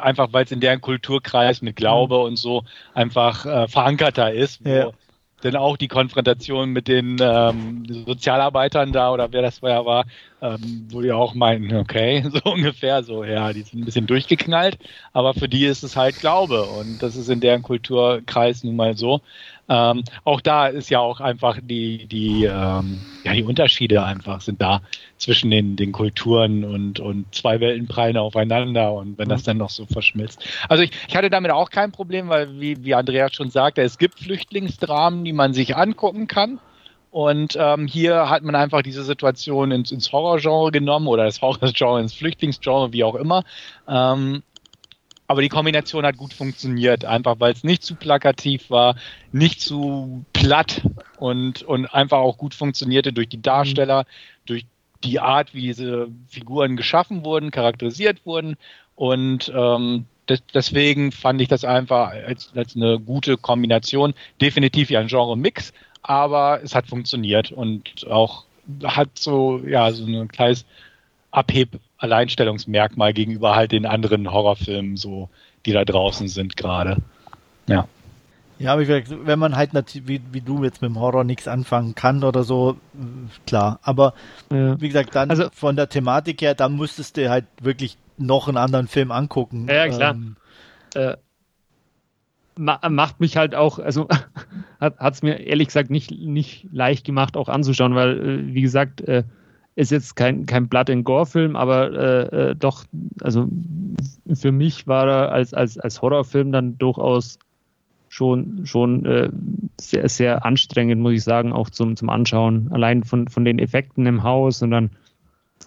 einfach 0.00 0.32
weil 0.32 0.44
es 0.44 0.50
in 0.50 0.60
deren 0.60 0.80
Kulturkreis 0.80 1.62
mit 1.62 1.76
Glaube 1.76 2.18
mhm. 2.18 2.24
und 2.24 2.36
so 2.36 2.64
einfach 2.92 3.46
äh, 3.46 3.68
verankerter 3.68 4.32
ist, 4.32 4.64
wo 4.64 4.68
ja 4.68 4.90
denn 5.42 5.56
auch 5.56 5.76
die 5.76 5.88
Konfrontation 5.88 6.70
mit 6.70 6.88
den 6.88 7.18
ähm, 7.20 7.84
Sozialarbeitern 8.06 8.92
da 8.92 9.12
oder 9.12 9.32
wer 9.32 9.42
das 9.42 9.58
vorher 9.58 9.84
war, 9.84 10.06
ähm, 10.40 10.86
wo 10.90 11.02
die 11.02 11.12
auch 11.12 11.34
meinten, 11.34 11.76
okay, 11.76 12.24
so 12.32 12.50
ungefähr, 12.50 13.02
so, 13.02 13.24
ja, 13.24 13.52
die 13.52 13.62
sind 13.62 13.80
ein 13.80 13.84
bisschen 13.84 14.06
durchgeknallt, 14.06 14.78
aber 15.12 15.34
für 15.34 15.48
die 15.48 15.66
ist 15.66 15.82
es 15.82 15.96
halt 15.96 16.18
Glaube 16.18 16.66
und 16.66 17.02
das 17.02 17.16
ist 17.16 17.28
in 17.28 17.40
deren 17.40 17.62
Kulturkreis 17.62 18.64
nun 18.64 18.76
mal 18.76 18.96
so. 18.96 19.20
Ähm, 19.68 20.04
auch 20.24 20.40
da 20.40 20.68
ist 20.68 20.90
ja 20.90 21.00
auch 21.00 21.20
einfach 21.20 21.58
die, 21.60 22.06
die, 22.06 22.44
ähm, 22.44 23.00
ja, 23.24 23.32
die 23.32 23.42
Unterschiede 23.42 24.04
einfach 24.04 24.40
sind 24.40 24.60
da 24.60 24.80
zwischen 25.18 25.50
den, 25.50 25.76
den 25.76 25.92
Kulturen 25.92 26.64
und, 26.64 27.00
und 27.00 27.34
zwei 27.34 27.58
Welten 27.60 27.88
prallen 27.88 28.16
aufeinander 28.16 28.92
und 28.92 29.18
wenn 29.18 29.28
das 29.28 29.42
mhm. 29.42 29.46
dann 29.46 29.56
noch 29.58 29.70
so 29.70 29.86
verschmilzt. 29.86 30.44
Also 30.68 30.84
ich, 30.84 30.90
ich 31.08 31.16
hatte 31.16 31.30
damit 31.30 31.50
auch 31.50 31.70
kein 31.70 31.90
Problem, 31.90 32.28
weil 32.28 32.60
wie, 32.60 32.84
wie 32.84 32.94
Andreas 32.94 33.34
schon 33.34 33.50
sagte, 33.50 33.82
es 33.82 33.98
gibt 33.98 34.20
Flüchtlingsdramen, 34.20 35.24
die 35.24 35.32
man 35.32 35.52
sich 35.52 35.76
angucken 35.76 36.28
kann. 36.28 36.60
Und 37.10 37.56
ähm, 37.58 37.86
hier 37.86 38.28
hat 38.28 38.42
man 38.42 38.54
einfach 38.54 38.82
diese 38.82 39.02
Situation 39.02 39.70
ins, 39.70 39.90
ins 39.90 40.12
Horrorgenre 40.12 40.70
genommen 40.70 41.06
oder 41.06 41.24
das 41.24 41.40
Horrorgenre 41.40 42.00
ins 42.00 42.12
Flüchtlingsgenre, 42.12 42.92
wie 42.92 43.04
auch 43.04 43.14
immer. 43.14 43.42
Ähm, 43.88 44.42
aber 45.26 45.42
die 45.42 45.48
Kombination 45.48 46.06
hat 46.06 46.16
gut 46.16 46.32
funktioniert, 46.32 47.04
einfach 47.04 47.36
weil 47.38 47.52
es 47.52 47.64
nicht 47.64 47.82
zu 47.82 47.94
plakativ 47.94 48.70
war, 48.70 48.96
nicht 49.32 49.60
zu 49.60 50.24
platt 50.32 50.82
und, 51.18 51.62
und 51.62 51.86
einfach 51.86 52.18
auch 52.18 52.38
gut 52.38 52.54
funktionierte 52.54 53.12
durch 53.12 53.28
die 53.28 53.42
Darsteller, 53.42 54.04
durch 54.46 54.66
die 55.04 55.20
Art, 55.20 55.54
wie 55.54 55.62
diese 55.62 56.08
Figuren 56.28 56.76
geschaffen 56.76 57.24
wurden, 57.24 57.50
charakterisiert 57.50 58.24
wurden. 58.24 58.56
Und 58.94 59.52
ähm, 59.54 60.06
des, 60.28 60.42
deswegen 60.52 61.12
fand 61.12 61.40
ich 61.40 61.48
das 61.48 61.64
einfach 61.64 62.10
als, 62.10 62.52
als 62.54 62.76
eine 62.76 62.98
gute 62.98 63.36
Kombination. 63.36 64.14
Definitiv 64.40 64.90
ja 64.90 65.00
ein 65.00 65.08
Genre-Mix, 65.08 65.72
aber 66.02 66.60
es 66.62 66.74
hat 66.74 66.86
funktioniert 66.86 67.52
und 67.52 68.06
auch 68.08 68.44
hat 68.84 69.10
so, 69.18 69.60
ja, 69.66 69.92
so 69.92 70.04
ein 70.04 70.28
kleines 70.28 70.64
Abheb, 71.36 71.80
Alleinstellungsmerkmal 71.98 73.12
gegenüber 73.12 73.54
halt 73.54 73.72
den 73.72 73.84
anderen 73.84 74.32
Horrorfilmen, 74.32 74.96
so, 74.96 75.28
die 75.66 75.72
da 75.72 75.84
draußen 75.84 76.28
sind 76.28 76.56
gerade. 76.56 76.96
Ja. 77.66 77.86
Ja, 78.58 78.72
aber 78.72 78.88
wenn 78.88 79.38
man 79.38 79.54
halt 79.54 79.74
natürlich, 79.74 80.08
wie, 80.08 80.22
wie 80.32 80.40
du 80.40 80.64
jetzt 80.64 80.80
mit 80.80 80.90
dem 80.90 80.98
Horror 80.98 81.24
nichts 81.24 81.46
anfangen 81.46 81.94
kann 81.94 82.24
oder 82.24 82.42
so, 82.42 82.78
klar. 83.46 83.80
Aber 83.82 84.14
ja. 84.50 84.80
wie 84.80 84.88
gesagt, 84.88 85.14
dann 85.14 85.28
also, 85.28 85.50
von 85.52 85.76
der 85.76 85.90
Thematik 85.90 86.40
her, 86.40 86.54
dann 86.54 86.76
müsstest 86.76 87.18
du 87.18 87.28
halt 87.28 87.44
wirklich 87.60 87.98
noch 88.16 88.48
einen 88.48 88.56
anderen 88.56 88.88
Film 88.88 89.12
angucken. 89.12 89.66
Ja, 89.68 89.88
klar. 89.88 90.14
Ähm, 90.14 90.36
äh, 90.94 91.16
macht 92.56 93.20
mich 93.20 93.36
halt 93.36 93.54
auch, 93.54 93.78
also 93.78 94.08
hat 94.80 95.12
es 95.12 95.22
mir 95.22 95.40
ehrlich 95.40 95.66
gesagt 95.66 95.90
nicht, 95.90 96.10
nicht 96.10 96.66
leicht 96.72 97.04
gemacht, 97.04 97.36
auch 97.36 97.50
anzuschauen, 97.50 97.94
weil, 97.94 98.18
äh, 98.18 98.54
wie 98.54 98.62
gesagt, 98.62 99.02
äh, 99.02 99.24
ist 99.76 99.90
jetzt 99.92 100.16
kein, 100.16 100.46
kein 100.46 100.68
Blood 100.68 100.90
and 100.90 101.04
Gore-Film, 101.04 101.54
aber 101.54 101.92
äh, 101.92 102.50
äh, 102.50 102.54
doch, 102.56 102.84
also 103.20 103.46
für 104.34 104.50
mich 104.50 104.86
war 104.86 105.06
er 105.06 105.32
als, 105.32 105.54
als, 105.54 105.78
als 105.78 106.00
Horrorfilm 106.00 106.50
dann 106.50 106.78
durchaus 106.78 107.38
schon, 108.08 108.66
schon 108.66 109.04
äh, 109.04 109.28
sehr, 109.78 110.08
sehr 110.08 110.44
anstrengend, 110.46 111.02
muss 111.02 111.12
ich 111.12 111.22
sagen, 111.22 111.52
auch 111.52 111.68
zum, 111.68 111.94
zum 111.96 112.08
Anschauen. 112.08 112.68
Allein 112.72 113.04
von, 113.04 113.28
von 113.28 113.44
den 113.44 113.58
Effekten 113.58 114.06
im 114.06 114.22
Haus 114.22 114.62
und 114.62 114.70
dann 114.70 114.90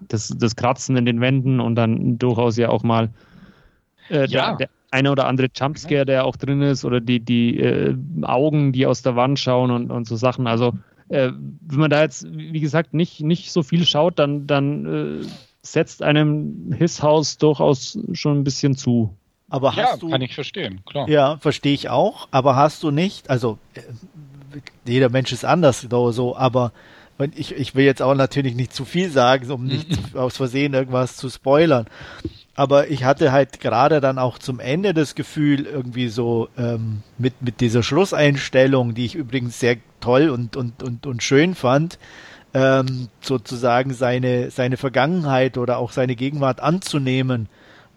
das, 0.08 0.30
das 0.30 0.56
Kratzen 0.56 0.98
in 0.98 1.06
den 1.06 1.22
Wänden 1.22 1.60
und 1.60 1.76
dann 1.76 2.18
durchaus 2.18 2.58
ja 2.58 2.70
auch 2.70 2.82
mal 2.82 3.10
äh, 4.10 4.26
ja. 4.28 4.56
der, 4.56 4.58
der 4.58 4.70
eine 4.92 5.12
oder 5.12 5.28
andere 5.28 5.50
Jumpscare, 5.56 6.06
der 6.06 6.26
auch 6.26 6.36
drin 6.36 6.64
ist, 6.64 6.84
oder 6.84 7.00
die, 7.00 7.20
die 7.20 7.60
äh, 7.60 7.96
Augen, 8.24 8.72
die 8.72 8.88
aus 8.88 9.04
der 9.04 9.16
Wand 9.16 9.38
schauen 9.38 9.70
und, 9.70 9.92
und 9.92 10.08
so 10.08 10.16
Sachen. 10.16 10.48
Also 10.48 10.74
äh, 11.10 11.32
wenn 11.34 11.80
man 11.80 11.90
da 11.90 12.02
jetzt, 12.02 12.26
wie 12.32 12.60
gesagt, 12.60 12.94
nicht, 12.94 13.22
nicht 13.22 13.52
so 13.52 13.64
viel 13.64 13.86
schaut, 13.86 14.20
dann, 14.20 14.48
dann 14.48 15.22
äh, 15.22 15.28
setzt 15.62 16.04
einem 16.04 16.74
Hisshaus 16.76 17.38
durchaus 17.38 17.98
schon 18.14 18.40
ein 18.40 18.44
bisschen 18.44 18.76
zu. 18.76 19.16
Aber 19.50 19.74
ja, 19.76 19.90
hast 19.92 20.02
du, 20.04 20.10
kann 20.10 20.22
ich 20.22 20.36
verstehen, 20.36 20.82
klar. 20.86 21.10
Ja, 21.10 21.38
verstehe 21.38 21.74
ich 21.74 21.90
auch, 21.90 22.28
aber 22.32 22.56
hast 22.56 22.84
du 22.84 22.92
nicht, 22.92 23.30
also 23.30 23.58
äh, 23.74 23.82
jeder 24.86 25.10
Mensch 25.10 25.32
ist 25.32 25.46
anders 25.46 25.82
so, 25.90 26.38
aber 26.38 26.72
ich, 27.36 27.52
ich 27.54 27.76
will 27.76 27.86
jetzt 27.86 28.02
auch 28.02 28.16
natürlich 28.16 28.56
nicht 28.56 28.74
zu 28.74 28.86
viel 28.86 29.10
sagen, 29.10 29.50
um 29.52 29.66
nicht 29.66 30.16
aus 30.16 30.38
Versehen 30.38 30.74
irgendwas 30.74 31.18
zu 31.18 31.30
spoilern. 31.30 31.88
Aber 32.60 32.90
ich 32.90 33.06
hatte 33.06 33.32
halt 33.32 33.62
gerade 33.62 34.02
dann 34.02 34.20
auch 34.20 34.38
zum 34.38 34.60
Ende 34.60 34.94
das 34.94 35.16
Gefühl, 35.16 35.66
irgendwie 35.66 36.10
so 36.10 36.50
ähm, 36.58 37.04
mit, 37.18 37.42
mit 37.42 37.62
dieser 37.62 37.84
Schlusseinstellung, 37.84 38.94
die 38.96 39.06
ich 39.06 39.16
übrigens 39.16 39.62
sehr 39.62 39.78
toll 40.02 40.30
und, 40.30 40.58
und, 40.58 40.84
und, 40.84 41.08
und 41.08 41.24
schön 41.24 41.56
fand, 41.56 41.98
ähm, 42.54 43.08
sozusagen 43.22 43.94
seine, 43.94 44.52
seine 44.52 44.76
Vergangenheit 44.76 45.58
oder 45.58 45.78
auch 45.78 45.94
seine 45.94 46.18
Gegenwart 46.18 46.60
anzunehmen 46.60 47.48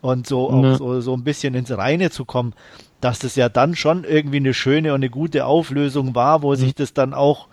und 0.01 0.29
so 0.29 0.49
auch 0.49 0.77
so, 0.77 1.01
so 1.01 1.13
ein 1.17 1.25
bisschen 1.25 1.55
ins 1.55 1.77
Reine 1.77 2.11
zu 2.11 2.25
kommen, 2.25 2.53
dass 3.01 3.19
das 3.19 3.35
ja 3.35 3.49
dann 3.49 3.75
schon 3.75 4.05
irgendwie 4.05 4.37
eine 4.37 4.55
schöne 4.55 4.91
und 4.91 5.01
eine 5.01 5.11
gute 5.11 5.45
Auflösung 5.45 6.15
war, 6.15 6.43
wo 6.43 6.53
mhm. 6.53 6.57
sich 6.57 6.75
das 6.77 6.95
dann 6.95 7.15
auch 7.15 7.49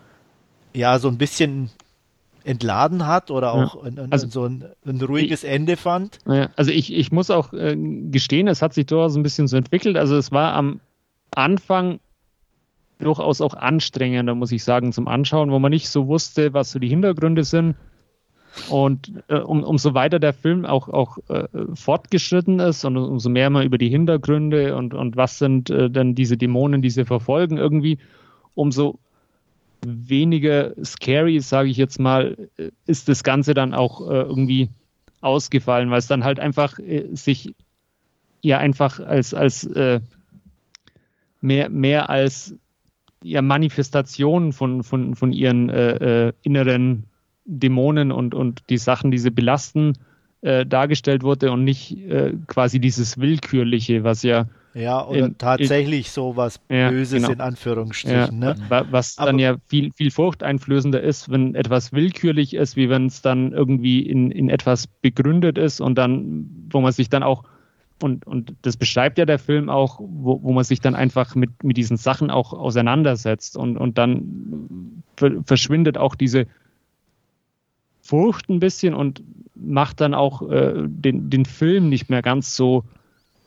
ja 0.76 1.00
so 1.00 1.08
ein 1.08 1.18
bisschen 1.18 1.72
entladen 2.50 3.06
hat 3.06 3.30
oder 3.30 3.54
auch 3.54 3.76
ja. 3.76 3.92
ein, 3.92 4.12
also, 4.12 4.28
so 4.28 4.46
ein, 4.46 4.66
ein 4.86 5.00
ruhiges 5.02 5.44
ich, 5.44 5.50
Ende 5.50 5.78
fand. 5.78 6.18
Ja, 6.28 6.50
also 6.56 6.72
ich, 6.72 6.92
ich 6.92 7.12
muss 7.12 7.30
auch 7.30 7.54
äh, 7.54 7.78
gestehen, 7.78 8.48
es 8.48 8.62
hat 8.62 8.74
sich 8.74 8.88
durchaus 8.88 9.16
ein 9.16 9.24
bisschen 9.24 9.48
so 9.48 9.56
entwickelt. 9.56 9.98
Also 9.98 10.18
es 10.18 10.32
war 10.32 10.54
am 10.54 10.80
Anfang 11.36 12.00
durchaus 12.98 13.40
auch 13.40 13.54
anstrengender, 13.54 14.34
muss 14.34 14.52
ich 14.52 14.64
sagen, 14.64 14.92
zum 14.92 15.08
Anschauen, 15.08 15.52
wo 15.52 15.60
man 15.60 15.70
nicht 15.70 15.90
so 15.90 16.08
wusste, 16.08 16.54
was 16.54 16.72
so 16.72 16.80
die 16.80 16.90
Hintergründe 16.90 17.44
sind. 17.44 17.76
Und 18.68 19.14
äh, 19.28 19.38
um, 19.38 19.64
umso 19.64 19.94
weiter 19.94 20.20
der 20.20 20.34
Film 20.34 20.66
auch, 20.66 20.90
auch 20.90 21.20
äh, 21.30 21.48
fortgeschritten 21.76 22.60
ist 22.60 22.84
und 22.84 22.98
umso 22.98 23.30
mehr 23.30 23.52
man 23.52 23.64
über 23.64 23.78
die 23.78 23.90
Hintergründe 23.90 24.76
und, 24.76 24.96
und 24.96 25.16
was 25.16 25.38
sind 25.38 25.70
äh, 25.70 25.90
denn 25.90 26.16
diese 26.16 26.36
Dämonen, 26.36 26.82
die 26.82 26.90
sie 26.90 27.06
verfolgen, 27.06 27.58
irgendwie, 27.58 28.00
umso 28.56 28.98
weniger 29.86 30.74
scary, 30.84 31.40
sage 31.40 31.70
ich 31.70 31.78
jetzt 31.78 32.00
mal, 32.00 32.50
ist 32.86 33.10
das 33.10 33.24
Ganze 33.24 33.54
dann 33.54 33.74
auch 33.74 34.02
äh, 34.10 34.22
irgendwie 34.22 34.70
ausgefallen, 35.22 35.90
weil 35.90 36.00
es 36.00 36.08
dann 36.08 36.24
halt 36.24 36.40
einfach 36.40 36.80
äh, 36.80 37.08
sich 37.14 37.54
ja 38.42 38.58
einfach 38.58 39.00
als, 39.00 39.34
als 39.34 39.66
äh, 39.66 40.00
mehr, 41.42 41.70
mehr 41.70 42.10
als 42.10 42.56
ja, 43.24 43.42
Manifestation 43.42 44.54
von, 44.54 44.84
von, 44.84 45.16
von 45.16 45.34
ihren 45.34 45.70
äh, 45.70 46.28
äh, 46.28 46.34
inneren 46.42 47.04
Dämonen 47.46 48.12
und, 48.12 48.34
und 48.34 48.64
die 48.70 48.78
Sachen, 48.78 49.12
die 49.12 49.18
sie 49.18 49.32
belasten, 49.32 49.94
äh, 50.42 50.66
dargestellt 50.66 51.24
wurde 51.24 51.52
und 51.52 51.64
nicht 51.64 51.98
quasi 52.48 52.80
dieses 52.80 53.18
Willkürliche, 53.18 54.04
was 54.04 54.24
ja 54.24 54.46
ja, 54.74 55.06
oder 55.06 55.26
in, 55.26 55.38
tatsächlich 55.38 56.08
in, 56.08 56.12
so 56.12 56.36
was 56.36 56.60
ja, 56.70 56.90
Böses 56.90 57.22
genau. 57.22 57.34
in 57.34 57.42
Anführungsstrichen. 57.42 58.42
Ja, 58.42 58.54
ne? 58.54 58.86
Was 58.92 59.18
Aber, 59.18 59.28
dann 59.28 59.40
ja 59.40 59.58
viel, 59.68 59.92
viel 59.96 60.12
furchteinflößender 60.12 61.02
ist, 61.02 61.30
wenn 61.30 61.56
etwas 61.56 61.92
willkürlich 61.92 62.54
ist, 62.54 62.76
wie 62.76 62.90
wenn 62.90 63.08
es 63.08 63.22
dann 63.22 63.52
irgendwie 63.52 64.02
in, 64.02 64.32
in 64.32 64.50
etwas 64.50 64.88
begründet 64.88 65.58
ist 65.58 65.82
und 65.82 65.96
dann, 65.96 66.68
wo 66.72 66.82
man 66.82 66.92
sich 66.92 67.10
dann 67.10 67.24
auch, 67.24 67.44
und, 68.02 68.26
und 68.28 68.54
das 68.62 68.78
beschreibt 68.78 69.18
ja 69.18 69.26
der 69.26 69.40
Film 69.40 69.70
auch, 69.70 70.00
wo, 70.00 70.42
wo 70.44 70.54
man 70.54 70.64
sich 70.64 70.80
dann 70.80 70.96
einfach 70.96 71.36
mit, 71.36 71.64
mit 71.64 71.76
diesen 71.76 71.98
Sachen 71.98 72.30
auch 72.30 72.54
auseinandersetzt 72.54 73.58
und, 73.58 73.78
und 73.78 73.98
dann 73.98 75.04
verschwindet 75.46 75.98
auch 75.98 76.16
diese 76.16 76.46
Furcht 78.02 78.50
ein 78.50 78.60
bisschen 78.60 78.94
und 78.94 79.22
macht 79.56 80.00
dann 80.00 80.14
auch 80.14 80.50
äh, 80.50 80.74
den, 80.86 81.30
den 81.30 81.46
Film 81.46 81.90
nicht 81.90 82.10
mehr 82.10 82.22
ganz 82.22 82.56
so 82.56 82.84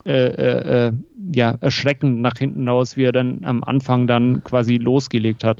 äh, 0.05 0.11
äh, 0.11 0.87
äh, 0.87 0.93
ja, 1.33 1.55
erschreckend 1.61 2.21
nach 2.21 2.37
hinten 2.37 2.67
aus, 2.67 2.97
wie 2.97 3.03
er 3.03 3.11
dann 3.11 3.41
am 3.43 3.63
Anfang 3.63 4.05
dann 4.07 4.43
quasi 4.43 4.77
losgelegt 4.77 5.43
hat. 5.43 5.59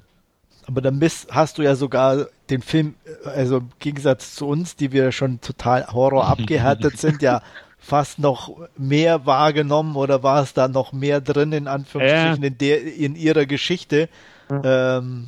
Aber 0.66 0.82
dann 0.82 1.00
bist, 1.00 1.28
hast 1.32 1.58
du 1.58 1.62
ja 1.62 1.76
sogar 1.76 2.28
den 2.50 2.62
Film, 2.62 2.96
äh, 3.06 3.30
also 3.30 3.58
im 3.58 3.70
Gegensatz 3.80 4.36
zu 4.36 4.48
uns, 4.48 4.76
die 4.76 4.91
wir 4.91 5.12
schon 5.12 5.39
total 5.41 5.88
Horror 5.88 6.28
abgehärtet 6.30 6.98
sind, 6.98 7.22
ja 7.22 7.41
fast 7.80 8.20
noch 8.20 8.56
mehr 8.78 9.26
wahrgenommen 9.26 9.98
oder 9.98 10.24
war 10.24 10.41
es 10.41 10.54
da 10.54 10.70
noch 10.70 10.94
mehr 10.94 11.20
drin, 11.20 11.52
in 11.52 11.68
Anführungsstrichen, 11.68 12.44
äh. 12.44 12.48
in, 12.48 12.58
der, 12.58 12.96
in 12.96 13.16
ihrer 13.16 13.46
Geschichte, 13.46 14.08
ähm, 14.50 15.28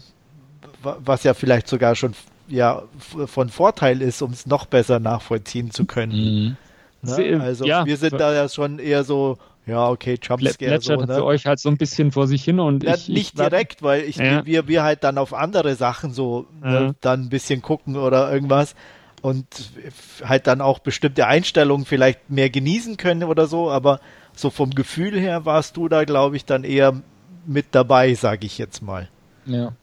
was 0.82 1.24
ja 1.24 1.34
vielleicht 1.34 1.68
sogar 1.68 1.96
schon 1.96 2.14
ja, 2.48 2.84
von 3.26 3.50
Vorteil 3.50 4.02
ist, 4.02 4.22
um 4.22 4.32
es 4.32 4.46
noch 4.46 4.66
besser 4.66 5.00
nachvollziehen 5.00 5.72
zu 5.72 5.86
können. 5.86 6.14
Mhm. 6.14 6.58
Ne? 7.06 7.42
Also 7.42 7.66
ja, 7.66 7.86
wir 7.86 7.98
sind 7.98 8.20
da 8.20 8.34
ja 8.34 8.50
schon 8.50 8.80
eher 8.80 9.04
so, 9.04 9.38
ja, 9.66 9.90
okay, 9.90 10.20
Jumpscare. 10.22 10.80
so, 10.82 10.96
ne? 10.96 11.08
für 11.08 11.26
euch 11.26 11.46
halt 11.46 11.60
so 11.60 11.70
ein 11.70 11.78
bisschen 11.78 12.12
vor 12.12 12.28
sich 12.28 12.44
hin 12.44 12.60
und 12.60 12.84
ja, 12.84 12.96
ich, 12.96 13.10
nicht 13.10 13.34
ich, 13.34 13.34
direkt, 13.34 13.82
weil 13.82 14.04
ich, 14.04 14.18
ja. 14.18 14.46
wir, 14.46 14.68
wir 14.68 14.84
halt 14.84 15.04
dann 15.04 15.18
auf 15.18 15.34
andere 15.34 15.76
Sachen 15.76 16.12
so 16.12 16.46
ne, 16.62 16.96
dann 17.02 17.24
ein 17.24 17.30
bisschen 17.30 17.62
gucken 17.62 17.96
oder 17.96 18.32
irgendwas 18.32 18.76
und 19.22 19.48
halt 20.24 20.46
dann 20.46 20.62
auch 20.62 20.80
bestimmte 20.80 21.26
Einstellungen 21.26 21.86
vielleicht 21.86 22.30
mehr 22.30 22.52
genießen 22.52 22.98
können 22.98 23.24
oder 23.24 23.48
so, 23.48 23.72
aber 23.72 24.00
so 24.34 24.52
vom 24.52 24.70
Gefühl 24.72 25.20
her 25.20 25.46
warst 25.46 25.78
du 25.78 25.88
da, 25.88 26.04
glaube 26.04 26.36
ich, 26.36 26.46
dann 26.46 26.64
eher 26.64 27.02
mit 27.48 27.68
dabei, 27.72 28.14
sage 28.14 28.46
ich 28.46 28.58
jetzt 28.58 28.82
mal. 28.82 29.10
Ja. 29.46 29.74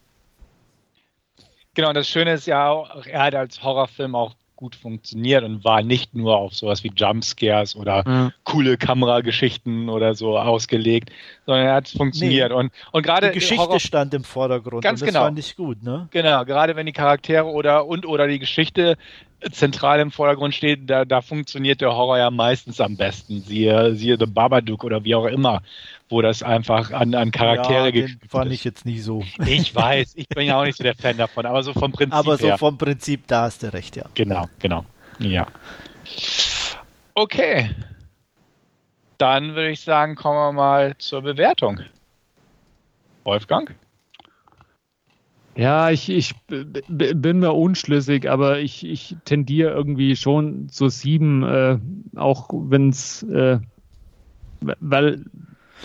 Genau, 1.73 1.89
und 1.89 1.95
das 1.95 2.07
Schöne 2.07 2.33
ist 2.33 2.45
ja 2.45 2.69
auch, 2.69 3.05
er 3.05 3.23
hat 3.23 3.35
als 3.35 3.63
Horrorfilm 3.63 4.15
auch 4.15 4.35
gut 4.63 4.77
funktioniert 4.77 5.43
und 5.43 5.65
war 5.65 5.83
nicht 5.83 6.15
nur 6.15 6.37
auf 6.37 6.55
sowas 6.55 6.85
wie 6.85 6.91
Jumpscares 6.95 7.75
oder 7.75 8.05
ja. 8.07 8.31
coole 8.45 8.77
Kamerageschichten 8.77 9.89
oder 9.89 10.15
so 10.15 10.37
ausgelegt, 10.37 11.11
sondern 11.45 11.65
er 11.65 11.73
hat 11.75 11.89
funktioniert. 11.89 12.51
Nee, 12.51 12.55
und, 12.55 12.71
und 12.91 13.03
gerade 13.03 13.29
die 13.29 13.35
Geschichte 13.35 13.63
Horror 13.63 13.79
stand 13.79 14.13
im 14.13 14.23
Vordergrund. 14.23 14.83
Ganz 14.83 15.01
und 15.01 15.07
das 15.07 15.13
genau. 15.13 15.25
fand 15.25 15.39
ich 15.39 15.55
gut, 15.55 15.83
ne? 15.83 16.07
Genau, 16.11 16.45
gerade 16.45 16.75
wenn 16.75 16.85
die 16.85 16.93
Charaktere 16.93 17.45
oder 17.45 17.85
und 17.85 18.05
oder 18.05 18.27
die 18.27 18.39
Geschichte 18.39 18.97
zentral 19.51 19.99
im 19.99 20.11
Vordergrund 20.11 20.55
steht, 20.55 20.89
da, 20.89 21.05
da 21.05 21.21
funktioniert 21.21 21.81
der 21.81 21.93
Horror 21.93 22.17
ja 22.17 22.31
meistens 22.31 22.79
am 22.79 22.95
besten. 22.95 23.41
Siehe, 23.41 23.95
siehe 23.95 24.17
The 24.17 24.25
Babadook 24.25 24.83
oder 24.83 25.03
wie 25.03 25.15
auch 25.15 25.25
immer, 25.25 25.61
wo 26.09 26.21
das 26.21 26.43
einfach 26.43 26.91
an, 26.91 27.13
an 27.13 27.31
Charaktere 27.31 27.85
ja, 27.85 27.91
den 27.91 28.19
fand 28.29 28.47
ist. 28.47 28.59
ich 28.59 28.63
jetzt 28.63 28.85
nicht 28.85 29.03
so. 29.03 29.23
Ich 29.45 29.75
weiß, 29.75 30.13
ich 30.15 30.29
bin 30.29 30.47
ja 30.47 30.59
auch 30.59 30.63
nicht 30.63 30.77
so 30.77 30.83
der 30.83 30.95
Fan 30.95 31.17
davon, 31.17 31.45
aber 31.45 31.63
so 31.63 31.73
vom 31.73 31.91
Prinzip 31.93 32.13
Aber 32.13 32.37
so 32.37 32.47
her. 32.47 32.57
vom 32.57 32.77
Prinzip, 32.77 33.27
da 33.27 33.43
hast 33.43 33.63
du 33.63 33.73
recht, 33.73 33.95
ja. 33.95 34.05
Genau, 34.13 34.47
genau. 34.59 34.85
Ja. 35.19 35.47
Okay. 37.15 37.69
Dann 39.17 39.49
würde 39.49 39.71
ich 39.71 39.81
sagen, 39.81 40.15
kommen 40.15 40.37
wir 40.37 40.51
mal 40.51 40.97
zur 40.97 41.21
Bewertung. 41.21 41.79
Wolfgang? 43.23 43.75
Ja, 45.55 45.91
ich, 45.91 46.09
ich 46.09 46.33
bin 46.47 47.39
mir 47.39 47.53
unschlüssig, 47.53 48.29
aber 48.29 48.59
ich, 48.59 48.85
ich 48.85 49.15
tendiere 49.23 49.71
irgendwie 49.71 50.15
schon 50.15 50.67
zu 50.69 50.89
sieben, 50.89 51.43
äh, 51.43 51.77
auch 52.15 52.49
wenn 52.51 52.89
es, 52.89 53.21
äh, 53.23 53.59
weil, 54.61 55.23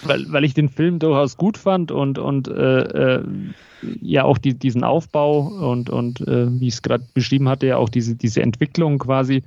weil, 0.05 0.33
weil 0.33 0.45
ich 0.45 0.55
den 0.55 0.71
Film 0.71 0.99
durchaus 0.99 1.37
gut 1.37 1.59
fand 1.59 1.93
und, 1.93 2.19
und 2.19 2.49
äh, 2.49 2.81
äh 2.81 3.25
ja 4.01 4.25
auch 4.25 4.39
die, 4.39 4.55
diesen 4.55 4.83
Aufbau 4.83 5.41
und, 5.71 5.89
und 5.91 6.21
äh, 6.23 6.49
wie 6.61 6.67
ich 6.67 6.75
es 6.75 6.83
gerade 6.83 7.05
beschrieben 7.15 7.49
hatte, 7.49 7.69
ja 7.69 7.77
auch 7.77 7.89
diese, 7.89 8.17
diese 8.17 8.43
Entwicklung 8.43 8.99
quasi, 8.99 9.45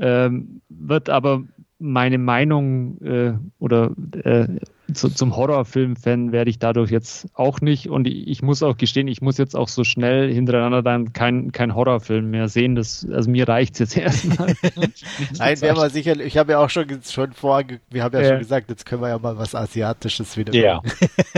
ähm, 0.00 0.60
wird 0.68 1.08
aber 1.08 1.44
meine 1.78 2.18
Meinung 2.18 3.00
äh, 3.02 3.34
oder 3.58 3.92
äh, 4.24 4.46
zu, 4.92 5.10
zum 5.10 5.36
Horrorfilm-Fan 5.36 6.32
werde 6.32 6.50
ich 6.50 6.58
dadurch 6.58 6.90
jetzt 6.90 7.28
auch 7.34 7.60
nicht. 7.60 7.88
Und 7.88 8.06
ich, 8.06 8.26
ich, 8.26 8.42
muss 8.42 8.62
auch 8.62 8.76
gestehen, 8.76 9.06
ich 9.06 9.20
muss 9.20 9.38
jetzt 9.38 9.54
auch 9.54 9.68
so 9.68 9.84
schnell 9.84 10.32
hintereinander 10.32 10.82
dann 10.82 11.12
kein, 11.12 11.52
kein 11.52 11.74
Horrorfilm 11.74 12.30
mehr 12.30 12.48
sehen. 12.48 12.74
Das, 12.74 13.06
also 13.10 13.30
mir 13.30 13.46
reicht 13.46 13.74
es 13.74 13.94
jetzt 13.94 13.96
erstmal. 14.24 14.54
Nein, 15.38 15.60
wäre 15.60 15.76
mal 15.76 15.90
sicher, 15.90 16.18
ich 16.18 16.36
habe 16.38 16.52
ja 16.52 16.58
auch 16.58 16.70
schon, 16.70 16.86
schon 17.04 17.32
vor, 17.32 17.62
wir 17.90 18.02
haben 18.02 18.14
ja, 18.14 18.22
ja, 18.22 18.28
schon 18.30 18.38
gesagt, 18.38 18.70
jetzt 18.70 18.86
können 18.86 19.02
wir 19.02 19.08
ja 19.10 19.18
mal 19.18 19.36
was 19.36 19.54
Asiatisches 19.54 20.36
wieder 20.36 20.54
ja. 20.54 20.80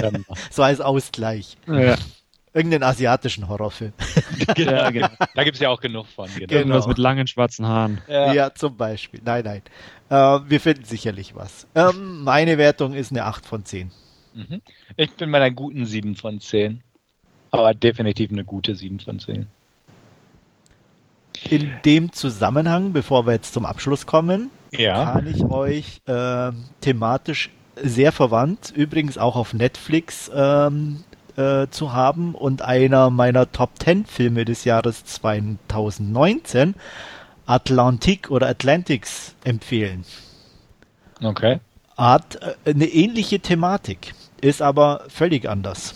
so 0.51 0.63
als 0.63 0.81
Ausgleich. 0.81 1.57
Ja. 1.67 1.97
Irgendeinen 2.53 2.83
asiatischen 2.83 3.49
Horrorfilm. 3.49 3.93
ja, 4.57 4.91
genau. 4.91 5.09
Da 5.35 5.45
gibt 5.45 5.55
es 5.55 5.61
ja 5.61 5.69
auch 5.69 5.81
genug 5.81 6.07
von. 6.09 6.29
Genau. 6.35 6.53
Irgendwas 6.53 6.87
mit 6.87 6.99
langen 6.99 7.27
schwarzen 7.27 7.67
Haaren. 7.67 8.01
Ja, 8.09 8.33
ja 8.33 8.55
zum 8.55 8.77
Beispiel. 8.77 9.21
Nein, 9.25 9.45
nein. 9.45 9.63
Äh, 10.09 10.51
wir 10.51 10.61
finden 10.61 10.85
sicherlich 10.85 11.37
was. 11.37 11.69
Ähm, 11.77 12.25
meine 12.25 12.59
Wertung 12.59 12.95
ist 12.95 13.13
eine 13.13 13.25
8 13.25 13.47
von 13.47 13.65
10. 13.65 13.93
Mhm. 14.35 14.63
Ich 14.97 15.13
bin 15.13 15.31
bei 15.31 15.39
einer 15.39 15.55
guten 15.55 15.87
7 15.87 16.17
von 16.17 16.41
10. 16.41 16.83
Aber 17.53 17.75
definitiv 17.75 18.33
eine 18.33 18.45
gute 18.45 18.75
7 18.75 18.99
von 18.99 19.21
10. 19.21 19.47
In 21.49 21.71
dem 21.85 22.13
Zusammenhang, 22.13 22.93
bevor 22.93 23.27
wir 23.27 23.33
jetzt 23.33 23.55
zum 23.55 23.65
Abschluss 23.65 24.07
kommen, 24.07 24.51
ja. 24.73 25.13
kann 25.13 25.27
ich 25.27 25.43
euch 25.45 26.01
äh, 26.07 26.53
thematisch 26.81 27.51
sehr 27.83 28.13
verwandt, 28.13 28.73
übrigens 28.75 29.17
auch 29.17 29.37
auf 29.37 29.55
Netflix 29.55 30.31
ähm, 30.35 31.05
äh, 31.37 31.69
zu 31.71 31.93
haben 31.93 32.35
und 32.35 32.63
einer 32.63 33.11
meiner 33.11 33.51
Top 33.51 33.71
10 33.83 34.07
Filme 34.07 34.45
des 34.45 34.65
Jahres 34.65 35.05
2019 35.05 36.75
Atlantik 37.47 38.31
oder 38.31 38.49
Atlantics 38.49 39.35
empfehlen. 39.45 40.05
Okay. 41.23 41.61
Hat 41.97 42.37
äh, 42.37 42.71
eine 42.71 42.87
ähnliche 42.87 43.41
Thematik, 43.41 44.15
ist 44.41 44.63
aber 44.63 45.05
völlig 45.09 45.49
anders. 45.49 45.95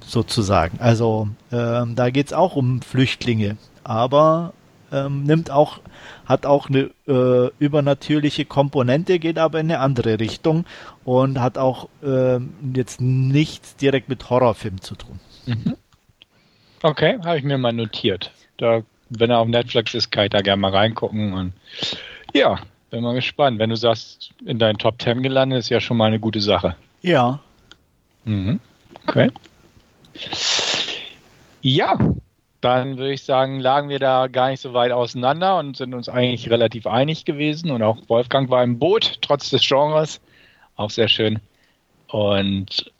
Sozusagen. 0.00 0.80
Also 0.80 1.28
ähm, 1.52 1.94
da 1.94 2.10
geht 2.10 2.26
es 2.26 2.32
auch 2.32 2.56
um 2.56 2.82
Flüchtlinge, 2.82 3.56
aber 3.84 4.52
ähm, 4.92 5.24
nimmt 5.24 5.50
auch, 5.50 5.80
hat 6.26 6.46
auch 6.46 6.68
eine 6.68 6.90
äh, 7.08 7.50
übernatürliche 7.58 8.44
Komponente, 8.44 9.18
geht 9.18 9.38
aber 9.38 9.60
in 9.60 9.70
eine 9.70 9.80
andere 9.80 10.20
Richtung 10.20 10.64
und 11.04 11.40
hat 11.40 11.58
auch 11.58 11.88
ähm, 12.04 12.54
jetzt 12.74 13.00
nichts 13.00 13.76
direkt 13.76 14.08
mit 14.08 14.30
Horrorfilm 14.30 14.80
zu 14.80 14.94
tun. 14.94 15.20
Mhm. 15.46 15.76
Okay, 16.82 17.18
habe 17.24 17.38
ich 17.38 17.44
mir 17.44 17.58
mal 17.58 17.72
notiert. 17.72 18.32
Da 18.58 18.82
wenn 19.18 19.30
er 19.30 19.38
auf 19.38 19.48
Netflix 19.48 19.94
ist, 19.94 20.10
kann 20.10 20.24
ich 20.24 20.30
da 20.30 20.40
gerne 20.40 20.60
mal 20.60 20.74
reingucken. 20.74 21.32
Und 21.32 21.52
ja, 22.32 22.58
bin 22.90 23.02
mal 23.02 23.14
gespannt. 23.14 23.58
Wenn 23.58 23.70
du 23.70 23.76
sagst, 23.76 24.32
in 24.44 24.58
deinen 24.58 24.78
Top 24.78 25.00
10 25.00 25.22
gelandet, 25.22 25.60
ist 25.60 25.68
ja 25.68 25.80
schon 25.80 25.96
mal 25.96 26.06
eine 26.06 26.20
gute 26.20 26.40
Sache. 26.40 26.76
Ja. 27.02 27.40
Mhm. 28.24 28.60
Okay. 29.06 29.30
Ja, 31.62 31.98
dann 32.62 32.96
würde 32.96 33.12
ich 33.12 33.22
sagen, 33.24 33.60
lagen 33.60 33.88
wir 33.88 33.98
da 33.98 34.28
gar 34.28 34.50
nicht 34.50 34.60
so 34.60 34.72
weit 34.72 34.92
auseinander 34.92 35.58
und 35.58 35.76
sind 35.76 35.94
uns 35.94 36.08
eigentlich 36.08 36.48
relativ 36.48 36.86
einig 36.86 37.24
gewesen. 37.24 37.70
Und 37.70 37.82
auch 37.82 37.98
Wolfgang 38.08 38.48
war 38.50 38.62
im 38.62 38.78
Boot, 38.78 39.18
trotz 39.20 39.50
des 39.50 39.66
Genres. 39.66 40.20
Auch 40.76 40.90
sehr 40.90 41.08
schön. 41.08 41.40
Und 42.08 42.90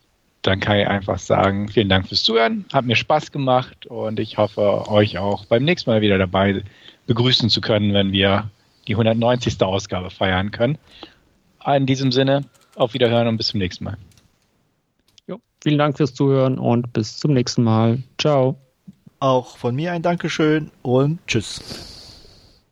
dann 0.43 0.59
kann 0.59 0.79
ich 0.79 0.89
einfach 0.89 1.19
sagen, 1.19 1.69
vielen 1.69 1.89
Dank 1.89 2.09
fürs 2.09 2.25
Zuhören, 2.25 2.65
hat 2.73 2.85
mir 2.85 2.97
Spaß 2.97 3.31
gemacht 3.31 3.87
und 3.87 4.19
ich 4.19 4.39
hoffe, 4.39 4.89
euch 4.89 5.19
auch 5.19 5.45
beim 5.47 5.65
nächsten 5.65 5.91
Mal 5.91 6.01
wieder 6.01 6.19
dabei 6.19 6.63
begrüßen 7.07 7.49
zu 7.49 7.61
können, 7.61 7.95
wenn 7.95 8.13
wir 8.13 8.51
die 8.89 8.95
190. 8.95 9.63
Ausgabe 9.63 10.11
feiern 10.11 10.51
können. 10.51 10.79
In 11.65 11.87
diesem 11.87 12.11
Sinne, 12.11 12.45
auf 12.75 12.95
Wiederhören 12.95 13.29
und 13.29 13.37
bis 13.37 13.49
zum 13.49 13.61
nächsten 13.61 13.85
Mal. 13.85 13.97
Jo, 15.29 15.39
vielen 15.63 15.79
Dank 15.79 15.97
fürs 15.97 16.15
Zuhören 16.15 16.59
und 16.59 16.93
bis 16.93 17.19
zum 17.19 17.33
nächsten 17.35 17.63
Mal. 17.63 18.03
Ciao. 18.19 18.62
Auch 19.23 19.57
von 19.57 19.77
mir 19.77 19.93
ein 19.93 20.03
Dankeschön 20.03 20.73
und 20.83 21.25
Tschüss. 21.29 21.92